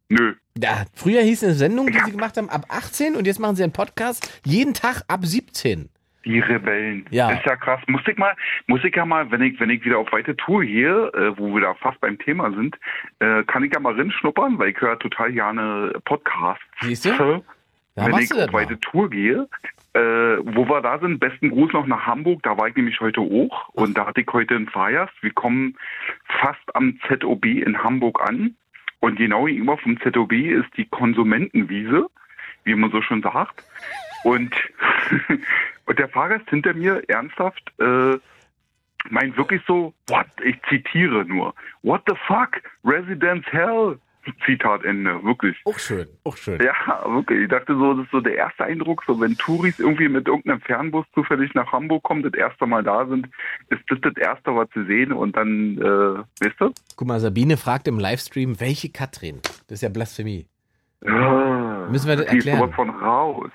[0.10, 0.36] Nö.
[0.62, 3.64] Ja, früher hieß eine Sendung, die sie gemacht haben, ab 18 und jetzt machen sie
[3.64, 5.90] einen Podcast jeden Tag ab 17.
[6.26, 7.06] Die Rebellen.
[7.12, 7.32] Ja.
[7.32, 7.82] Ist ja krass.
[7.88, 8.36] Muss ich mal,
[8.68, 11.54] muss ich ja mal, wenn ich, wenn ich wieder auf weite Tour gehe, äh, wo
[11.54, 12.76] wir da fast beim Thema sind,
[13.20, 16.64] äh, kann ich ja mal rinschnuppern, weil ich höre total gerne Podcasts.
[16.82, 17.44] Siehst du?
[17.96, 18.54] Da wenn ich auf mal.
[18.54, 19.48] weite Tour gehe,
[19.94, 23.22] äh, wo wir da sind, besten Gruß noch nach Hamburg, da war ich nämlich heute
[23.22, 25.14] hoch und da hatte ich heute einen Fahrgast.
[25.22, 25.78] Wir kommen
[26.42, 28.56] fast am ZOB in Hamburg an
[29.00, 32.08] und genau gegenüber vom ZOB ist die Konsumentenwiese,
[32.66, 33.64] wie man so schon sagt.
[34.26, 34.54] Und,
[35.86, 38.18] und der Fahrgast hinter mir ernsthaft äh,
[39.10, 41.54] meint wirklich so, what, ich zitiere nur,
[41.84, 44.00] what the fuck, Residence Hell,
[44.46, 45.58] Zitat Ende, wirklich.
[45.66, 46.60] Auch schön, auch schön.
[46.62, 46.74] Ja,
[47.08, 47.44] wirklich.
[47.44, 50.62] Ich dachte so, das ist so der erste Eindruck, so wenn Touris irgendwie mit irgendeinem
[50.62, 53.28] Fernbus zufällig nach Hamburg kommen, das erste Mal da sind,
[53.70, 56.72] ist das das erste, was sie sehen und dann, äh, weißt du?
[56.96, 59.40] Guck mal, Sabine fragt im Livestream, welche Katrin?
[59.68, 60.48] Das ist ja Blasphemie.
[61.06, 62.60] Ja, Müssen wir das die ist erklären?
[62.60, 63.52] sowas von raus.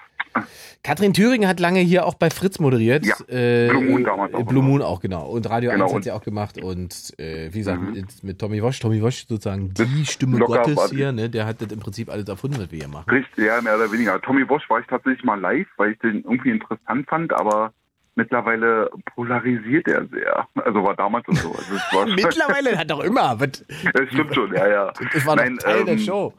[0.82, 3.04] Katrin Thüringen hat lange hier auch bei Fritz moderiert.
[3.04, 4.62] Ja, äh, Blue Moon damals auch Blue.
[4.62, 5.26] Moon auch, genau.
[5.26, 6.62] Und Radio Genau, 1 hat sie auch gemacht.
[6.62, 7.92] Und äh, wie gesagt, Mhm.
[7.92, 8.78] mit, mit Tommy Wosch.
[8.80, 11.12] Tommy Wosch sozusagen die Stimme Gottes war hier.
[11.12, 11.28] Ne?
[11.28, 13.10] Der hat das im Prinzip alles erfunden, was wir hier machen.
[13.10, 14.20] Richtig, ja, mehr oder weniger.
[14.22, 17.72] Tommy Bosch war ich tatsächlich mal live, weil ich den irgendwie interessant fand, aber
[18.14, 20.46] mittlerweile polarisiert er sehr.
[20.64, 21.52] Also war damals und so.
[21.52, 23.36] Also Mittlerweile hat doch immer.
[23.38, 24.92] Das stimmt schon, ja, ja.
[25.12, 26.32] Das war doch Nein, Teil der ähm, Show.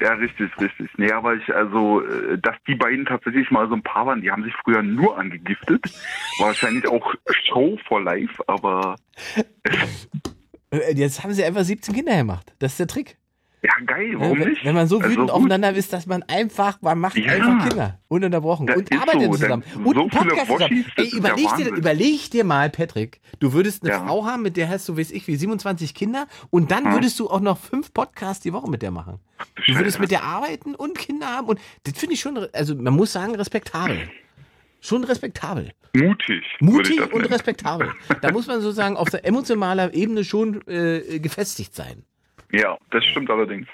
[0.00, 0.90] Ja, richtig, richtig.
[0.96, 4.30] Nee, aber ich, also, äh, dass die beiden tatsächlich mal so ein Paar waren, die
[4.30, 5.84] haben sich früher nur angegiftet.
[6.38, 7.14] Wahrscheinlich auch
[7.46, 8.96] Show for Life, aber
[10.74, 12.52] Äh, Jetzt haben sie einfach 17 Kinder gemacht.
[12.58, 13.16] Das ist der Trick.
[13.64, 14.64] Ja, geil, warum wenn, nicht?
[14.64, 15.36] wenn man so Also wütend gut.
[15.36, 17.32] aufeinander ist, dass man einfach, man macht Ja.
[17.32, 17.98] einfach Kinder.
[18.08, 18.68] Ununterbrochen.
[18.70, 19.64] Und arbeitet so, zusammen.
[19.84, 20.84] Und so einen Podcast zusammen.
[20.96, 24.06] Ey, überleg dir, überleg dir mal, Patrick, du würdest eine Ja.
[24.06, 27.28] Frau haben, mit der hast du, weiß ich, wie 27 Kinder und dann würdest du
[27.30, 29.18] auch noch fünf Podcasts die Woche mit der machen.
[29.66, 32.94] Du würdest mit der arbeiten und Kinder haben und das finde ich schon, also man
[32.94, 34.08] muss sagen, respektabel.
[34.80, 35.72] Schon respektabel.
[35.96, 36.42] Mutig.
[36.60, 37.24] Mutig und nennen.
[37.32, 37.90] respektabel.
[38.20, 42.04] Da muss man sozusagen auf der emotionaler Ebene schon äh, gefestigt sein.
[42.60, 43.66] Ja, das stimmt allerdings.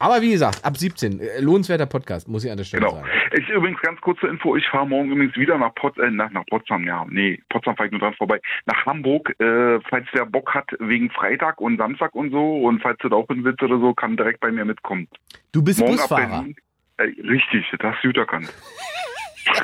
[0.00, 2.96] Aber wie gesagt, ab 17, äh, lohnenswerter Podcast, muss ich an der Stelle Genau.
[2.96, 3.08] sagen.
[3.36, 6.44] Ich übrigens ganz kurze Info, ich fahre morgen übrigens wieder nach, Pot äh, nach, nach
[6.46, 10.52] Potsdam, ja, nee, Potsdam fahre ich nur dran vorbei, nach Hamburg, äh, falls der Bock
[10.52, 13.78] hat, wegen Freitag und Samstag und so, und falls du da auch hin willst oder
[13.78, 15.06] so, kann direkt bei mir mitkommen.
[15.52, 16.26] Du bist Morgen Busfahrer.
[16.42, 16.56] Berlin.
[16.96, 18.52] Äh, richtig, das hast du erkannt.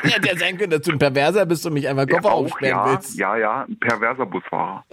[0.03, 2.45] Hätte ja sein können, dass du ein Perverser bist und mich einmal Kopf Ja, auch,
[2.45, 3.19] aufsperren ja, willst.
[3.19, 4.85] ja, ja, ein perverser Busfahrer.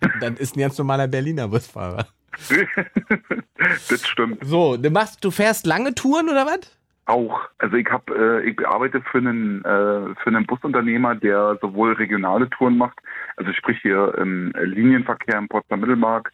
[0.20, 2.06] Dann ist ein ganz normaler Berliner Busfahrer.
[3.88, 4.38] das stimmt.
[4.42, 6.74] So, du machst, du fährst lange Touren oder was?
[7.06, 7.40] Auch.
[7.58, 12.50] Also ich habe, äh, ich arbeite für einen äh, für einen Busunternehmer, der sowohl regionale
[12.50, 12.98] Touren macht,
[13.36, 16.32] also sprich hier im Linienverkehr im Potsdam Mittelmark,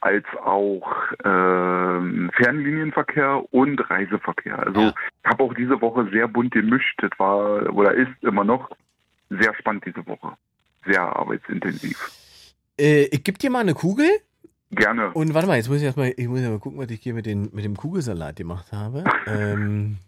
[0.00, 0.86] als auch
[1.24, 4.58] ähm, Fernlinienverkehr und Reiseverkehr.
[4.60, 4.94] Also Ja.
[5.24, 7.02] ich habe auch diese Woche sehr bunt gemischt.
[7.02, 8.70] Das war oder ist immer noch
[9.30, 10.32] sehr spannend diese Woche.
[10.86, 11.98] Sehr arbeitsintensiv.
[12.78, 14.06] Äh, ich geb dir mal eine Kugel
[14.74, 15.10] Gerne.
[15.12, 17.14] und warte mal, jetzt muss ich erstmal, ich muss ja mal gucken, was ich hier
[17.14, 19.04] mit, den, mit dem Kugelsalat gemacht habe.
[19.26, 19.98] ähm,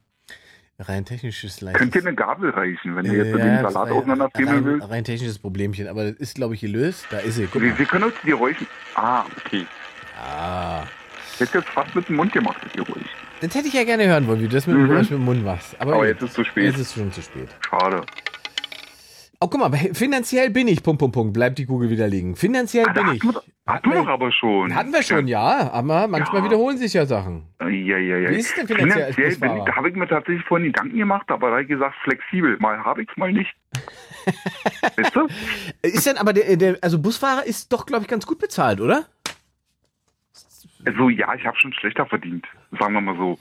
[0.78, 1.78] rein technisches leicht.
[1.78, 5.38] Könnt ihr eine Gabel reichen, wenn ihr jetzt Ja, den Salat auseinanderfriemeln rein, rein technisches
[5.38, 7.06] Problemchen, aber das ist, glaube ich, gelöst.
[7.10, 7.47] Da ist sie.
[7.51, 7.78] Guck mal.
[7.78, 8.66] wir können uns die Räuchen.
[8.94, 9.66] Ah, okay.
[10.18, 10.84] Ah.
[11.34, 13.05] Ich hätte jetzt fast mit dem Mund gemacht, das Geräusch.
[13.43, 14.88] Das hätte ich ja gerne hören wollen, wie du das mit, Mhm.
[14.88, 15.78] dem mit dem Mund machst.
[15.78, 16.64] Aber, Aber jetzt ist es zu spät.
[16.64, 17.48] Jetzt ist es schon zu spät.
[17.60, 18.01] Schade.
[19.40, 22.36] Oh, guck mal, finanziell bin ich, Punkt, Punkt, Punkt, bleibt die Kugel wieder liegen.
[22.36, 23.20] Finanziell Ah, da bin ich.
[23.20, 24.74] doch- hatten wir doch aber schon.
[24.74, 26.46] Hatten wir schon, ja, aber manchmal Ja.
[26.46, 27.46] wiederholen sich ja Sachen.
[27.60, 28.30] Ja, ja, ja.
[28.30, 31.26] Wie ist denn finanziell Finanziell bin ich, da habe ich mir tatsächlich vorhin Gedanken gemacht,
[31.28, 32.56] aber da habe ich gesagt, flexibel.
[32.60, 33.54] Mal habe ich es, mal nicht.
[34.96, 35.26] weißt du?
[35.82, 39.06] Ist denn aber der, der also Busfahrer ist doch, glaube ich, ganz gut bezahlt, oder?
[40.86, 42.46] Also ja, ich habe schon schlechter verdient,
[42.78, 43.38] sagen wir mal so.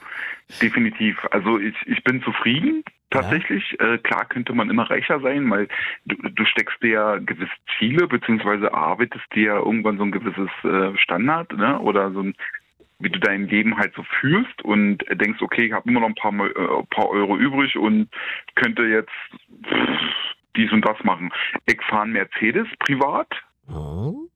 [0.60, 1.16] Definitiv.
[1.30, 3.78] Also ich, ich bin zufrieden, tatsächlich.
[3.80, 5.68] Äh, klar könnte man immer reicher sein, weil
[6.06, 10.50] du, du steckst dir ja gewisse Ziele, beziehungsweise arbeitest dir ja irgendwann so ein gewisses
[10.64, 11.78] äh, Standard, ne?
[11.80, 12.34] Oder so ein
[12.98, 16.14] wie du dein Leben halt so fühlst und denkst, okay, ich habe immer noch ein
[16.14, 18.08] paar, äh, paar Euro übrig und
[18.54, 19.10] könnte jetzt
[19.64, 20.00] pff,
[20.56, 21.30] dies und das machen.
[21.66, 23.28] Ich fahre einen Mercedes privat,
[23.68, 24.28] Oh.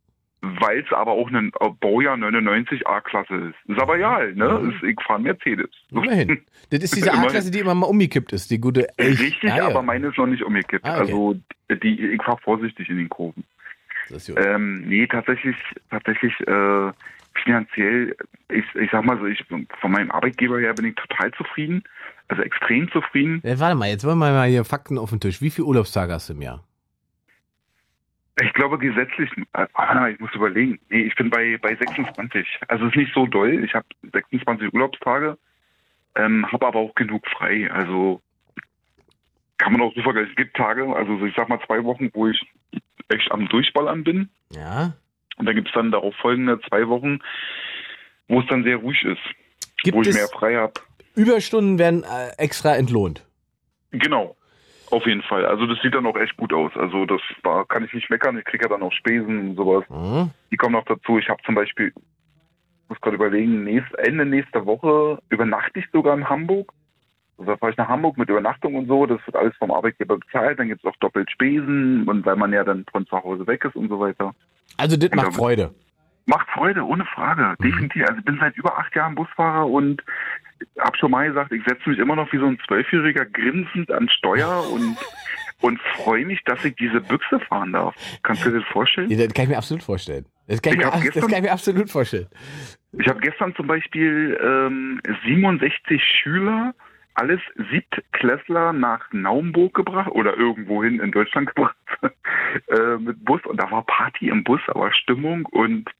[0.42, 3.70] Weil es aber auch ein äh, Baujahr 99 A-Klasse ist.
[3.70, 4.72] Ist aber egal, ne?
[4.74, 5.70] Ist, ich fahre Mercedes.
[5.90, 6.40] Immerhin.
[6.70, 7.12] Das ist diese.
[7.12, 8.88] A-Klasse, die immer mal umgekippt ist, die gute.
[8.96, 9.20] Echt?
[9.20, 9.66] Richtig, Ah, ja.
[9.66, 10.84] aber meine ist noch nicht umgekippt.
[10.84, 11.00] Ah, okay.
[11.00, 11.34] Also
[11.82, 13.42] die, ich fahre vorsichtig in den Kurven.
[14.08, 14.44] Das ist gut.
[14.44, 15.56] Ähm, nee, tatsächlich,
[15.90, 16.92] tatsächlich äh,
[17.42, 18.16] finanziell,
[18.50, 21.82] ich, ich sag mal so, ich von meinem Arbeitgeber her bin ich total zufrieden,
[22.28, 23.42] also extrem zufrieden.
[23.44, 25.42] Äh, warte mal, jetzt wollen wir mal hier Fakten auf den Tisch.
[25.42, 26.64] Wie viele Urlaubstage hast du im Jahr?
[28.42, 32.46] Ich glaube gesetzlich, äh, ah, ich muss überlegen, nee, ich bin bei, bei 26.
[32.68, 35.36] Also es ist nicht so doll, ich habe 26 Urlaubstage,
[36.14, 38.20] ähm, habe aber auch genug frei, also
[39.58, 40.30] kann man auch so vergleichen.
[40.30, 42.40] Es gibt Tage, also so ich sag mal zwei Wochen, wo ich
[43.08, 44.30] echt am Durchballern bin.
[44.54, 44.94] Ja.
[45.36, 47.20] Und dann gibt's dann darauf folgende zwei Wochen,
[48.28, 49.20] wo es dann sehr ruhig ist,
[49.82, 50.74] Gibt wo ich es mehr frei habe.
[51.14, 53.26] Überstunden werden äh, extra entlohnt?
[53.90, 54.36] Genau,
[54.90, 55.46] auf jeden Fall.
[55.46, 56.72] Also das sieht dann auch echt gut aus.
[56.76, 58.38] Also das da kann ich nicht meckern.
[58.38, 59.84] Ich kriege ja dann auch Spesen und sowas.
[59.88, 60.30] Hm?
[60.50, 61.18] Die kommen noch dazu.
[61.18, 61.92] Ich habe zum Beispiel,
[62.88, 66.72] muss gerade überlegen, nächst, Ende nächster Woche übernachte ich sogar in Hamburg.
[67.38, 69.06] Also da fahre ich nach Hamburg mit Übernachtung und so.
[69.06, 70.58] Das wird alles vom Arbeitgeber bezahlt.
[70.58, 73.76] Dann gibt's auch doppelt Spesen und weil man ja dann von zu Hause weg ist
[73.76, 74.34] und so weiter.
[74.76, 75.70] Also, das macht Freude.
[76.26, 77.54] Macht Freude, ohne Frage.
[77.58, 77.64] Mhm.
[77.70, 78.02] Definitiv.
[78.06, 80.02] Also ich bin seit über acht Jahren Busfahrer und
[80.78, 84.08] hab schon mal gesagt, ich setze mich immer noch wie so ein Zwölfjähriger grinsend an
[84.10, 84.96] Steuer und,
[85.62, 87.94] und freue mich, dass ich diese Büchse fahren darf.
[88.22, 89.08] Kannst du dir das vorstellen?
[89.10, 90.26] Ja, das kann ich mir absolut vorstellen.
[90.46, 92.26] Das kann ich, Ich mir, hab das gestern- kann ich mir absolut vorstellen.
[92.98, 96.74] Ich habe gestern zum Beispiel ähm, 67 Schüler,
[97.14, 101.76] alles Siebtklässler nach Naumburg gebracht oder irgendwohin in Deutschland gebracht
[102.68, 105.90] äh, mit Bus und da war Party im Bus, aber Stimmung und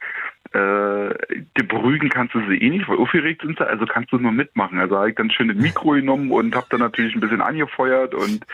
[0.53, 1.15] Äh,
[1.63, 4.81] beruhigen kannst du sie eh nicht, weil aufgeregt sind sie, also kannst du nur mitmachen.
[4.81, 8.15] Also habe ich dann schön das Mikro genommen und habe dann natürlich ein bisschen angefeuert
[8.15, 8.45] und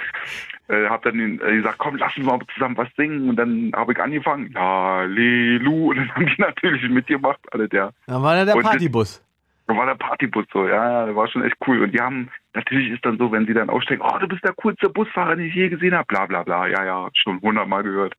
[0.69, 3.31] äh, habe dann den, äh, gesagt, komm, lass uns mal zusammen was singen.
[3.31, 7.95] Und dann habe ich angefangen, Lelu, und dann haben die natürlich mitgemacht, alle der.
[8.07, 9.23] Dann war da der Partybus.
[9.69, 11.83] Da war der Partybus so, ja, ja, das war schon echt cool.
[11.83, 14.53] Und die haben, natürlich ist dann so, wenn sie dann aussteigen, oh, du bist der
[14.55, 18.15] coolste Busfahrer, den ich je gesehen habe, bla bla bla, ja, ja, schon hundertmal gehört.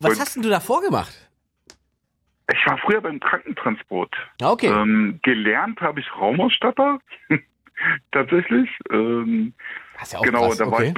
[0.00, 1.12] Was Und- hast denn du davor gemacht?
[2.52, 4.14] Ich war früher beim Krankentransport.
[4.42, 4.66] Ah, Okay.
[4.68, 6.98] Ähm, gelernt habe ich Raumausstatter,
[8.12, 8.68] tatsächlich.
[8.90, 9.54] Ähm,
[9.98, 10.58] Das ist ja auch genau, krass.
[10.58, 10.94] da war okay.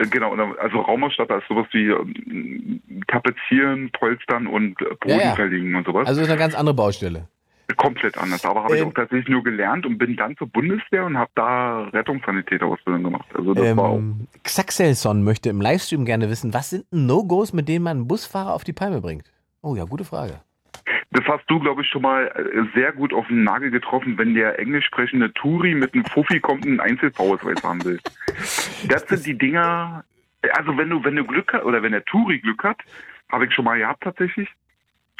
[0.00, 5.08] ich, äh, genau, da- also Raumausstatter ist sowas wie ähm, Tapezieren, Polstern und äh, Boden
[5.10, 5.34] Ja, ja.
[5.34, 6.06] verlegen und sowas.
[6.08, 7.28] Also ist eine ganz andere Baustelle.
[7.76, 8.44] Komplett anders.
[8.44, 11.30] Aber habe ich Ähm, auch tatsächlich nur gelernt und bin dann zur Bundeswehr und habe
[11.34, 13.26] da Rettungssanitäterausbildung gemacht.
[13.34, 13.98] Also das war auch.
[13.98, 18.54] Ähm, Xaxelson möchte im Livestream gerne wissen, was sind No-Gos, mit denen man einen Busfahrer
[18.54, 19.30] auf die Palme bringt?
[19.62, 20.40] Oh ja, gute Frage.
[21.10, 24.34] Das hast du, glaube ich, schon mal äh, sehr gut auf den Nagel getroffen, wenn
[24.34, 27.98] der englisch sprechende Touri mit einem Fuffi kommt und einen Einzelverausweis haben will.
[28.88, 30.04] Das sind die Dinger,
[30.52, 32.78] also wenn du, wenn du Glück hast, oder wenn der Touri Glück hat,
[33.30, 34.48] habe ich schon mal gehabt tatsächlich.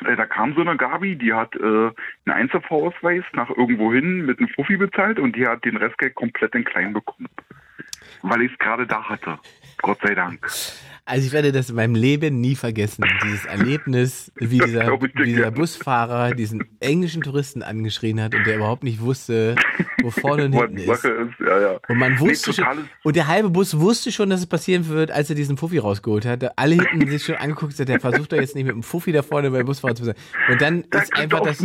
[0.05, 1.93] Äh, Da kam so eine Gabi, die hat äh, einen
[2.27, 6.65] Einzelverausweis nach irgendwo hin mit einem Fuffi bezahlt und die hat den Restgeld komplett in
[6.65, 7.29] klein bekommen.
[8.23, 9.39] Weil ich es gerade da hatte.
[9.83, 10.47] Gott sei Dank.
[11.11, 13.03] Also ich werde das in meinem Leben nie vergessen.
[13.25, 15.51] Dieses Erlebnis, wie dieser, wie dieser.
[15.51, 19.57] Busfahrer diesen englischen Touristen angeschrien hat und der überhaupt nicht wusste,
[20.03, 20.89] wo vorne und hinten ist.
[21.07, 21.07] ist,
[21.41, 21.81] ja, ja.
[21.89, 24.87] Und man Nee, wusste schon, totales- und der halbe Bus wusste schon, dass es passieren
[24.89, 26.59] wird, als er diesen Fuffi rausgeholt hat.
[26.59, 29.51] Alle hinten sich schon angeguckt, der versucht doch jetzt nicht mit dem Fuffi da vorne
[29.51, 30.15] bei Busfahrer zu sein.
[30.51, 31.57] Und dann Da ist einfach das,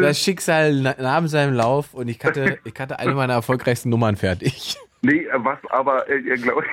[0.00, 4.16] das Schicksal na- nahm seinem Lauf und ich hatte, ich hatte eine meiner erfolgreichsten Nummern
[4.16, 4.74] fertig.
[5.02, 6.64] Nee, äh, was aber, äh, glaube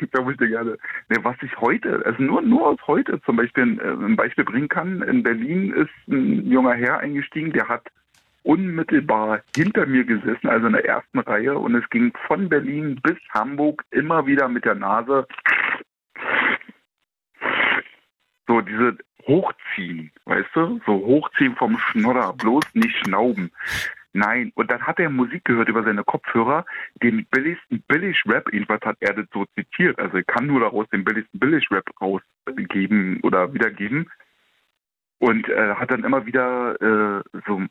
[0.00, 0.76] ich, glaube ich dir gerne.
[1.08, 4.68] Nee, was ich heute, also nur, nur aus heute zum Beispiel äh, ein Beispiel bringen
[4.68, 7.86] kann, in Berlin ist ein junger Herr eingestiegen, der hat
[8.42, 13.16] unmittelbar hinter mir gesessen, also in der ersten Reihe, und es ging von Berlin bis
[13.30, 15.26] Hamburg immer wieder mit der Nase
[18.46, 20.80] so diese Hochziehen, weißt du?
[20.86, 23.50] So hochziehen vom Schnodder, bloß nicht schnauben.
[24.16, 26.64] Nein, und dann hat er Musik gehört über seine Kopfhörer,
[27.02, 31.04] den billigsten Billig-Rap, jedenfalls hat er das so zitiert, also er kann nur daraus den
[31.04, 34.08] billigsten Billig-Rap rausgeben oder wiedergeben
[35.18, 37.62] und äh, hat dann immer wieder äh, so,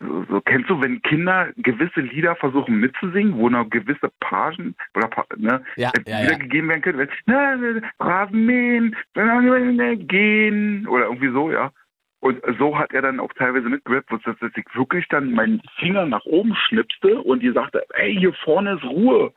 [0.00, 5.10] so, so, kennst du, wenn Kinder gewisse Lieder versuchen mitzusingen, wo noch gewisse Pagen oder
[5.36, 6.24] ne, Ja, äh, ja, ja.
[6.24, 8.96] wiedergegeben werden können, wenn Rasenmähen,
[10.08, 11.70] gehen oder irgendwie so, ja.
[12.22, 16.06] Und so hat er dann auch teilweise mitgerappt, wo dass ich wirklich dann meinen Finger
[16.06, 19.32] nach oben schnipste und die sagte, ey, hier vorne ist Ruhe.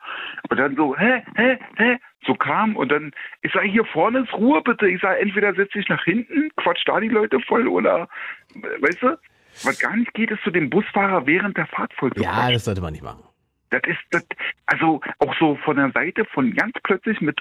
[0.48, 3.10] Und dann so, hä, hä, hä, so kam und dann,
[3.42, 4.88] ich sage, hier vorne ist Ruhe bitte.
[4.88, 8.08] Ich sage, entweder setze ich nach hinten, quatsch da die Leute voll oder,
[8.54, 9.18] weißt du,
[9.64, 12.52] was gar nicht geht, ist zu dem Busfahrer während der Fahrt voll zu Ja, quatschen.
[12.52, 13.24] das sollte man nicht machen.
[13.70, 14.24] Das ist, das,
[14.66, 17.40] also auch so von der Seite von ganz plötzlich mit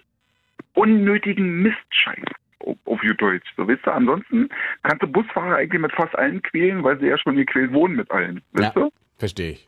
[0.74, 2.26] unnötigen Mistscheiß
[2.60, 3.48] auf, gut Deutsch.
[3.58, 4.50] So, weißt du, ansonsten
[4.84, 8.10] kannst du Busfahrer eigentlich mit fast allen quälen, weil sie ja schon gequält wurden mit
[8.12, 8.42] allen.
[8.54, 8.82] Weißt Ja.
[8.84, 8.90] du?
[9.18, 9.68] Verstehe ich.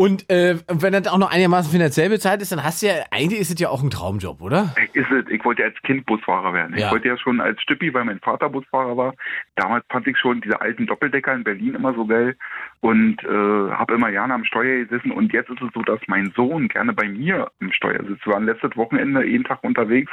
[0.00, 3.40] Und äh, wenn das auch noch einigermaßen finanziell bezahlt ist, dann hast du ja, eigentlich
[3.40, 4.72] ist es ja auch ein Traumjob, oder?
[4.92, 6.78] Ist es, ich wollte ja als Kind Busfahrer werden.
[6.78, 6.86] Ja.
[6.86, 9.14] Ich wollte ja schon als Stüppi, weil mein Vater Busfahrer war.
[9.56, 12.36] Damals fand ich schon diese alten Doppeldecker in Berlin immer so geil
[12.78, 15.10] und äh, habe immer gerne am Steuer gesessen.
[15.10, 18.24] Und jetzt ist es so, dass mein Sohn gerne bei mir im Steuer sitzt.
[18.24, 20.12] Wir waren letztes Wochenende jeden Tag unterwegs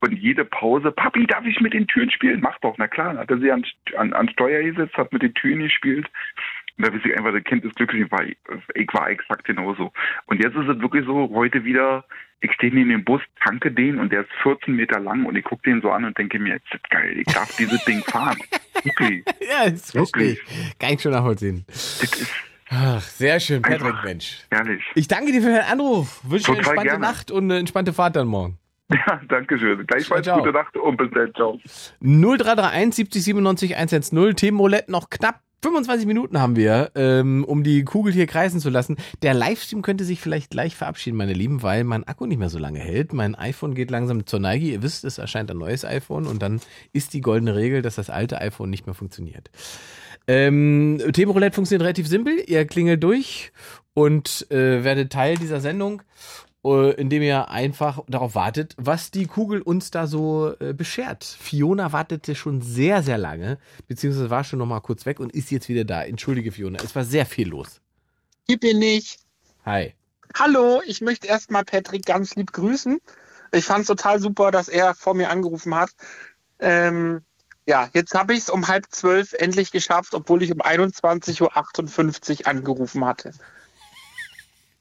[0.00, 2.42] und jede Pause, Papi, darf ich mit den Türen spielen?
[2.42, 3.14] Mach doch, na klar.
[3.14, 3.64] Dann hat er sie an,
[3.96, 6.06] an, an Steuer gesetzt, hat mit den Türen gespielt.
[6.78, 8.04] Und da weiß ich einfach, das Kind ist glücklich.
[8.06, 9.92] Ich war, ich war exakt genauso.
[10.26, 12.04] Und jetzt ist es wirklich so, heute wieder,
[12.40, 15.44] ich stehe neben dem Bus, tanke den und der ist 14 Meter lang und ich
[15.44, 18.38] gucke den so an und denke mir, jetzt ist geil, ich darf dieses Ding fahren.
[18.82, 19.24] Wirklich.
[19.48, 20.40] Ja, das verstehe ich.
[20.78, 21.64] Kann ich schon nachvollziehen.
[21.68, 22.32] Das ist
[22.70, 24.04] Ach, sehr schön, Patrick, Einfach.
[24.04, 24.46] Mensch.
[24.50, 24.82] herrlich.
[24.94, 26.20] Ich danke dir für deinen Anruf.
[26.24, 27.04] Wünsche dir eine entspannte gerne.
[27.04, 28.58] Nacht und eine entspannte Fahrt dann morgen.
[29.06, 29.86] Ja, danke schön.
[29.86, 30.38] Gleichfalls Ciao, ciao.
[30.44, 31.32] gute Nacht und bis dann.
[31.34, 31.58] Ciao.
[32.00, 34.36] 0331 70 97 110.
[34.36, 38.96] Themenroulette noch knapp 25 Minuten haben wir, ähm, um die Kugel hier kreisen zu lassen.
[39.22, 42.58] Der Livestream könnte sich vielleicht gleich verabschieden, meine Lieben, weil mein Akku nicht mehr so
[42.58, 43.12] lange hält.
[43.12, 44.66] Mein iPhone geht langsam zur Neige.
[44.66, 46.60] Ihr wisst, es erscheint ein neues iPhone und dann
[46.92, 49.50] ist die goldene Regel, dass das alte iPhone nicht mehr funktioniert.
[50.26, 52.42] Ähm, Themenroulette funktioniert relativ simpel.
[52.46, 53.52] Ihr klingelt durch
[53.94, 56.02] und äh, werdet Teil dieser Sendung,
[56.64, 61.24] indem ihr einfach darauf wartet, was die Kugel uns da so äh, beschert.
[61.24, 63.58] Fiona wartete schon sehr, sehr lange,
[63.88, 66.04] beziehungsweise war schon noch mal kurz weg und ist jetzt wieder da.
[66.04, 67.80] Entschuldige, Fiona, es war sehr viel los.
[68.46, 69.18] Hier bin ich.
[69.64, 69.94] Hi.
[70.38, 73.00] Hallo, ich möchte erstmal Patrick ganz lieb grüßen.
[73.52, 75.90] Ich fand es total super, dass er vor mir angerufen hat.
[76.58, 77.22] Ähm,
[77.66, 82.46] Ja, jetzt habe ich es um halb zwölf endlich geschafft, obwohl ich um 21.58 Uhr
[82.46, 83.32] angerufen hatte.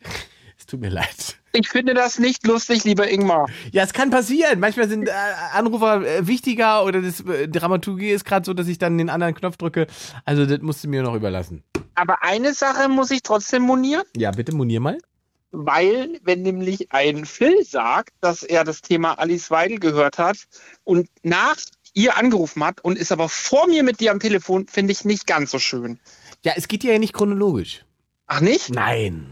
[0.71, 1.37] Tut mir leid.
[1.51, 3.47] Ich finde das nicht lustig, lieber Ingmar.
[3.73, 4.61] Ja, es kann passieren.
[4.61, 5.11] Manchmal sind äh,
[5.53, 9.33] Anrufer äh, wichtiger oder das äh, Dramaturgie ist gerade so, dass ich dann den anderen
[9.35, 9.87] Knopf drücke.
[10.23, 11.61] Also das musst du mir noch überlassen.
[11.95, 14.97] Aber eine Sache muss ich trotzdem monieren, Ja, bitte monier mal.
[15.51, 20.37] weil wenn nämlich ein Phil sagt, dass er das Thema Alice Weidel gehört hat
[20.85, 21.57] und nach
[21.93, 25.27] ihr angerufen hat und ist aber vor mir mit dir am Telefon, finde ich nicht
[25.27, 25.99] ganz so schön.
[26.45, 27.83] Ja, es geht ja nicht chronologisch.
[28.27, 28.69] Ach nicht?
[28.69, 29.27] Nein.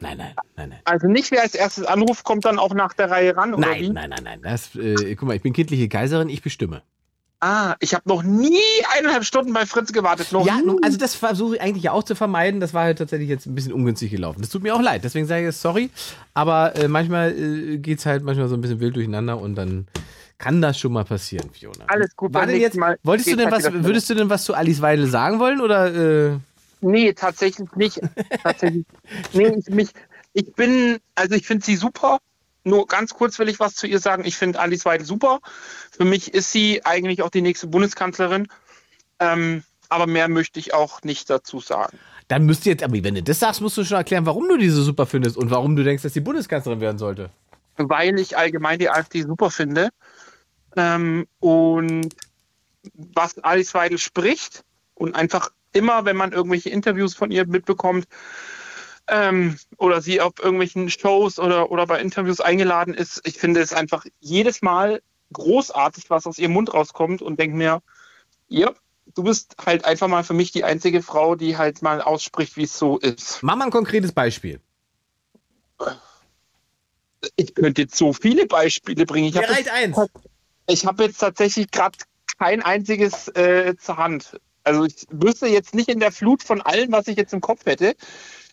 [0.00, 0.78] Nein, nein, nein, nein.
[0.84, 3.80] Also nicht wer als erstes anruft, kommt dann auch nach der Reihe ran, oder Nein,
[3.80, 3.90] wie?
[3.90, 4.40] nein, nein, nein.
[4.42, 6.82] Das, äh, guck mal, ich bin kindliche Kaiserin, ich bestimme.
[7.42, 8.58] Ah, ich habe noch nie
[8.98, 10.30] eineinhalb Stunden bei Fritz gewartet.
[10.30, 10.76] Noch Ja, nie.
[10.82, 12.60] also das versuche ich eigentlich ja auch zu vermeiden.
[12.60, 14.42] Das war halt tatsächlich jetzt ein bisschen ungünstig gelaufen.
[14.42, 15.04] Das tut mir auch leid.
[15.04, 15.88] Deswegen sage ich jetzt sorry.
[16.34, 19.86] Aber äh, manchmal äh, geht's halt manchmal so ein bisschen wild durcheinander und dann
[20.36, 21.84] kann das schon mal passieren, Fiona.
[21.86, 24.28] Alles gut, War beim denn jetzt, Mal wolltest du denn halt was, würdest du denn
[24.28, 25.94] was zu Alice Weidel sagen wollen oder?
[25.94, 26.38] Äh,
[26.80, 28.00] Nee, tatsächlich nicht.
[28.42, 28.86] tatsächlich.
[29.32, 29.90] Nee, ich, mich,
[30.32, 32.18] ich bin, also ich finde sie super.
[32.62, 34.24] Nur ganz kurz will ich was zu ihr sagen.
[34.24, 35.40] Ich finde Alice Weidel super.
[35.90, 38.48] Für mich ist sie eigentlich auch die nächste Bundeskanzlerin.
[39.18, 41.98] Ähm, aber mehr möchte ich auch nicht dazu sagen.
[42.28, 44.56] dann müsst ihr jetzt, aber wenn du das sagst, musst du schon erklären, warum du
[44.56, 47.30] diese super findest und warum du denkst, dass die Bundeskanzlerin werden sollte.
[47.76, 49.88] Weil ich allgemein die AfD super finde.
[50.76, 52.14] Ähm, und
[52.94, 58.06] was Alice Weidel spricht und einfach immer, wenn man irgendwelche Interviews von ihr mitbekommt
[59.08, 63.72] ähm, oder sie auf irgendwelchen Shows oder, oder bei Interviews eingeladen ist, ich finde es
[63.72, 65.02] einfach jedes Mal
[65.32, 67.82] großartig, was aus ihrem Mund rauskommt und denke mir,
[68.48, 68.72] ja,
[69.14, 72.64] du bist halt einfach mal für mich die einzige Frau, die halt mal ausspricht, wie
[72.64, 73.42] es so ist.
[73.42, 74.60] Mach mal ein konkretes Beispiel.
[77.36, 79.28] Ich könnte jetzt so viele Beispiele bringen.
[79.28, 79.98] Ich habe eins.
[80.66, 81.98] Ich habe jetzt tatsächlich gerade
[82.38, 84.40] kein einziges äh, zur Hand.
[84.64, 87.66] Also ich wüsste jetzt nicht in der Flut von allem, was ich jetzt im Kopf
[87.66, 87.94] hätte,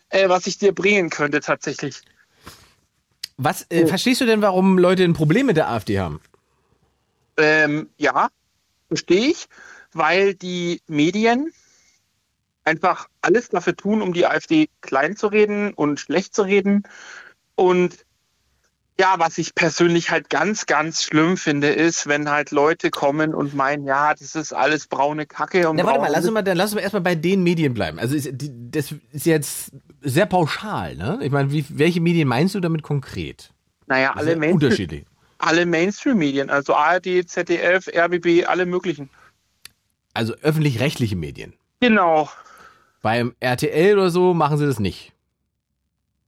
[0.09, 2.01] äh, was ich dir bringen könnte tatsächlich.
[3.37, 6.19] Was, äh, verstehst du denn, warum Leute ein Problem mit der AfD haben?
[7.37, 8.29] Ähm, ja,
[8.87, 9.47] verstehe ich,
[9.93, 11.51] weil die Medien
[12.63, 16.83] einfach alles dafür tun, um die AfD klein zu reden und schlecht zu reden.
[17.55, 18.05] Und
[18.99, 23.53] ja, was ich persönlich halt ganz, ganz schlimm finde, ist, wenn halt Leute kommen und
[23.53, 25.69] meinen, ja, das ist alles braune Kacke.
[25.69, 27.73] Und Na, warte mal, lass uns mal, dann lass uns mal erstmal bei den Medien
[27.75, 27.99] bleiben.
[27.99, 29.71] Also ist, die, das ist jetzt
[30.01, 31.19] sehr pauschal, ne?
[31.21, 33.53] Ich meine, wie, welche Medien meinst du damit konkret?
[33.85, 35.05] Naja, alle, ja Mainstream, unterschiedlich.
[35.37, 39.09] alle Mainstream-Medien, also ARD, ZDF, RBB, alle möglichen.
[40.13, 41.53] Also öffentlich-rechtliche Medien.
[41.79, 42.29] Genau.
[43.03, 45.13] Beim RTL oder so machen sie das nicht.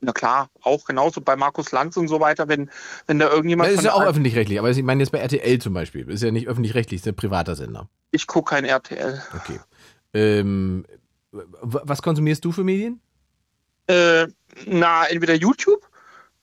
[0.01, 2.69] Na klar, auch genauso bei Markus Lanz und so weiter, wenn,
[3.07, 5.73] wenn da irgendjemand Das ist ja auch öffentlich-rechtlich, aber ich meine jetzt bei RTL zum
[5.73, 6.05] Beispiel.
[6.05, 7.89] Das ist ja nicht öffentlich-rechtlich, das ist ein privater Sender.
[8.11, 9.21] Ich gucke kein RTL.
[9.35, 9.59] Okay.
[10.13, 10.85] Ähm,
[11.31, 13.01] was konsumierst du für Medien?
[13.87, 14.27] Äh,
[14.65, 15.87] na, entweder YouTube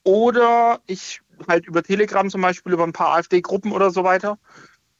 [0.04, 4.38] oder ich halt über Telegram zum Beispiel, über ein paar AfD-Gruppen oder so weiter.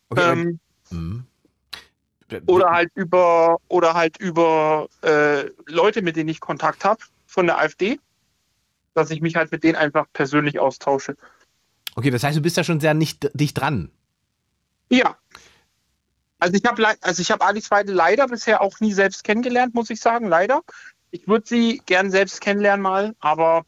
[0.08, 0.60] Okay, ähm,
[0.90, 1.24] Mhm.
[2.46, 7.58] oder halt über oder halt über äh, Leute, mit denen ich Kontakt habe von der
[7.58, 7.98] AfD,
[8.96, 11.16] dass ich mich halt mit denen einfach persönlich austausche.
[11.94, 13.90] Okay, das heißt, du bist da schon sehr nicht dicht dran.
[14.90, 15.16] Ja.
[16.38, 19.90] Also ich habe also ich habe Alice Weidel leider bisher auch nie selbst kennengelernt, muss
[19.90, 20.62] ich sagen, leider.
[21.10, 23.64] Ich würde sie gern selbst kennenlernen mal, aber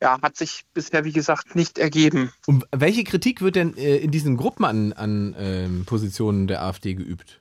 [0.00, 2.32] ja, hat sich bisher wie gesagt nicht ergeben.
[2.46, 6.94] Und welche Kritik wird denn äh, in diesen Gruppen an, an ähm, Positionen der AfD
[6.94, 7.40] geübt?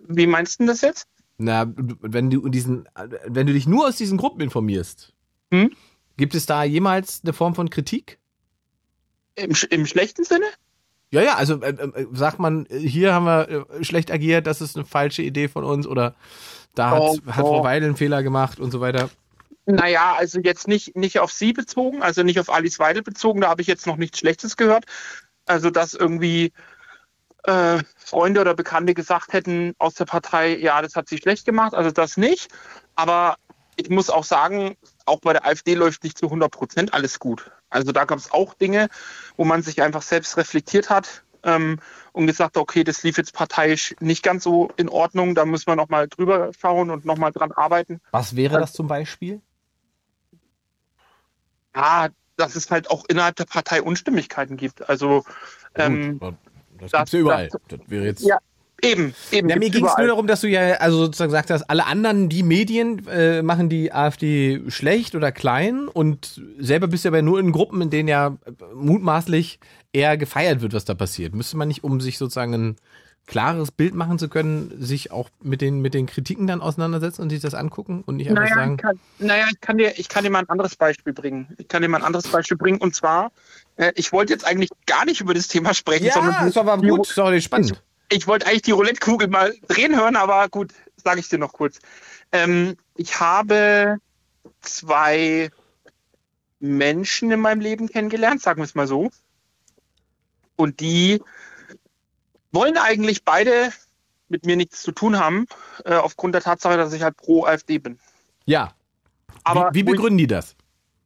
[0.00, 1.08] Wie meinst du das jetzt?
[1.38, 5.12] Na, wenn du diesen, äh, wenn du dich nur aus diesen Gruppen informierst,
[5.52, 5.70] Hm?
[6.18, 8.18] Gibt es da jemals eine Form von Kritik?
[9.36, 10.44] Im, im schlechten Sinne?
[11.10, 14.60] Ja, ja, also äh, äh, sagt man, äh, hier haben wir äh, schlecht agiert, das
[14.60, 16.14] ist eine falsche Idee von uns oder
[16.74, 17.64] da hat, Oh, hat Frau oh.
[17.64, 19.08] Weidel einen Fehler gemacht und so weiter.
[19.64, 23.48] Naja, also jetzt nicht, nicht auf sie bezogen, also nicht auf Alice Weidel bezogen, da
[23.48, 24.84] habe ich jetzt noch nichts Schlechtes gehört.
[25.46, 26.52] Also, dass irgendwie
[27.44, 31.74] äh, Freunde oder Bekannte gesagt hätten aus der Partei, ja, das hat sie schlecht gemacht,
[31.74, 32.48] also das nicht.
[32.94, 33.36] Aber
[33.80, 34.76] ich muss auch sagen,
[35.06, 37.50] auch bei der AfD läuft nicht zu 100 Prozent alles gut.
[37.70, 38.88] Also da gab es auch Dinge,
[39.36, 41.78] wo man sich einfach selbst reflektiert hat ähm,
[42.12, 45.68] und gesagt, hat, okay, das lief jetzt parteiisch nicht ganz so in Ordnung, da müssen
[45.68, 48.00] wir nochmal drüber schauen und nochmal dran arbeiten.
[48.10, 49.40] Was wäre das zum Beispiel?
[51.76, 54.88] Ja, dass es halt auch innerhalb der Partei Unstimmigkeiten gibt.
[54.88, 55.24] Also
[55.76, 56.34] ähm, Gut,
[56.78, 57.48] das das- gibt's ja überall.
[57.48, 58.22] das- Das wäre jetzt.
[58.22, 58.38] ja,
[58.82, 59.48] eben, eben.
[59.48, 62.28] Ja, mir ging es nur darum, dass du ja also sozusagen gesagt hast, alle anderen,
[62.28, 67.40] die Medien äh, machen die AfD schlecht oder klein und selber bist du aber nur
[67.40, 69.60] in Gruppen, in denen ja äh, mutmaßlich
[69.92, 71.34] eher gefeiert wird, was da passiert.
[71.34, 72.76] Müsste man nicht, um sich sozusagen ein
[73.26, 77.30] klares Bild machen zu können, sich auch mit den, mit den Kritiken dann auseinandersetzen und
[77.30, 80.08] sich das angucken und nicht einfach Naja, sagen, ich kann, naja, ich kann dir, ich
[80.08, 81.54] kann dir mal ein anderes Beispiel bringen.
[81.58, 82.78] Ich kann dir mal ein anderes Beispiel bringen.
[82.78, 83.30] Und zwar,
[83.76, 86.78] äh, ich wollte jetzt eigentlich gar nicht über das Thema sprechen, ja, sondern ist aber
[86.78, 87.82] die- gut, doch spannend.
[88.10, 91.78] Ich wollte eigentlich die Roulette-Kugel mal drehen hören, aber gut, sage ich dir noch kurz.
[92.32, 93.98] Ähm, ich habe
[94.60, 95.50] zwei
[96.60, 99.10] Menschen in meinem Leben kennengelernt, sagen wir es mal so.
[100.56, 101.22] Und die
[102.50, 103.72] wollen eigentlich beide
[104.28, 105.46] mit mir nichts zu tun haben,
[105.84, 107.98] äh, aufgrund der Tatsache, dass ich halt pro AfD bin.
[108.44, 108.74] Ja.
[109.44, 110.54] Aber wie, wie wo ich- begründen die das?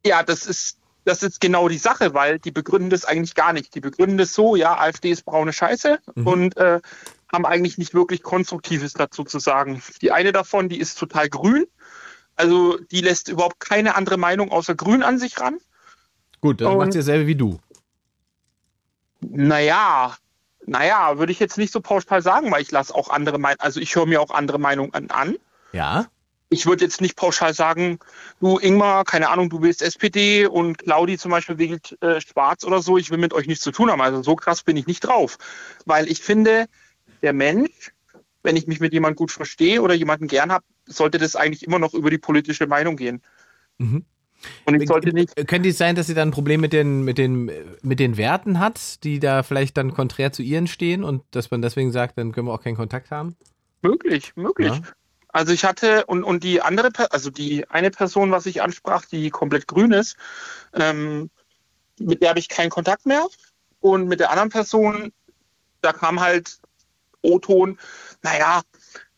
[0.05, 3.75] ja, das ist, das ist genau die Sache, weil die begründen das eigentlich gar nicht.
[3.75, 6.27] Die begründen das so, ja, AfD ist braune Scheiße Mhm.
[6.27, 6.79] und äh,
[7.31, 9.81] haben eigentlich nicht wirklich Konstruktives dazu zu sagen.
[10.01, 11.65] Die eine davon, die ist total grün.
[12.35, 15.57] Also die lässt überhaupt keine andere Meinung außer grün an sich ran.
[16.41, 17.59] Gut, dann Und- macht ihr dasselbe wie du.
[19.21, 20.15] Naja,
[20.65, 23.79] naja, würde ich jetzt nicht so pauschal sagen, weil ich lasse auch andere Meinungen, also
[23.79, 25.09] ich höre mir auch andere Meinungen an.
[25.09, 25.35] an.
[25.71, 26.05] Ja.
[26.53, 27.99] Ich würde jetzt nicht pauschal sagen,
[28.39, 32.81] du Ingmar, keine Ahnung, du willst SPD und Claudi zum Beispiel wählt äh, Schwarz oder
[32.81, 34.01] so, ich will mit euch nichts zu tun haben.
[34.01, 35.37] Also so krass bin ich nicht drauf.
[35.85, 36.67] Weil ich finde,
[37.21, 37.91] der Mensch,
[38.43, 41.79] wenn ich mich mit jemandem gut verstehe oder jemanden gern habe, sollte das eigentlich immer
[41.79, 43.21] noch über die politische Meinung gehen.
[43.77, 44.05] Mhm.
[44.65, 45.35] Und ich sollte nicht.
[45.47, 47.49] Könnte es sein, dass sie dann ein Problem mit den, mit, den,
[47.81, 51.61] mit den Werten hat, die da vielleicht dann konträr zu ihren stehen und dass man
[51.61, 53.37] deswegen sagt, dann können wir auch keinen Kontakt haben?
[53.81, 54.73] Möglich, möglich.
[54.73, 54.81] Ja.
[55.33, 59.31] Also ich hatte und, und die andere, also die eine Person, was ich ansprach, die
[59.31, 60.15] komplett grün ist,
[60.73, 61.31] ähm,
[61.99, 63.25] mit der habe ich keinen Kontakt mehr.
[63.79, 65.11] Und mit der anderen Person,
[65.81, 66.59] da kam halt
[67.23, 67.79] O-Ton,
[68.21, 68.61] naja,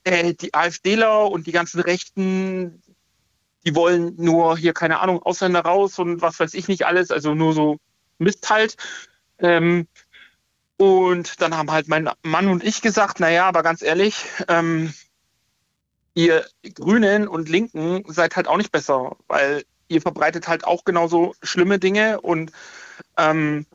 [0.06, 2.82] äh, die AfDler und die ganzen Rechten,
[3.66, 7.36] die wollen nur hier, keine Ahnung, Ausländer raus und was weiß ich nicht alles, also
[7.36, 7.78] nur so
[8.20, 8.78] Mist halt.
[9.40, 9.88] Ähm,
[10.78, 14.94] und dann haben halt mein Mann und ich gesagt, naja, aber ganz ehrlich, ähm,
[16.16, 21.36] ihr Grünen und Linken seid halt auch nicht besser, weil ihr verbreitet halt auch genauso
[21.44, 22.52] schlimme Dinge und
[23.18, 23.66] ähm,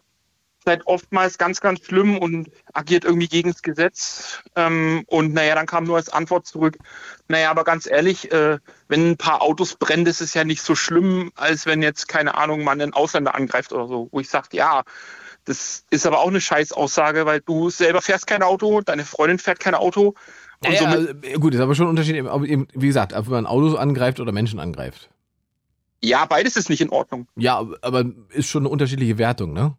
[0.65, 4.43] seid oftmals ganz, ganz schlimm und agiert irgendwie gegen das Gesetz.
[4.57, 6.77] Ähm, und naja, dann kam nur als Antwort zurück,
[7.29, 8.59] naja, aber ganz ehrlich, äh,
[8.89, 12.35] wenn ein paar Autos brennen, ist es ja nicht so schlimm, als wenn jetzt, keine
[12.37, 14.09] Ahnung, man einen Ausländer angreift oder so.
[14.11, 14.83] Wo ich sage, ja,
[15.45, 19.61] das ist aber auch eine Scheißaussage, weil du selber fährst kein Auto, deine Freundin fährt
[19.61, 20.15] kein Auto.
[20.63, 23.29] Und Naja, somit, also, gut, ist aber schon ein Unterschied, ob eben, wie gesagt, ob
[23.29, 25.11] man Autos angreift oder Menschen angreift.
[26.03, 27.27] ja, beides ist nicht in Ordnung.
[27.37, 29.77] Ja, aber ist schon eine unterschiedliche Wertung, ne?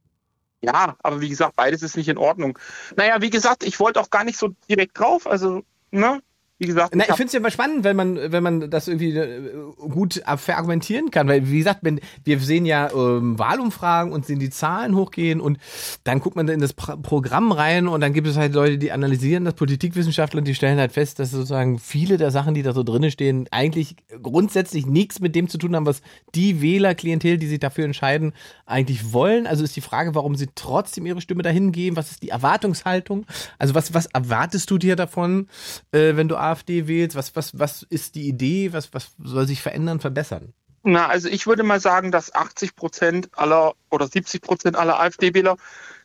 [0.64, 2.58] Ja, aber wie gesagt, beides ist nicht in Ordnung.
[2.96, 5.26] Naja, wie gesagt, ich wollte auch gar nicht so direkt drauf.
[5.26, 6.22] Also, ne?
[6.62, 8.88] Wie gesagt, Na, ich hab- finde es ja immer spannend, wenn man, wenn man das
[8.88, 9.50] irgendwie äh,
[9.90, 14.52] gut verargumentieren kann, weil wie gesagt, wenn wir sehen ja ähm, Wahlumfragen und sehen die
[14.52, 15.58] Zahlen hochgehen und
[16.04, 18.92] dann guckt man in das Pro Programm rein und dann gibt es halt Leute, die
[18.92, 22.74] analysieren das Politikwissenschaftler und die stellen halt fest, dass sozusagen viele der Sachen, die da
[22.74, 26.02] so drinne stehen, eigentlich grundsätzlich nichts mit dem zu tun haben, was
[26.36, 28.34] die Wählerklientel, die sich dafür entscheiden,
[28.68, 29.48] eigentlich wollen.
[29.48, 31.96] Also ist die Frage, warum sie trotzdem ihre Stimme dahin geben.
[31.98, 33.26] Was ist die Erwartungshaltung?
[33.58, 35.48] Also was, was erwartest du dir davon,
[35.92, 37.16] äh, wenn du AfD wählst?
[37.16, 38.74] Was, was, was ist die Idee?
[38.74, 40.54] Was, was soll sich verändern, verbessern?
[40.84, 45.58] Na, also ich würde mal sagen, dass 80 Prozent aller oder 70 Prozent aller AfD-Wähler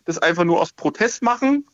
[0.05, 1.67] das einfach nur aus Protest machen,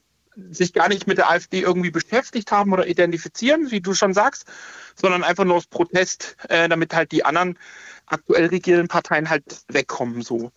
[0.51, 4.47] sich gar nicht mit der AfD irgendwie beschäftigt haben oder identifizieren, wie du schon sagst,
[4.95, 7.59] sondern einfach nur aus Protest, äh, damit halt die anderen
[8.07, 10.23] aktuell regierenden Parteien halt wegkommen.
[10.23, 10.53] So,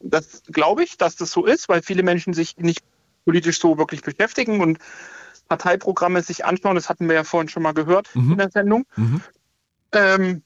[0.00, 2.82] das glaube ich, dass das so ist, weil viele Menschen sich nicht
[3.24, 4.78] politisch so wirklich beschäftigen und
[5.48, 6.74] Parteiprogramme sich anschauen.
[6.74, 8.32] Das hatten wir ja vorhin schon mal gehört Mhm.
[8.32, 8.86] in der Sendung.
[8.96, 9.20] Mhm.
[9.92, 10.42] Ähm,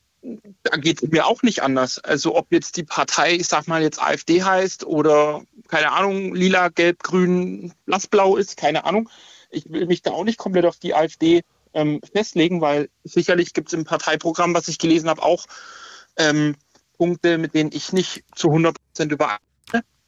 [0.63, 1.99] da geht es mir auch nicht anders.
[1.99, 6.69] Also ob jetzt die Partei, ich sag mal jetzt AfD heißt oder keine Ahnung, lila,
[6.69, 9.09] gelb, grün, blassblau ist, keine Ahnung.
[9.51, 11.43] Ich will mich da auch nicht komplett auf die AfD
[11.75, 15.47] ähm, festlegen, weil sicherlich gibt es im Parteiprogramm, was ich gelesen habe, auch
[16.17, 16.55] ähm,
[16.97, 19.52] Punkte, mit denen ich nicht zu 100 Prozent übereinstimme.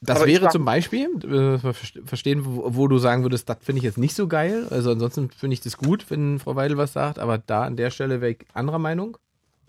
[0.07, 1.75] Das Aber ich wäre zum Beispiel, äh, ver-
[2.05, 4.67] verstehen, wo, wo du sagen würdest, das finde ich jetzt nicht so geil.
[4.71, 7.91] Also ansonsten finde ich das gut, wenn Frau Weidel was sagt, aber da an der
[7.91, 9.17] Stelle wäre ich anderer Meinung.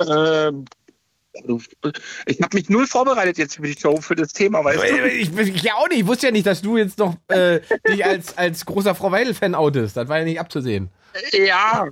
[0.02, 0.66] Ähm,
[2.26, 5.08] ich habe mich null vorbereitet jetzt für die Show, für das Thema, weißt du?
[5.08, 8.06] Ich, ich, ja auch nicht, ich wusste ja nicht, dass du jetzt noch äh, dich
[8.06, 9.98] als, als großer Frau Weidel-Fan outest.
[9.98, 10.90] Das war ja nicht abzusehen.
[11.32, 11.88] Ja,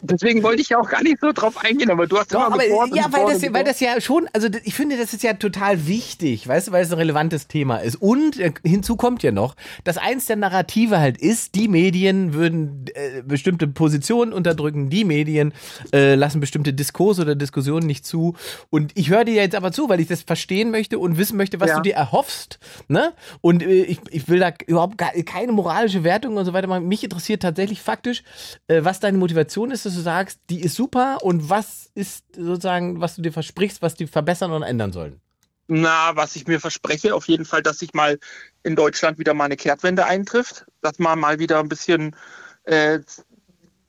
[0.00, 2.54] deswegen wollte ich ja auch gar nicht so drauf eingehen, aber du hast Doch, immer
[2.54, 5.34] aber, und ja, weil das, weil das ja schon, also ich finde, das ist ja
[5.34, 7.96] total wichtig, weißt du, weil es ein relevantes Thema ist.
[7.96, 9.54] Und äh, hinzu kommt ja noch,
[9.84, 15.52] dass eins der Narrative halt ist, die Medien würden äh, bestimmte Positionen unterdrücken, die Medien
[15.92, 18.34] äh, lassen bestimmte Diskurse oder Diskussionen nicht zu.
[18.70, 21.60] Und ich höre dir jetzt aber zu, weil ich das verstehen möchte und wissen möchte,
[21.60, 21.76] was Ja.
[21.76, 22.58] du dir erhoffst.
[22.88, 23.12] Ne?
[23.40, 26.88] Und äh, ich, ich will da überhaupt gar, keine moralische Wertung und so weiter machen.
[26.88, 28.22] Mich interessiert tatsächlich faktisch,
[28.68, 33.16] was deine Motivation ist, dass du sagst, die ist super und was ist sozusagen, was
[33.16, 35.20] du dir versprichst, was die verbessern und ändern sollen.
[35.68, 38.18] Na, was ich mir verspreche, auf jeden Fall, dass sich mal
[38.62, 42.16] in Deutschland wieder mal eine Kehrtwende eintrifft, dass man mal wieder ein bisschen
[42.64, 43.00] äh,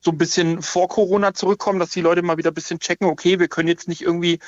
[0.00, 3.38] so ein bisschen vor Corona zurückkommen, dass die Leute mal wieder ein bisschen checken, okay,
[3.38, 4.38] wir können jetzt nicht irgendwie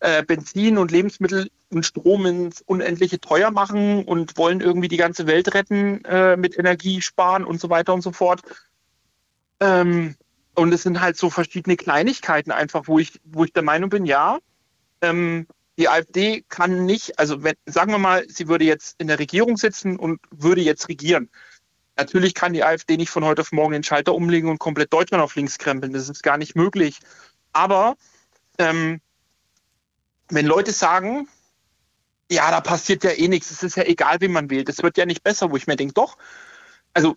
[0.00, 5.26] äh, Benzin und Lebensmittel und Strom ins Unendliche teuer machen und wollen irgendwie die ganze
[5.26, 8.42] Welt retten äh, mit Energie sparen und so weiter und so fort.
[9.60, 10.16] Ähm,
[10.54, 14.06] und es sind halt so verschiedene Kleinigkeiten einfach, wo ich, wo ich der Meinung bin,
[14.06, 14.38] ja,
[15.00, 15.46] ähm,
[15.78, 19.56] die AfD kann nicht, also wenn, sagen wir mal, sie würde jetzt in der Regierung
[19.56, 21.30] sitzen und würde jetzt regieren.
[21.96, 25.22] Natürlich kann die AfD nicht von heute auf morgen den Schalter umlegen und komplett Deutschland
[25.22, 25.92] auf links krempeln.
[25.92, 26.98] Das ist gar nicht möglich.
[27.52, 27.96] Aber
[28.58, 29.00] ähm,
[30.28, 31.28] wenn Leute sagen,
[32.30, 34.98] ja, da passiert ja eh nichts, es ist ja egal, wen man wählt, es wird
[34.98, 36.18] ja nicht besser, wo ich mir denke, doch.
[36.92, 37.16] Also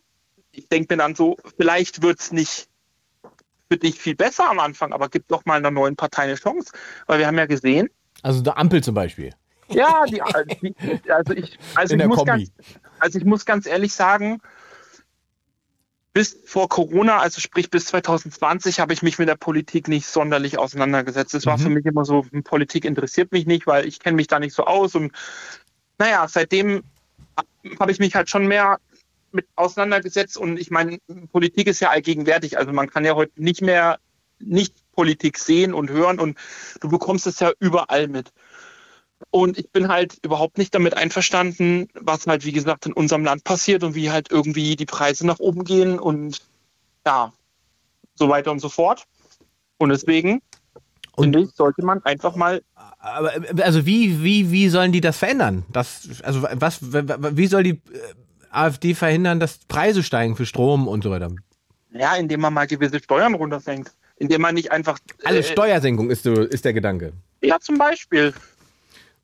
[0.51, 2.67] ich denke mir dann so, vielleicht wird es nicht
[3.69, 6.71] für dich viel besser am Anfang, aber gib doch mal einer neuen Partei eine Chance.
[7.07, 7.89] Weil wir haben ja gesehen,
[8.21, 9.33] Also der Ampel zum Beispiel.
[9.69, 10.21] ja, die,
[10.61, 12.31] die, also ich, also ich muss Kombi.
[12.31, 12.51] ganz,
[12.99, 14.41] also ich muss ganz ehrlich sagen,
[16.13, 20.57] bis vor Corona, also sprich bis 2020, habe ich mich mit der Politik nicht sonderlich
[20.59, 21.33] auseinandergesetzt.
[21.33, 21.61] Es war Mhm.
[21.61, 24.53] für mich immer so, hm, Politik interessiert mich nicht, weil ich kenne mich da nicht
[24.53, 24.93] so aus.
[24.95, 25.13] Und
[25.97, 26.83] naja, seitdem
[27.79, 28.77] habe ich mich halt schon mehr
[29.33, 30.37] mit auseinandergesetzt.
[30.37, 30.99] Und ich meine,
[31.31, 32.57] Politik ist ja allgegenwärtig.
[32.57, 33.99] Also man kann ja heute nicht mehr
[34.39, 36.37] nicht Politik sehen und hören und
[36.79, 38.31] du bekommst es ja überall mit.
[39.29, 43.43] Und ich bin halt überhaupt nicht damit einverstanden, was halt, wie gesagt, in unserem Land
[43.43, 46.41] passiert und wie halt irgendwie die Preise nach oben gehen und
[47.05, 47.31] ja,
[48.15, 49.05] so weiter und so fort.
[49.77, 50.41] Und deswegen
[51.17, 52.61] finde ich, sollte man einfach mal
[52.99, 53.31] Aber,
[53.61, 55.65] also wie, wie, wie sollen die das verändern?
[55.69, 58.13] Das, also was, wie soll die äh,
[58.51, 61.29] AfD verhindern, dass Preise steigen für Strom und so weiter?
[61.91, 63.91] Ja, indem man mal gewisse Steuern runtersenkt.
[64.17, 64.99] Indem man nicht einfach.
[65.23, 67.13] Alle äh, Steuersenkung ist, so, ist der Gedanke.
[67.41, 68.33] Ja, zum Beispiel.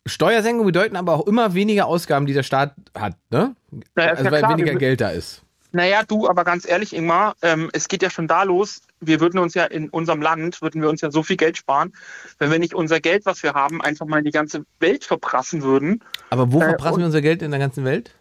[0.06, 3.56] Steuersenkung bedeuten aber auch immer weniger Ausgaben, die der Staat hat, ne?
[3.95, 5.44] Ja, ist also ja weil klar, weniger wir- Geld da ist.
[5.74, 8.82] Naja, du, aber ganz ehrlich, Ingmar, ähm, es geht ja schon da los.
[9.02, 11.94] Wir würden uns ja in unserem Land, würden wir uns ja so viel Geld sparen,
[12.40, 15.62] wenn wir nicht unser Geld, was wir haben, einfach mal in die ganze Welt verprassen
[15.62, 16.02] würden.
[16.30, 18.12] Aber wo Äh, verprassen wir unser Geld in der ganzen Welt?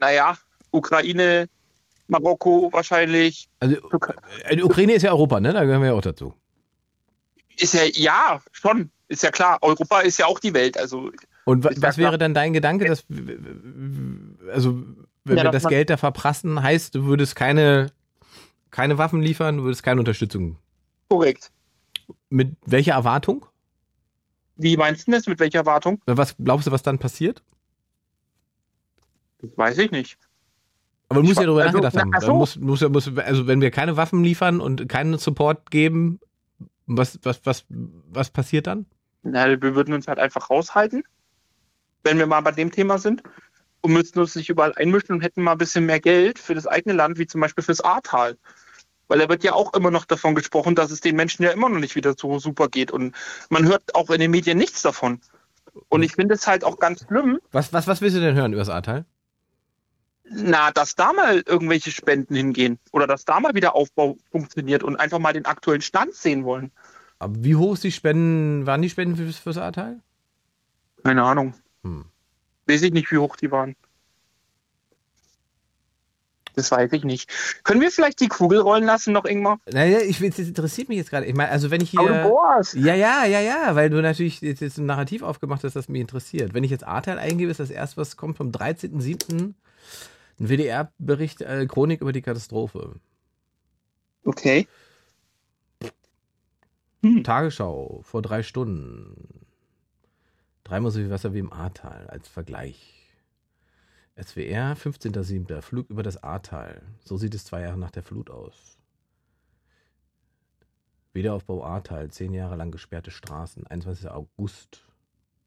[0.00, 0.36] Naja,
[0.70, 1.48] Ukraine,
[2.08, 3.48] Marokko wahrscheinlich.
[3.60, 3.76] Also
[4.44, 5.52] äh, die Ukraine ist ja Europa, ne?
[5.52, 6.34] Da gehören wir ja auch dazu.
[7.56, 8.90] Ist ja, ja, schon.
[9.08, 9.58] Ist ja klar.
[9.62, 10.78] Europa ist ja auch die Welt.
[10.78, 11.10] Also,
[11.44, 13.04] Und wa Ist ja was wäre dann dein Gedanke, dass
[14.52, 14.82] also
[15.24, 17.90] wenn Ja, wir das Geld da verprassen, heißt, du würdest keine
[18.70, 20.58] keine Waffen liefern, du würdest keine Unterstützung.
[21.10, 21.50] korrekt.
[22.30, 23.46] Mit welcher Erwartung?
[24.56, 25.26] Wie meinst du das?
[25.26, 26.00] Mit welcher Erwartung?
[26.06, 27.42] Was glaubst du, was dann passiert?
[29.40, 30.18] Das weiß ich nicht.
[31.08, 32.26] Aber musst Ich ja darüber also, nachgedacht na, haben.
[32.26, 32.34] so.
[32.34, 36.20] muss, muss, muss, also wenn wir keine Waffen liefern und keinen Support geben,
[36.86, 38.86] was, was, was, was passiert dann?
[39.22, 41.02] Na, wir würden uns halt einfach raushalten,
[42.04, 43.22] wenn wir mal bei dem Thema sind
[43.80, 46.66] und müssten uns nicht überall einmischen und hätten mal ein bisschen mehr Geld für das
[46.66, 48.36] eigene Land, wie zum Beispiel fürs Ahrtal.
[49.08, 51.70] Weil da wird ja auch immer noch davon gesprochen, dass es den Menschen ja immer
[51.70, 52.90] noch nicht wieder so super geht.
[52.90, 53.14] Und
[53.48, 55.20] man hört auch in den Medien nichts davon.
[55.88, 58.52] Und ich finde es halt auch ganz schlimm, Was, was, was willst du denn hören
[58.52, 59.06] über das Ahrtal?
[60.30, 64.96] Na, dass da mal irgendwelche Spenden hingehen oder dass da mal wieder Aufbau funktioniert und
[64.96, 66.70] einfach mal den aktuellen Stand sehen wollen.
[67.18, 70.00] Aber wie hoch ist die Spenden, waren die Spenden fürs, fürs Ahrtal?
[71.02, 71.54] Keine Ahnung.
[71.82, 72.04] Hm.
[72.66, 73.76] Weiß ich nicht, wie hoch die waren.
[76.58, 77.30] Das weiß ich nicht.
[77.62, 79.60] Können wir vielleicht die Kugel rollen lassen noch, Ingmar?
[79.72, 81.26] Naja, ich, das interessiert mich jetzt gerade.
[81.26, 82.00] Ich meine, also wenn ich hier.
[82.00, 82.74] Aber du bohrst.
[82.74, 86.00] Ja, ja, ja, ja, weil du natürlich jetzt, jetzt ein Narrativ aufgemacht hast, das mich
[86.00, 86.54] interessiert.
[86.54, 89.54] Wenn ich jetzt Ahrtal eingebe, ist das erste, was kommt vom 13.07.
[90.38, 93.00] ein WDR-Bericht, äh, Chronik über die Katastrophe.
[94.24, 94.66] Okay.
[97.22, 99.46] Tagesschau vor drei Stunden.
[100.64, 102.98] Dreimal so viel Wasser wie im Ahrtal als Vergleich.
[104.20, 105.62] SWR, 15.07.
[105.62, 106.82] Flug über das Ahrtal.
[107.04, 108.78] So sieht es zwei Jahre nach der Flut aus.
[111.12, 113.66] Wiederaufbau Ahrtal, zehn Jahre lang gesperrte Straßen.
[113.66, 114.10] 21.
[114.10, 114.84] August.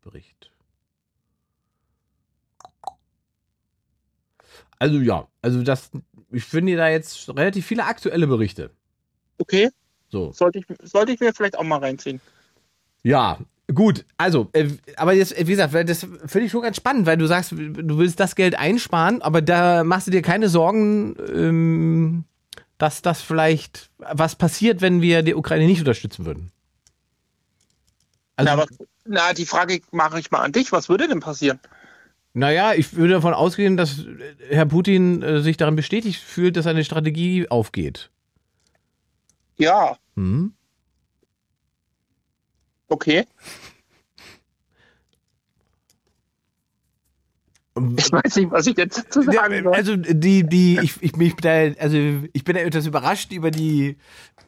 [0.02, 0.52] Bericht.
[4.82, 5.92] Also ja, also das,
[6.32, 8.72] ich finde da jetzt relativ viele aktuelle Berichte.
[9.38, 9.70] Okay,
[10.10, 10.32] So.
[10.32, 12.20] sollte ich, sollte ich mir vielleicht auch mal reinziehen.
[13.04, 13.38] Ja,
[13.72, 14.06] gut.
[14.18, 17.52] Also, äh, aber jetzt, wie gesagt, das finde ich schon ganz spannend, weil du sagst,
[17.52, 22.24] du willst das Geld einsparen, aber da machst du dir keine Sorgen, ähm,
[22.80, 26.52] dass das vielleicht was passiert, wenn wir die Ukraine nicht unterstützen würden.
[28.36, 30.72] Also, na, was, na, die Frage mache ich mal an dich.
[30.72, 31.60] Was würde denn passieren?
[32.34, 34.06] Naja, ich würde davon ausgehen, dass
[34.50, 38.10] Herr Putin äh, sich darin bestätigt fühlt, dass seine Strategie aufgeht.
[39.58, 40.54] Ja, Hm?
[42.90, 43.26] okay.
[47.98, 49.74] Ich weiß nicht, was ich jetzt dazu sagen soll.
[49.74, 51.96] Also die, die, ich, ich, mich da, also
[52.34, 53.96] ich bin da etwas überrascht über die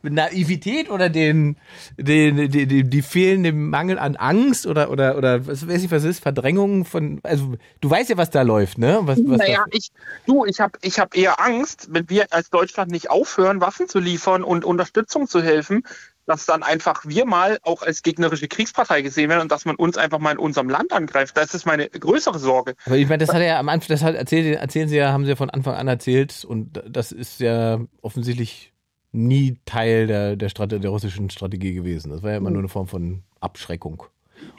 [0.03, 1.57] Naivität oder den,
[1.97, 6.03] den, die, die, die fehlende Mangel an Angst oder, oder, oder was weiß ich, was
[6.03, 8.99] ist, Verdrängung von, also du weißt ja, was da läuft, ne?
[9.03, 9.91] Was, was Naja, da, ich,
[10.25, 13.99] du, ich habe ich hab eher Angst, wenn wir als Deutschland nicht aufhören, Waffen zu
[13.99, 15.83] liefern und Unterstützung zu helfen,
[16.25, 19.97] dass dann einfach wir mal auch als gegnerische Kriegspartei gesehen werden und dass man uns
[19.97, 21.35] einfach mal in unserem Land angreift.
[21.37, 22.75] Das ist meine größere Sorge.
[22.85, 25.11] aber ich meine, das hat er ja am Anfang, das hat erzählt, erzählen sie ja,
[25.11, 28.72] haben sie ja von Anfang an erzählt und das ist ja offensichtlich
[29.13, 32.09] nie Teil der, der, Strate, der russischen Strategie gewesen.
[32.11, 34.03] Das war ja immer nur eine Form von Abschreckung.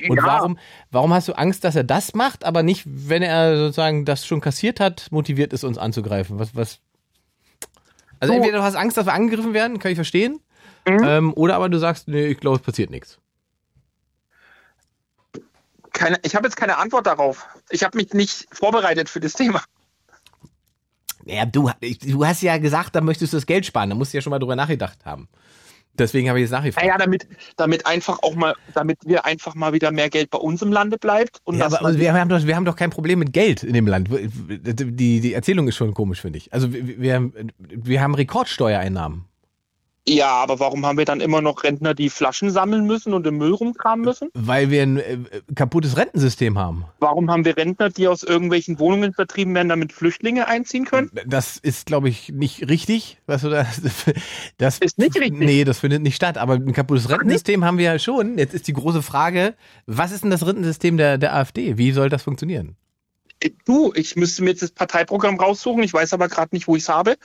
[0.08, 0.24] Und Ja.
[0.24, 0.58] warum,
[0.90, 4.40] warum hast du Angst, dass er das macht, aber nicht, wenn er sozusagen das schon
[4.40, 6.38] kassiert hat, motiviert ist, uns anzugreifen?
[6.38, 6.80] Was, was?
[8.20, 8.38] Also So.
[8.38, 10.40] entweder du hast Angst, dass wir angegriffen werden, kann ich verstehen.
[10.86, 13.18] Ähm, oder aber du sagst, nee, ich glaube, es passiert nichts.
[15.92, 17.46] Keine, ich habe jetzt keine Antwort darauf.
[17.70, 19.62] Ich habe mich nicht vorbereitet für das Thema.
[21.26, 21.70] Ja, du,
[22.06, 23.90] du hast ja gesagt, da möchtest du das Geld sparen.
[23.90, 25.28] Da musst du ja schon mal drüber nachgedacht haben.
[25.96, 26.84] Deswegen habe ich jetzt nachgefragt.
[26.84, 30.60] Naja, damit, damit einfach auch mal, damit wir einfach mal wieder mehr Geld bei uns
[30.60, 31.38] im Lande bleibt.
[31.44, 33.74] Und Ja, aber man- wir haben, doch, wir haben doch kein Problem mit Geld in
[33.74, 34.08] dem Land.
[34.10, 36.52] Die, die Erzählung ist schon komisch, finde ich.
[36.52, 39.24] Also wir, wir, wir haben Rekordsteuereinnahmen.
[40.06, 43.38] Ja, aber warum haben wir dann immer noch Rentner, die Flaschen sammeln müssen und im
[43.38, 44.28] Müll rumkramen müssen?
[44.34, 45.18] Weil wir ein äh,
[45.54, 46.84] kaputtes Rentensystem haben.
[47.00, 51.10] Warum haben wir Rentner, die aus irgendwelchen Wohnungen vertrieben werden, damit Flüchtlinge einziehen können?
[51.26, 53.18] Das ist, glaube ich, nicht richtig.
[53.26, 53.66] Was du da,
[54.58, 55.38] das Ist nicht richtig.
[55.38, 56.36] Nee, das findet nicht statt.
[56.36, 58.36] Aber ein kaputtes Rentensystem haben wir ja schon.
[58.36, 59.54] Jetzt ist die große Frage,
[59.86, 61.78] was ist denn das Rentensystem der, der AfD?
[61.78, 62.76] Wie soll das funktionieren?
[63.64, 66.84] Du, ich müsste mir jetzt das Parteiprogramm raussuchen, ich weiß aber gerade nicht, wo ich
[66.84, 67.16] es habe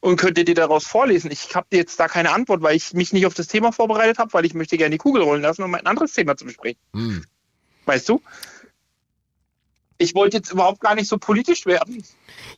[0.00, 1.30] und könnte dir daraus vorlesen.
[1.32, 4.18] Ich habe dir jetzt da keine Antwort, weil ich mich nicht auf das Thema vorbereitet
[4.18, 6.78] habe, weil ich möchte gerne die Kugel rollen lassen, um ein anderes Thema zu besprechen.
[6.94, 7.24] Hm.
[7.86, 8.20] Weißt du?
[9.98, 12.02] Ich wollte jetzt überhaupt gar nicht so politisch werden.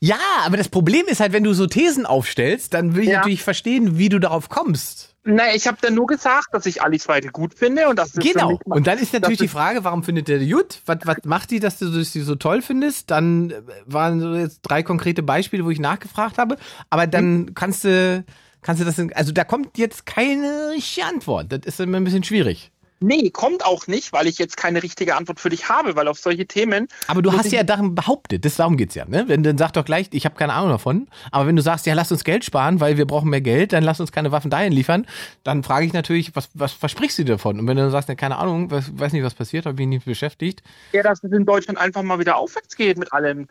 [0.01, 3.18] Ja, aber das Problem ist halt, wenn du so Thesen aufstellst, dann will ich Ja.
[3.18, 5.15] natürlich verstehen, wie du darauf kommst.
[5.27, 8.15] Naja, ich habe dann nur gesagt, dass ich Alice Weidel gut finde und dass es
[8.15, 8.61] für Genau.
[8.65, 10.81] Und dann ist natürlich das die Frage, warum findet der die gut?
[10.86, 13.11] Was, was macht die, dass du sie so toll findest?
[13.11, 16.57] Dann äh, waren so jetzt drei konkrete Beispiele, wo ich nachgefragt habe.
[16.90, 18.24] Aber dann kannst du,
[18.62, 21.51] kannst du das, also da kommt jetzt keine richtige Antwort.
[21.51, 22.70] Das ist immer ein bisschen schwierig.
[22.98, 26.18] Nee, kommt auch nicht, weil ich jetzt keine richtige Antwort für dich habe, weil auf
[26.18, 26.89] solche Themen.
[27.09, 29.24] Aber du hast ich- ja darum behauptet, das, darum geht's ja, ne?
[29.27, 31.06] Wenn dann sag doch gleich, ich habe keine Ahnung davon.
[31.31, 33.85] Aber wenn du sagst, ja, lass uns Geld sparen, weil wir brauchen mehr Geld, dann
[33.85, 35.06] lass uns keine Waffen dahin liefern,
[35.44, 37.60] dann frage ich natürlich, was, was versprichst du dir davon?
[37.60, 39.89] Und wenn du dann sagst, ja, keine Ahnung, was, weiß nicht, was passiert, habe mich
[39.89, 40.62] nicht beschäftigt.
[40.93, 43.47] Ja, dass es in Deutschland einfach mal wieder aufwärts geht mit allem.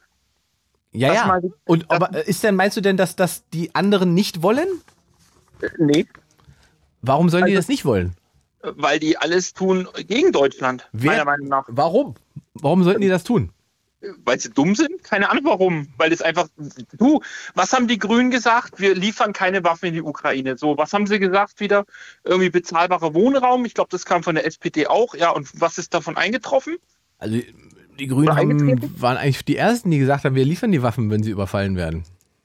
[0.91, 1.27] Ja, ja.
[1.27, 4.67] mal die- Und aber ist denn, meinst du denn, dass das die anderen nicht wollen?
[5.61, 6.07] Äh, Nee,
[7.03, 8.15] Warum sollen die Also- das nicht wollen?
[8.75, 11.65] Weil die alles tun gegen Deutschland, Wer- meiner Meinung nach.
[11.67, 12.15] Warum?
[12.53, 13.51] Warum sollten die das tun?
[14.23, 15.03] Weil sie dumm sind?
[15.03, 15.87] Keine Ahnung warum.
[15.97, 16.47] Weil es einfach.
[16.97, 17.21] Du,
[17.55, 18.79] was haben die Grünen gesagt?
[18.79, 20.57] Wir liefern keine Waffen in die Ukraine.
[20.57, 21.85] So, was haben sie gesagt wieder?
[22.23, 23.65] Irgendwie bezahlbarer Wohnraum.
[23.65, 25.15] Ich glaube, das kam von der SPD auch.
[25.15, 26.77] Ja, und was ist davon eingetroffen?
[27.17, 27.39] Also
[27.99, 31.23] die Grünen haben, waren eigentlich die ersten, die gesagt haben, wir liefern die Waffen, wenn
[31.23, 32.03] sie überfallen werden.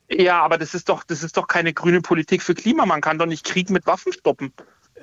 [0.09, 2.85] Ja, aber das ist doch, das ist doch keine grüne Politik für Klima.
[2.85, 4.51] Man kann doch nicht Krieg mit Waffen stoppen.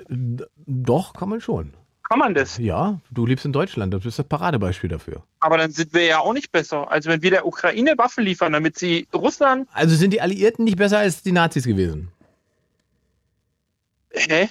[0.07, 1.73] Doch, kann man schon.
[2.09, 2.57] Kann man das?
[2.57, 5.23] Ja, du lebst in Deutschland, das ist das Paradebeispiel dafür.
[5.41, 6.89] Aber dann sind wir ja auch nicht besser.
[6.91, 9.69] Also wenn wir der Ukraine Waffen liefern, damit sie Russland.
[9.73, 12.11] Also sind die Alliierten nicht besser als die Nazis gewesen?
[14.11, 14.49] Hä?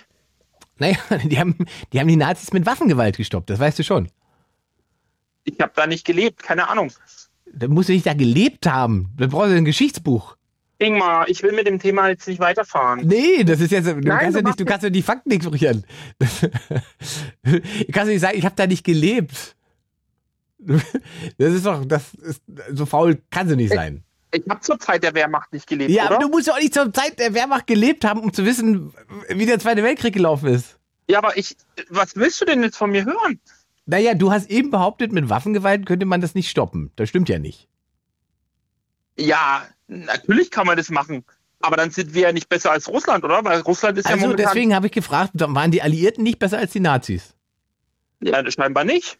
[0.79, 1.57] Naja, die haben,
[1.93, 4.09] die haben die Nazis mit Waffengewalt gestoppt, das weißt du schon.
[5.43, 6.93] Ich habe da nicht gelebt, keine Ahnung.
[7.53, 9.11] Da musst du nicht da gelebt haben.
[9.17, 10.37] Da brauchst du ein Geschichtsbuch.
[10.81, 13.01] Ingmar, ich will mit dem Thema jetzt nicht weiterfahren.
[13.05, 15.31] Nee, das ist jetzt, du Nein, kannst du ja nicht, du kannst ja die Fakten
[15.33, 15.85] ignorieren.
[17.43, 17.61] Du
[17.93, 19.57] kannst nicht sagen, ich habe da nicht gelebt.
[21.39, 22.43] Das ist doch, das ist,
[22.73, 24.05] so faul kann sie nicht sein.
[24.33, 26.17] Ich habe zur Zeit der Wehrmacht nicht gelebt, Ja, oder?
[26.17, 28.93] aber du musst ja auch nicht zur Zeit der Wehrmacht gelebt haben, um zu wissen,
[29.31, 30.79] wie der Zweite Weltkrieg gelaufen ist.
[31.09, 31.57] ja, aber ich,
[31.89, 33.41] was willst du denn jetzt von mir hören?
[33.87, 36.91] Naja, du hast eben behauptet, mit Waffengewalt könnte man das nicht stoppen.
[36.97, 37.69] Das stimmt ja nicht.
[39.19, 41.25] Ja, natürlich kann man das machen.
[41.61, 43.45] Aber dann sind wir ja nicht besser als Russland, oder?
[43.45, 44.47] Weil Russland ist ja Also momentan...
[44.47, 47.35] deswegen habe ich gefragt, waren die Alliierten nicht besser als die Nazis?
[48.21, 49.19] Ja, scheinbar nicht.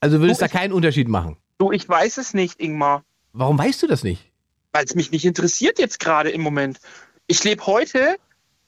[0.00, 1.36] Also würdest du da keinen Unterschied machen?
[1.58, 3.02] Du, ich weiß es nicht, Ingmar.
[3.32, 4.30] Warum weißt du das nicht?
[4.72, 6.78] Weil es mich nicht interessiert jetzt gerade im Moment.
[7.26, 8.16] Ich lebe heute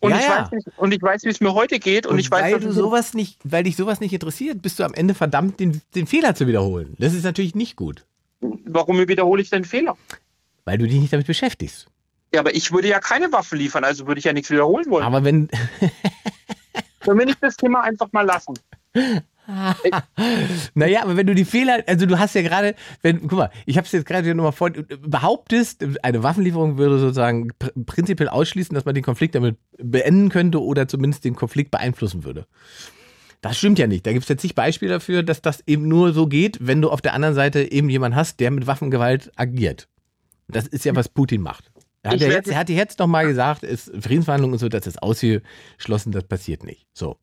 [0.00, 0.50] und, Ja, ich ja.
[0.50, 2.06] Weiß und ich weiß, wie es mir heute geht.
[2.06, 4.94] Und, ich weiß, weil du sowas nicht, weil dich sowas nicht interessiert, bist du am
[4.94, 6.96] Ende verdammt, den, den Fehler zu wiederholen.
[6.98, 8.04] Das ist natürlich nicht gut,
[8.40, 9.96] warum wiederhole ich den Fehler?
[10.68, 11.86] Weil du dich nicht damit beschäftigst.
[12.32, 15.04] Ja, aber ich würde ja keine Waffe liefern, also würde ich ja nichts wiederholen wollen.
[15.04, 15.48] Aber wenn,
[17.08, 18.52] Sollen wir nicht das Thema einfach mal lassen?
[20.74, 23.78] naja, aber wenn du die Fehler, also du hast ja gerade, wenn, guck mal, ich
[23.78, 28.84] habe es jetzt gerade nochmal vor, behauptest, eine Waffenlieferung würde sozusagen pr prinzipiell ausschließen, dass
[28.84, 32.46] man den Konflikt damit beenden könnte oder zumindest den Konflikt beeinflussen würde.
[33.40, 34.04] Das stimmt ja nicht.
[34.04, 36.90] Da gibt es jetzt nicht Beispiele dafür, dass das eben nur so geht, wenn du
[36.90, 39.88] auf der anderen Seite eben jemanden hast, der mit Waffengewalt agiert.
[40.48, 41.70] Das ist ja, was Putin macht.
[42.02, 44.58] Er hat, Ich ja jetzt, er hat ja jetzt noch mal gesagt, ist Friedensverhandlungen und
[44.58, 46.86] so, das ist ausgeschlossen, das passiert nicht.
[46.94, 47.18] So.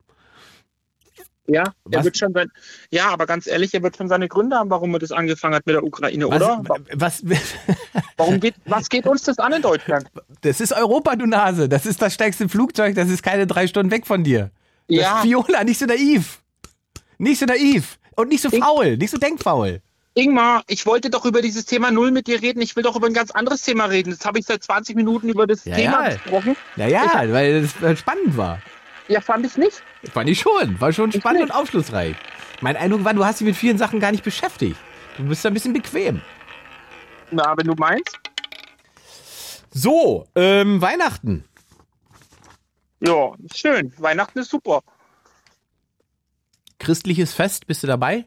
[1.47, 2.47] Ja, er Was- wird schon sein,
[2.89, 5.65] ja, aber ganz ehrlich, er wird schon seine Gründe haben, warum er das angefangen hat
[5.67, 6.61] mit der Ukraine, Was, oder?
[6.93, 7.23] was,
[8.17, 10.07] Warum geht, was geht uns das an in Deutschland?
[10.41, 11.69] Das ist Europa, du Nase.
[11.69, 12.95] Das ist das stärkste Flugzeug.
[12.95, 14.51] Das ist keine drei Stunden weg von dir.
[14.87, 15.23] Das Ja.
[15.23, 16.41] Viola, nicht so naiv.
[17.19, 17.99] Nicht so naiv.
[18.15, 18.97] Und nicht so faul.
[18.97, 19.81] Nicht so denkfaul.
[20.17, 22.61] Ingmar, ich wollte doch über dieses Thema Null mit dir reden.
[22.61, 24.11] Ich will doch über ein ganz anderes Thema reden.
[24.11, 26.13] Jetzt habe ich seit 20 Minuten über das Ja, Thema ja.
[26.15, 26.55] gesprochen.
[26.77, 28.61] Naja, weil das äh, spannend war.
[29.09, 29.83] Ja, fand ich nicht.
[30.13, 30.79] Fand ich schon.
[30.79, 32.15] War schon spannend und aufschlussreich.
[32.61, 34.77] Mein Eindruck war, du hast dich mit vielen Sachen gar nicht beschäftigt.
[35.17, 36.21] Du bist da ein bisschen bequem.
[37.31, 38.17] Na, wenn du meinst.
[39.71, 41.43] So, ähm, Weihnachten.
[43.01, 43.93] Ja, schön.
[43.97, 44.81] Weihnachten ist super.
[46.79, 48.25] Christliches Fest, bist du dabei?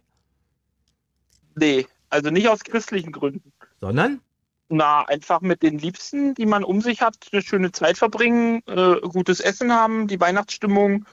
[1.58, 3.52] Nee, also nicht aus christlichen Gründen.
[3.80, 4.20] Sondern?
[4.68, 9.00] Na, einfach mit den Liebsten, die man um sich hat, eine schöne Zeit verbringen, äh,
[9.00, 11.06] gutes Essen haben, die Weihnachtsstimmung.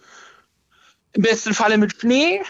[1.13, 2.41] Im besten Falle mit Schnee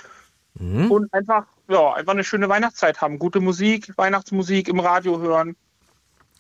[0.58, 0.90] Mhm.
[0.90, 3.20] und einfach, ja, einfach eine schöne Weihnachtszeit haben.
[3.20, 5.56] Gute Musik, Weihnachtsmusik im Radio hören.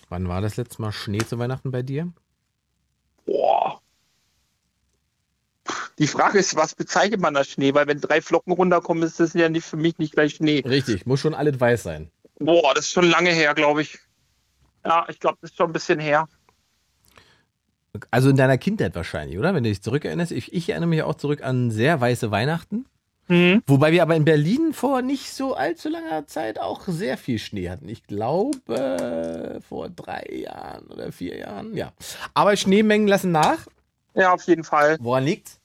[0.09, 2.11] Wann war das letzte Mal Schnee zu Weihnachten bei dir?
[3.25, 3.81] Boah.
[5.97, 7.73] Die Frage ist, was bezeichnet man als Schnee?
[7.73, 10.61] Weil wenn drei Flocken runterkommen, ist das ja nicht für mich nicht gleich Schnee.
[10.65, 12.09] Richtig, muss schon alles weiß sein.
[12.39, 13.97] Boah, das ist schon lange her, glaube ich.
[14.83, 16.27] Ja, ich glaube, das ist schon ein bisschen her.
[18.11, 19.53] Also in deiner Kindheit wahrscheinlich, oder?
[19.53, 20.33] Wenn du dich zurückerinnerst.
[20.33, 22.85] Ich, ich erinnere mich auch zurück an sehr weiße Weihnachten.
[23.27, 23.63] Mhm.
[23.65, 27.69] Wobei wir aber in Berlin vor nicht so allzu langer Zeit auch sehr viel Schnee
[27.69, 27.89] hatten.
[27.89, 31.93] Ich glaube vor drei Jahren oder vier Jahren, ja.
[32.33, 33.65] Aber Schneemengen lassen nach.
[34.13, 34.97] Ja, auf jeden Fall.
[34.99, 35.59] Woran liegt's?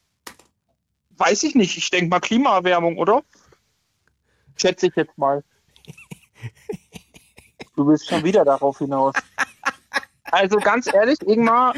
[1.21, 1.77] Weiß ich nicht.
[1.77, 3.23] Ich denke mal Klimaerwärmung, oder?
[4.57, 5.45] Schätze ich jetzt mal.
[7.77, 9.15] Du willst schon wieder darauf hinaus.
[10.25, 11.75] Also ganz ehrlich, Ingmar,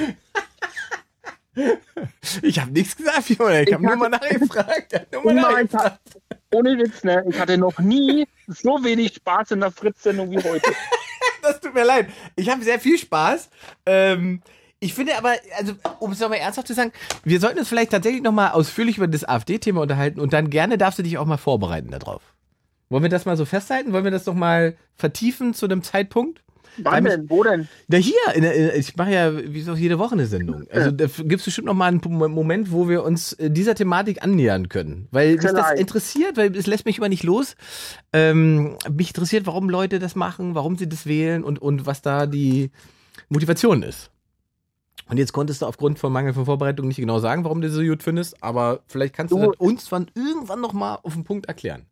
[2.43, 3.61] Ich habe nichts gesagt, Fiona.
[3.61, 5.07] Ich, Ich habe nur mal nachgefragt.
[5.13, 6.01] Nur mal nachgefragt.
[6.53, 7.25] ohne Witz, ne?
[7.29, 10.73] Ich hatte noch nie so wenig Spaß in der Fritz-Sendung wie heute.
[11.43, 12.09] Das tut mir leid.
[12.37, 13.51] Ich habe sehr viel Spaß.
[13.85, 14.43] Ähm,
[14.83, 16.93] ich finde aber, also um es nochmal ernsthaft zu sagen,
[17.25, 20.99] wir sollten uns vielleicht tatsächlich nochmal ausführlich über das AfD-Thema unterhalten und dann gerne darfst
[20.99, 22.23] du dich auch mal vorbereiten darauf.
[22.91, 23.93] Wollen wir das mal so festhalten?
[23.93, 26.43] Wollen wir das doch mal vertiefen zu einem Zeitpunkt?
[26.79, 27.29] Wann denn?
[27.29, 27.69] Wo denn?
[27.89, 30.65] Da hier, in in- ich mache ja wie so jede Woche eine Sendung.
[30.71, 32.01] Also da gibt es bestimmt noch mal einen
[32.33, 35.07] Moment, wo wir uns äh, dieser Thematik annähern können.
[35.11, 35.81] Weil mich das Vielleicht.
[35.81, 37.57] interessiert, weil es lässt mich immer nicht los.
[38.15, 42.25] Ähm, mich interessiert, warum Leute das machen, warum sie das wählen und, und was da
[42.27, 42.71] die
[43.29, 44.11] Motivation ist.
[45.09, 47.77] Und jetzt konntest du aufgrund von Mangel von Vorbereitung nicht genau sagen, warum du das
[47.77, 51.25] so gut findest, aber vielleicht kannst du, Du- uns von irgendwann noch mal auf den
[51.25, 51.87] Punkt erklären.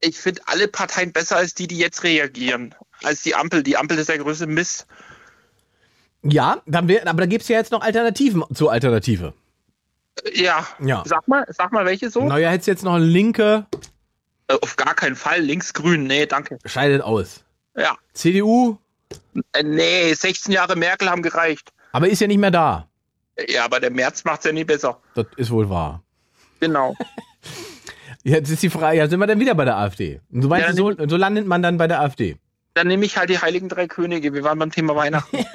[0.00, 2.74] Ich finde alle Parteien besser als die, die jetzt reagieren.
[3.02, 3.62] Als die Ampel.
[3.62, 4.86] Die Ampel ist der größte Mist.
[6.22, 9.34] Ja, dann wär, aber da gibt es ja jetzt noch Alternativen zur Alternative.
[10.32, 10.66] Ja.
[10.80, 11.02] Ja.
[11.06, 12.24] Sag mal, sag mal, welche so?
[12.24, 13.66] Neuer hätte jetzt noch eine linke,
[14.48, 15.40] Äh, Auf gar keinen Fall.
[15.40, 16.04] Linksgrün.
[16.04, 16.58] Nee, danke.
[16.66, 17.42] scheidet aus.
[17.76, 17.96] Ja.
[18.12, 18.76] CDU,
[19.52, 21.72] Äh, nee, 16 Jahre Merkel haben gereicht.
[21.94, 22.88] Aber ist ja nicht mehr da.
[23.48, 25.00] Ja, aber der März macht's ja nie besser.
[25.14, 26.02] Das ist wohl wahr.
[26.58, 26.96] Genau.
[28.24, 30.20] Jetzt ist die Frage, ja, sind wir dann wieder bei der AfD?
[30.32, 32.36] Und du meinst, Ja, so, so landet man dann bei der AfD?
[32.74, 34.34] Dann nehme ich halt die Heiligen Drei Könige.
[34.34, 35.38] Wir waren beim Thema Weihnachten.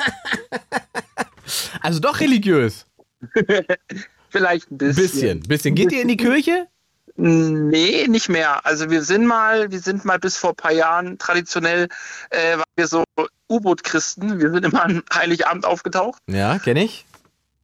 [1.81, 2.85] Also doch religiös.
[4.29, 5.03] Vielleicht ein bisschen.
[5.03, 5.75] Bisschen, bisschen.
[5.75, 6.67] Geht ihr in die Kirche?
[7.15, 8.65] Nee, nicht mehr.
[8.65, 11.87] Also wir sind mal, wir sind mal bis vor ein paar Jahren traditionell,
[12.29, 13.03] äh, waren wir so
[13.49, 14.39] U-Boot-Christen.
[14.39, 16.21] Wir sind immer an Heiligabend aufgetaucht.
[16.27, 17.05] Ja, kenne ich.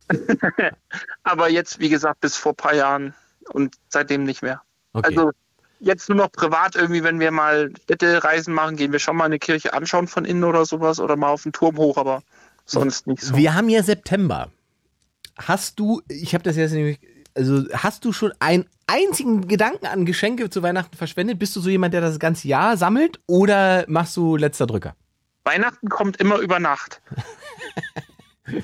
[1.24, 3.14] Aber jetzt, wie gesagt, bis vor ein paar Jahren
[3.50, 4.62] und seitdem nicht mehr.
[4.94, 5.08] Okay.
[5.08, 5.32] Also
[5.80, 9.40] jetzt nur noch privat irgendwie, wenn wir mal Städtereisen machen, gehen wir schon mal eine
[9.40, 12.24] Kirche anschauen von innen oder sowas oder mal auf den Turm hoch, aber
[12.66, 13.36] sonst nicht so.
[13.36, 14.52] Wir haben ja September.
[15.38, 17.00] Hast du, ich habe das jetzt nämlich,
[17.36, 21.40] also hast du schon einen einzigen Gedanken an Geschenke zu Weihnachten verschwendet?
[21.40, 24.96] Bist du so jemand, der das ganze Jahr sammelt oder machst du letzter Drücker?
[25.46, 27.02] Weihnachten kommt immer über Nacht.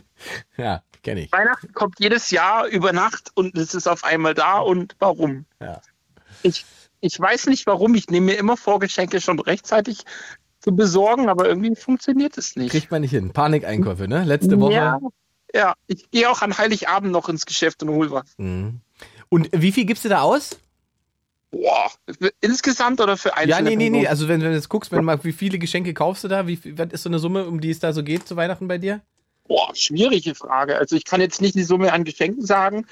[0.56, 1.32] Ja, kenne ich.
[1.32, 5.46] Weihnachten kommt jedes Jahr über Nacht und es ist auf einmal da und warum?
[5.60, 5.82] Ja.
[6.44, 6.66] Ich,
[7.00, 7.96] ich weiß nicht warum.
[7.96, 10.04] Ich nehme mir immer vor, Geschenke schon rechtzeitig
[10.60, 12.72] zu besorgen, aber irgendwie funktioniert es nicht.
[12.72, 13.34] Kriegt man nicht hin.
[13.34, 14.24] Panikeinkäufe, ne?
[14.24, 14.74] Letzte Woche.
[14.74, 15.00] Ja,
[15.54, 18.38] ja, ich gehe auch an Heiligabend noch ins Geschäft und hol was.
[18.38, 18.82] Mhm.
[19.30, 20.60] Und wie viel gibst du da aus?
[21.52, 21.92] Boah,
[22.40, 24.08] insgesamt oder für einzelne Ja, nee, nee, nee.
[24.08, 26.48] Also wenn du jetzt guckst, wenn du mal, wie viele Geschenke kaufst du da?
[26.48, 28.68] Wie, viel- was ist so eine Summe, um die es da so geht zu Weihnachten
[28.70, 29.02] bei dir?
[29.48, 30.78] Boah, schwierige Frage.
[30.78, 32.86] Also ich kann jetzt nicht die Summe an Geschenken sagen,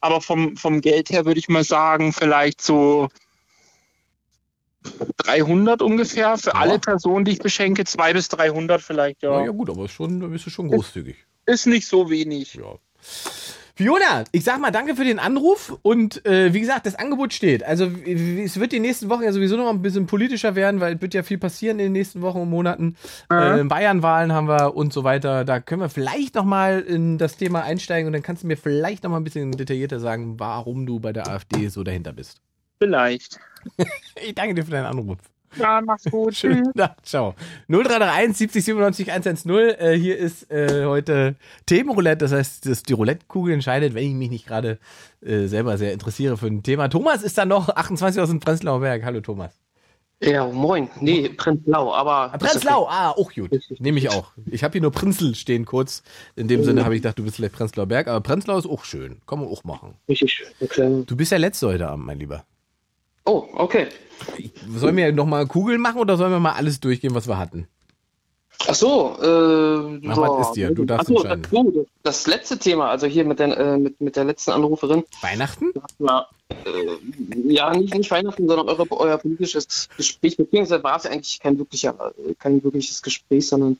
[0.00, 3.08] aber vom, vom Geld her würde ich mal sagen, vielleicht so
[5.18, 6.54] 300 ungefähr für Ja.
[6.56, 9.44] alle Personen, die ich beschenke, 200 bis 300 vielleicht, Ja, ja.
[9.46, 11.16] ja gut, aber schon, da bist du schon großzügig.
[11.44, 12.54] Ist nicht so wenig.
[12.54, 12.76] Ja.
[13.78, 17.62] Fiona, ich sag mal danke für den Anruf und äh, wie gesagt, das Angebot steht.
[17.62, 21.02] Also es wird die nächsten Wochen ja sowieso noch ein bisschen politischer werden, weil es
[21.02, 22.96] wird ja viel passieren in den nächsten Wochen und Monaten.
[23.28, 25.44] Äh, Bayernwahlen haben wir und so weiter.
[25.44, 28.56] Da können wir vielleicht noch mal in das Thema einsteigen und dann kannst du mir
[28.56, 32.40] vielleicht noch mal ein bisschen detaillierter sagen, warum du bei der AfD so dahinter bist.
[32.78, 33.38] Vielleicht.
[34.24, 35.18] Ich danke dir für deinen Anruf.
[35.58, 36.34] Ja, mach's gut.
[36.36, 37.34] Schönen Tag, ciao.
[37.68, 39.50] 0331 70 97 110.
[39.50, 44.30] Äh, hier ist äh, heute Themenroulette, das heißt, das, die Roulette-Kugel entscheidet, wenn ich mich
[44.30, 44.78] nicht gerade
[45.22, 46.88] äh, selber sehr interessiere für ein Thema.
[46.88, 49.04] Thomas ist da noch, 28 aus dem Prenzlauer Berg.
[49.04, 49.52] Hallo Thomas.
[50.22, 50.88] Ja, moin.
[51.00, 52.32] Nee, Prenzlau, aber.
[52.32, 53.50] Ah, Prenzlau, ah, auch gut.
[53.78, 54.32] Nehme ich auch.
[54.46, 56.02] Ich habe hier nur Prinzel stehen kurz.
[56.36, 58.84] In dem Sinne habe ich gedacht, du bist vielleicht Prenzlauer Berg, aber Prenzlau ist auch
[58.84, 59.20] schön.
[59.26, 59.94] Kann man auch machen.
[60.08, 60.46] Richtig schön.
[60.60, 61.04] Okay.
[61.06, 62.44] Du bist der Letzte heute Abend, mein Lieber.
[63.26, 63.88] Oh, okay.
[64.74, 67.68] Sollen wir nochmal Kugeln machen oder sollen wir mal alles durchgehen, was wir hatten?
[68.68, 69.98] Ach so, äh.
[70.06, 70.38] Mach, boah.
[70.40, 70.70] was ist dir?
[70.70, 71.42] Du darfst Ach so, entscheiden.
[71.42, 74.52] das, oh, das- das letzte Thema, also hier mit der, äh, mit, mit der letzten
[74.52, 75.04] Anruferin.
[75.20, 75.72] Weihnachten?
[75.98, 80.36] Ja, äh, ja nicht, nicht Weihnachten, sondern eure, euer politisches Gespräch.
[80.38, 83.78] Beziehungsweise war es ja eigentlich kein, wirklicher, kein wirkliches Gespräch, sondern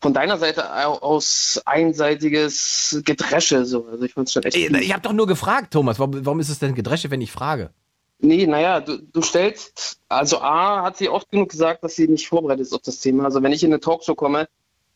[0.00, 3.64] von deiner Seite aus einseitiges Gedresche.
[3.64, 3.86] So.
[3.88, 4.56] Also ich fand es schon echt.
[4.56, 6.00] Ey, ich habe doch nur gefragt, Thomas.
[6.00, 7.70] Warum, warum ist es denn Gedresche, wenn ich frage?
[8.22, 12.28] Nee, naja, du, du stellst, also A hat sie oft genug gesagt, dass sie nicht
[12.28, 13.24] vorbereitet ist auf das Thema.
[13.24, 14.46] Also wenn ich in eine Talkshow komme,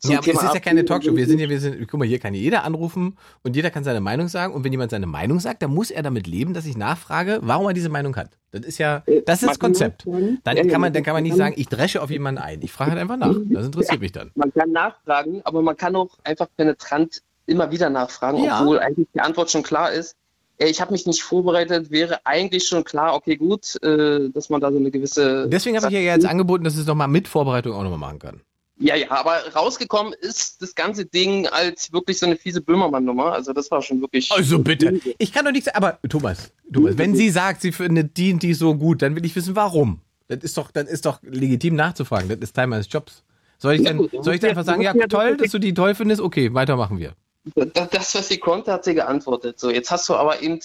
[0.05, 1.17] Ja, aber es ist ja keine Talkshow.
[1.17, 4.01] Wir sind ja, wir sind, guck mal, hier kann jeder anrufen und jeder kann seine
[4.01, 4.55] Meinung sagen.
[4.55, 7.67] Und wenn jemand seine Meinung sagt, dann muss er damit leben, dass ich nachfrage, warum
[7.67, 8.31] er diese Meinung hat.
[8.53, 10.07] Das ist ja, das ist das Konzept.
[10.07, 12.63] Dann Ja, ja, kann man, dann kann man nicht sagen, ich dresche auf jemanden ein.
[12.63, 13.35] Ich frage halt einfach nach.
[13.51, 14.31] Das interessiert mich dann.
[14.37, 18.61] Man kann nachfragen, aber man kann auch einfach penetrant immer wieder nachfragen, Ja.
[18.61, 20.15] obwohl eigentlich die Antwort schon klar ist.
[20.59, 24.61] Ey, Ich habe mich nicht vorbereitet, wäre eigentlich schon klar, okay, gut, äh, dass man
[24.61, 25.49] da so eine gewisse.
[25.49, 28.41] Deswegen habe ich ja jetzt angeboten, dass es nochmal mit Vorbereitung auch nochmal machen kann.
[28.79, 33.33] Ja, ja, aber rausgekommen ist das ganze Ding als wirklich so eine fiese Böhmermann-Nummer.
[33.33, 34.31] Also das war schon wirklich.
[34.31, 35.01] Also bitte.
[35.19, 38.43] Ich kann doch nichts sagen, aber Thomas, Thomas, wenn sie sagt, sie findet die und
[38.43, 40.01] die so gut, dann will ich wissen, warum.
[40.29, 42.29] Das ist doch, das ist doch legitim nachzufragen.
[42.29, 43.25] Das ist Teil meines Jobs.
[43.59, 45.95] Soll ich gut, soll ich dann einfach sagen, ja, ja, toll, dass du die toll
[45.95, 46.21] findest?
[46.21, 47.15] Okay, weitermachen wir.
[47.55, 49.61] Das, was sie konnte, hat sie geantwortet.
[49.61, 50.59] So, jetzt hast du aber eben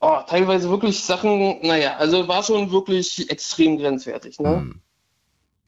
[0.00, 4.38] oh, teilweise wirklich Sachen, naja, also war schon wirklich extrem grenzwertig.
[4.40, 4.56] Ne?
[4.60, 4.80] Hm.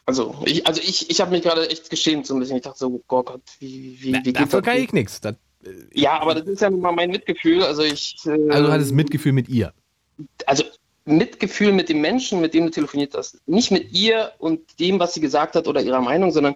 [0.07, 2.57] Also ich, also ich, ich habe mich gerade echt geschämt so ein bisschen.
[2.57, 5.21] Ich dachte so, oh Gott, wie, wie, Na, wie geht dafür kann ich nichts.
[5.21, 5.37] Das-
[5.93, 7.62] Ja, aber das ist ja mal mein Mitgefühl.
[7.62, 8.17] Also ich.
[8.25, 9.73] Äh, Also du hattest Mitgefühl mit ihr.
[10.47, 10.65] also
[11.05, 13.41] Mitgefühl mit dem Menschen, mit dem du telefoniert hast.
[13.47, 16.55] Nicht mit ihr und dem, was sie gesagt hat oder ihrer Meinung, sondern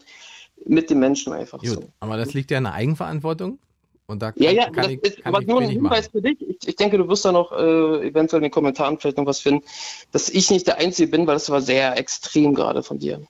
[0.67, 1.89] mit dem Menschen einfach Gut, so.
[2.01, 3.59] aber das liegt ja in der Eigenverantwortung.
[4.07, 6.11] Und da kann, Ja, ja, kann ich, ist kann aber ich nur ein Hinweis machen.
[6.13, 6.41] für dich.
[6.47, 9.41] Ich, ich denke, du wirst da noch äh, eventuell in den Kommentaren vielleicht noch was
[9.41, 9.65] finden,
[10.13, 13.23] dass ich nicht der Einzige bin, weil das war sehr extrem gerade von dir.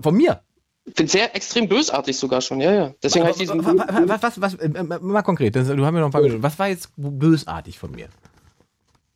[0.00, 0.42] Von mir?
[0.84, 2.94] Ich bin sehr extrem bösartig sogar schon, ja, ja.
[3.02, 6.42] Deswegen wa- Was, was, was, äh, äh, mal konkret, du hast mir noch ein paar.
[6.42, 8.08] Was war jetzt bösartig von mir?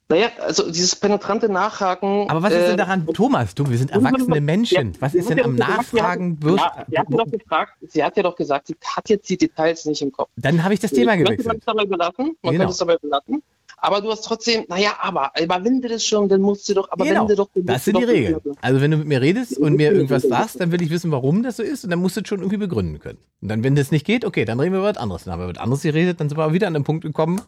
[0.08, 2.28] Naja, also dieses penetrante Nachhaken.
[2.28, 3.54] Aber was ist denn äh, daran, Thomas?
[3.54, 4.92] Du, wir sind erwachsene Menschen.
[4.92, 6.60] Ja, Was ist denn am gesagt, Nachfragen bös?
[6.60, 9.38] Ja, sie hat ja doch gefragt, sie hat ja doch gesagt, sie hat jetzt die
[9.38, 10.28] Details nicht im Kopf.
[10.36, 11.58] Dann habe ich das Thema Man könnte gewechselt.
[11.60, 12.64] es dabei belassen, man Genau.
[12.64, 13.42] könnte es dabei belassen.
[13.78, 16.90] Aber du hast trotzdem, naja, aber, aber wenn du das schon, dann musst du doch,
[16.90, 17.48] aber Genau, wenn du doch.
[17.54, 18.40] das sind die Regeln.
[18.62, 21.42] Also wenn du mit mir redest und mir irgendwas sagst, dann will ich wissen, warum
[21.42, 23.18] das so ist und dann musst du es schon irgendwie begründen können.
[23.42, 25.24] Und dann, wenn das nicht geht, okay, dann reden wir über was anderes.
[25.24, 27.40] Dann haben wir über was anderes geredet, dann sind wir wieder an den Punkt gekommen,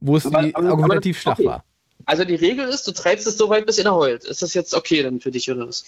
[0.00, 1.46] wo es Aber- die aber- argumentativ aber- schwach okay.
[1.48, 1.64] war.
[2.06, 4.24] Also die Regel ist, du treibst es so weit, bis er heult.
[4.24, 5.84] Ist das jetzt okay dann für dich oder was?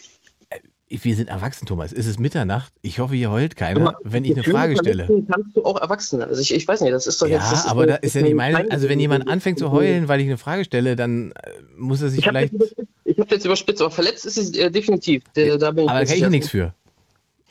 [0.89, 1.90] Wir sind erwachsen, Thomas.
[1.90, 2.70] Es ist Mitternacht.
[2.82, 5.09] Ich hoffe, hier heult keiner, wenn ich eine Frage stelle.
[5.30, 6.26] Kannst du auch Erwachsene.
[6.26, 7.51] Also ich, ich weiß nicht, das ist doch jetzt.
[7.51, 10.20] das Ja, aber da ist ja nicht meine, also wenn jemand anfängt zu heulen, weil
[10.20, 13.30] ich eine Frage stelle, dann äh, muss er sich Ich habe vielleicht, jetzt, ich hab
[13.30, 15.22] jetzt überspitzt, aber verletzt ist es äh, definitiv.
[15.32, 16.74] Da, da bin ich aber da kann ich nichts für.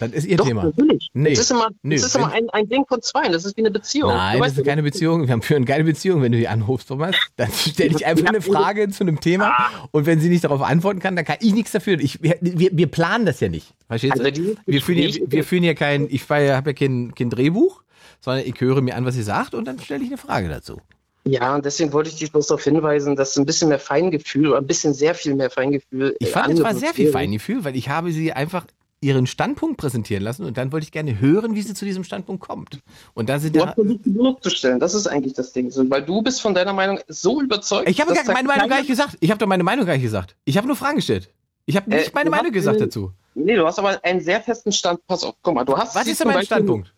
[0.01, 0.63] Das ist ihr Doch, Thema.
[0.63, 1.09] natürlich.
[1.13, 1.29] Nee.
[1.29, 3.29] Das ist immer, Nee, das ist immer ein, ein Ding von zwei.
[3.29, 4.09] Das ist wie eine Beziehung.
[4.09, 5.27] Nein, Du das ist keine Beziehung.
[5.27, 7.15] Wir haben führen keine Beziehung, wenn du die anrufst, Thomas.
[7.35, 9.53] Dann stelle ich einfach eine Frage zu einem Thema
[9.91, 11.99] und wenn sie nicht darauf antworten kann, dann kann ich nichts dafür.
[11.99, 13.73] Ich, wir, wir, planen das ja nicht.
[13.87, 14.23] Verstehst du?
[14.23, 17.83] Also wir führen hier, wir führen hier kein, ich habe ja kein, kein Drehbuch,
[18.19, 20.81] sondern ich höre mir an, was sie sagt und dann stelle ich eine Frage dazu.
[21.23, 24.57] Ja, und deswegen wollte ich dich bloß darauf hinweisen, dass ein bisschen mehr Feingefühl oder
[24.57, 26.15] ein bisschen sehr viel mehr Feingefühl.
[26.19, 27.11] Ich äh, fand, es war sehr viel.
[27.11, 28.65] Feingefühl, weil ich habe sie einfach
[29.01, 32.41] ihren Standpunkt präsentieren lassen und dann wollte ich gerne hören, wie sie zu diesem Standpunkt
[32.41, 32.79] kommt.
[33.15, 34.79] Und da sind Du hast versucht, die bloßzustellen.
[34.79, 35.71] Das ist eigentlich das Ding.
[35.71, 37.89] So, Weil du bist von deiner Meinung so überzeugt.
[37.89, 39.17] ich habe meine Meinung gar nicht gesagt.
[39.19, 40.35] Ich habe doch meine Meinung gar nicht gesagt.
[40.45, 41.29] Ich habe nur Fragen gestellt.
[41.65, 43.11] Ich habe nicht Äh, meine Meinung gesagt dazu.
[43.33, 45.05] Nee, du hast aber einen sehr festen Stand.
[45.07, 46.93] Pass auf, guck mal, du hast Was sie ist denn mein Standpunkt?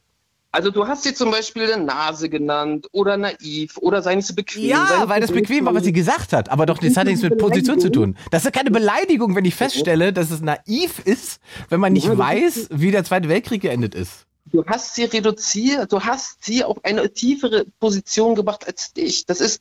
[0.53, 4.35] Also du hast sie zum Beispiel eine Nase genannt oder naiv oder sei nicht so
[4.35, 4.69] bequem.
[4.69, 6.49] Ja, weil das bequem war, was sie gesagt hat.
[6.49, 8.15] Aber doch, das hat nichts mit Position zu tun.
[8.30, 11.39] Das ist keine Beleidigung, wenn ich feststelle, dass es naiv ist,
[11.69, 14.27] wenn man nicht weiß, wie der Zweite Weltkrieg geendet ist.
[14.45, 19.25] Du hast sie reduziert, du hast sie auf eine tiefere Position gebracht als dich.
[19.25, 19.59] Das ist,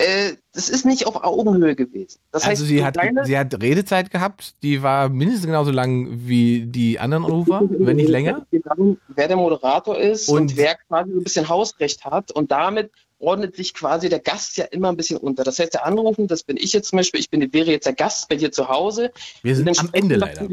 [0.00, 2.18] äh, das ist nicht auf Augenhöhe gewesen.
[2.32, 6.66] Das also heißt, sie hat, sie hat Redezeit gehabt, die war mindestens genauso lang wie
[6.66, 8.46] die anderen Anrufer, wenn nicht länger.
[9.08, 12.90] Wer der Moderator ist und, Und- wer quasi so ein bisschen Hausrecht hat und damit
[13.18, 15.44] ordnet sich quasi der Gast ja immer ein bisschen unter.
[15.44, 17.92] Das heißt, der Anrufen, das bin ich jetzt zum Beispiel, ich bin, wäre jetzt der
[17.92, 19.12] Gast bei dir zu Hause.
[19.42, 20.48] Wir sind am Ende leider.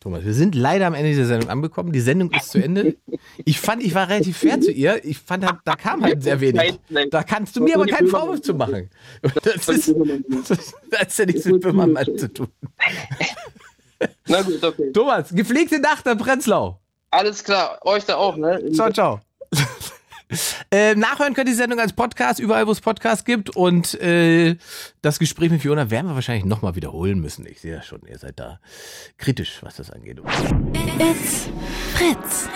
[0.00, 1.92] Thomas, wir sind leider am Ende dieser Sendung angekommen.
[1.92, 2.96] Die Sendung ist zu Ende.
[3.44, 5.04] Ich fand, ich war relativ fair zu ihr.
[5.04, 6.80] Ich fand, halt, da kam halt sehr wenig.
[7.10, 8.88] Da kannst du mir aber keinen Vorwurf zu machen.
[9.20, 9.94] Das ist,
[10.48, 12.48] das, hat ja nichts mit Böhmermann zu tun.
[14.26, 14.90] Na gut, okay.
[14.92, 16.80] Thomas, gepflegte Nacht am Prenzlau.
[17.10, 18.72] Alles klar, euch da auch, ne?
[18.72, 19.20] Ciao, ciao.
[20.70, 23.50] Äh, nachhören könnt ihr die Sendung als Podcast, überall wo es Podcasts gibt.
[23.56, 24.56] Und äh,
[25.02, 27.46] das Gespräch mit Fiona werden wir wahrscheinlich nochmal wiederholen müssen.
[27.46, 28.60] Ich sehe ja schon, ihr seid da
[29.18, 30.20] kritisch, was das angeht.
[30.98, 31.48] It's
[31.94, 32.48] Fritz.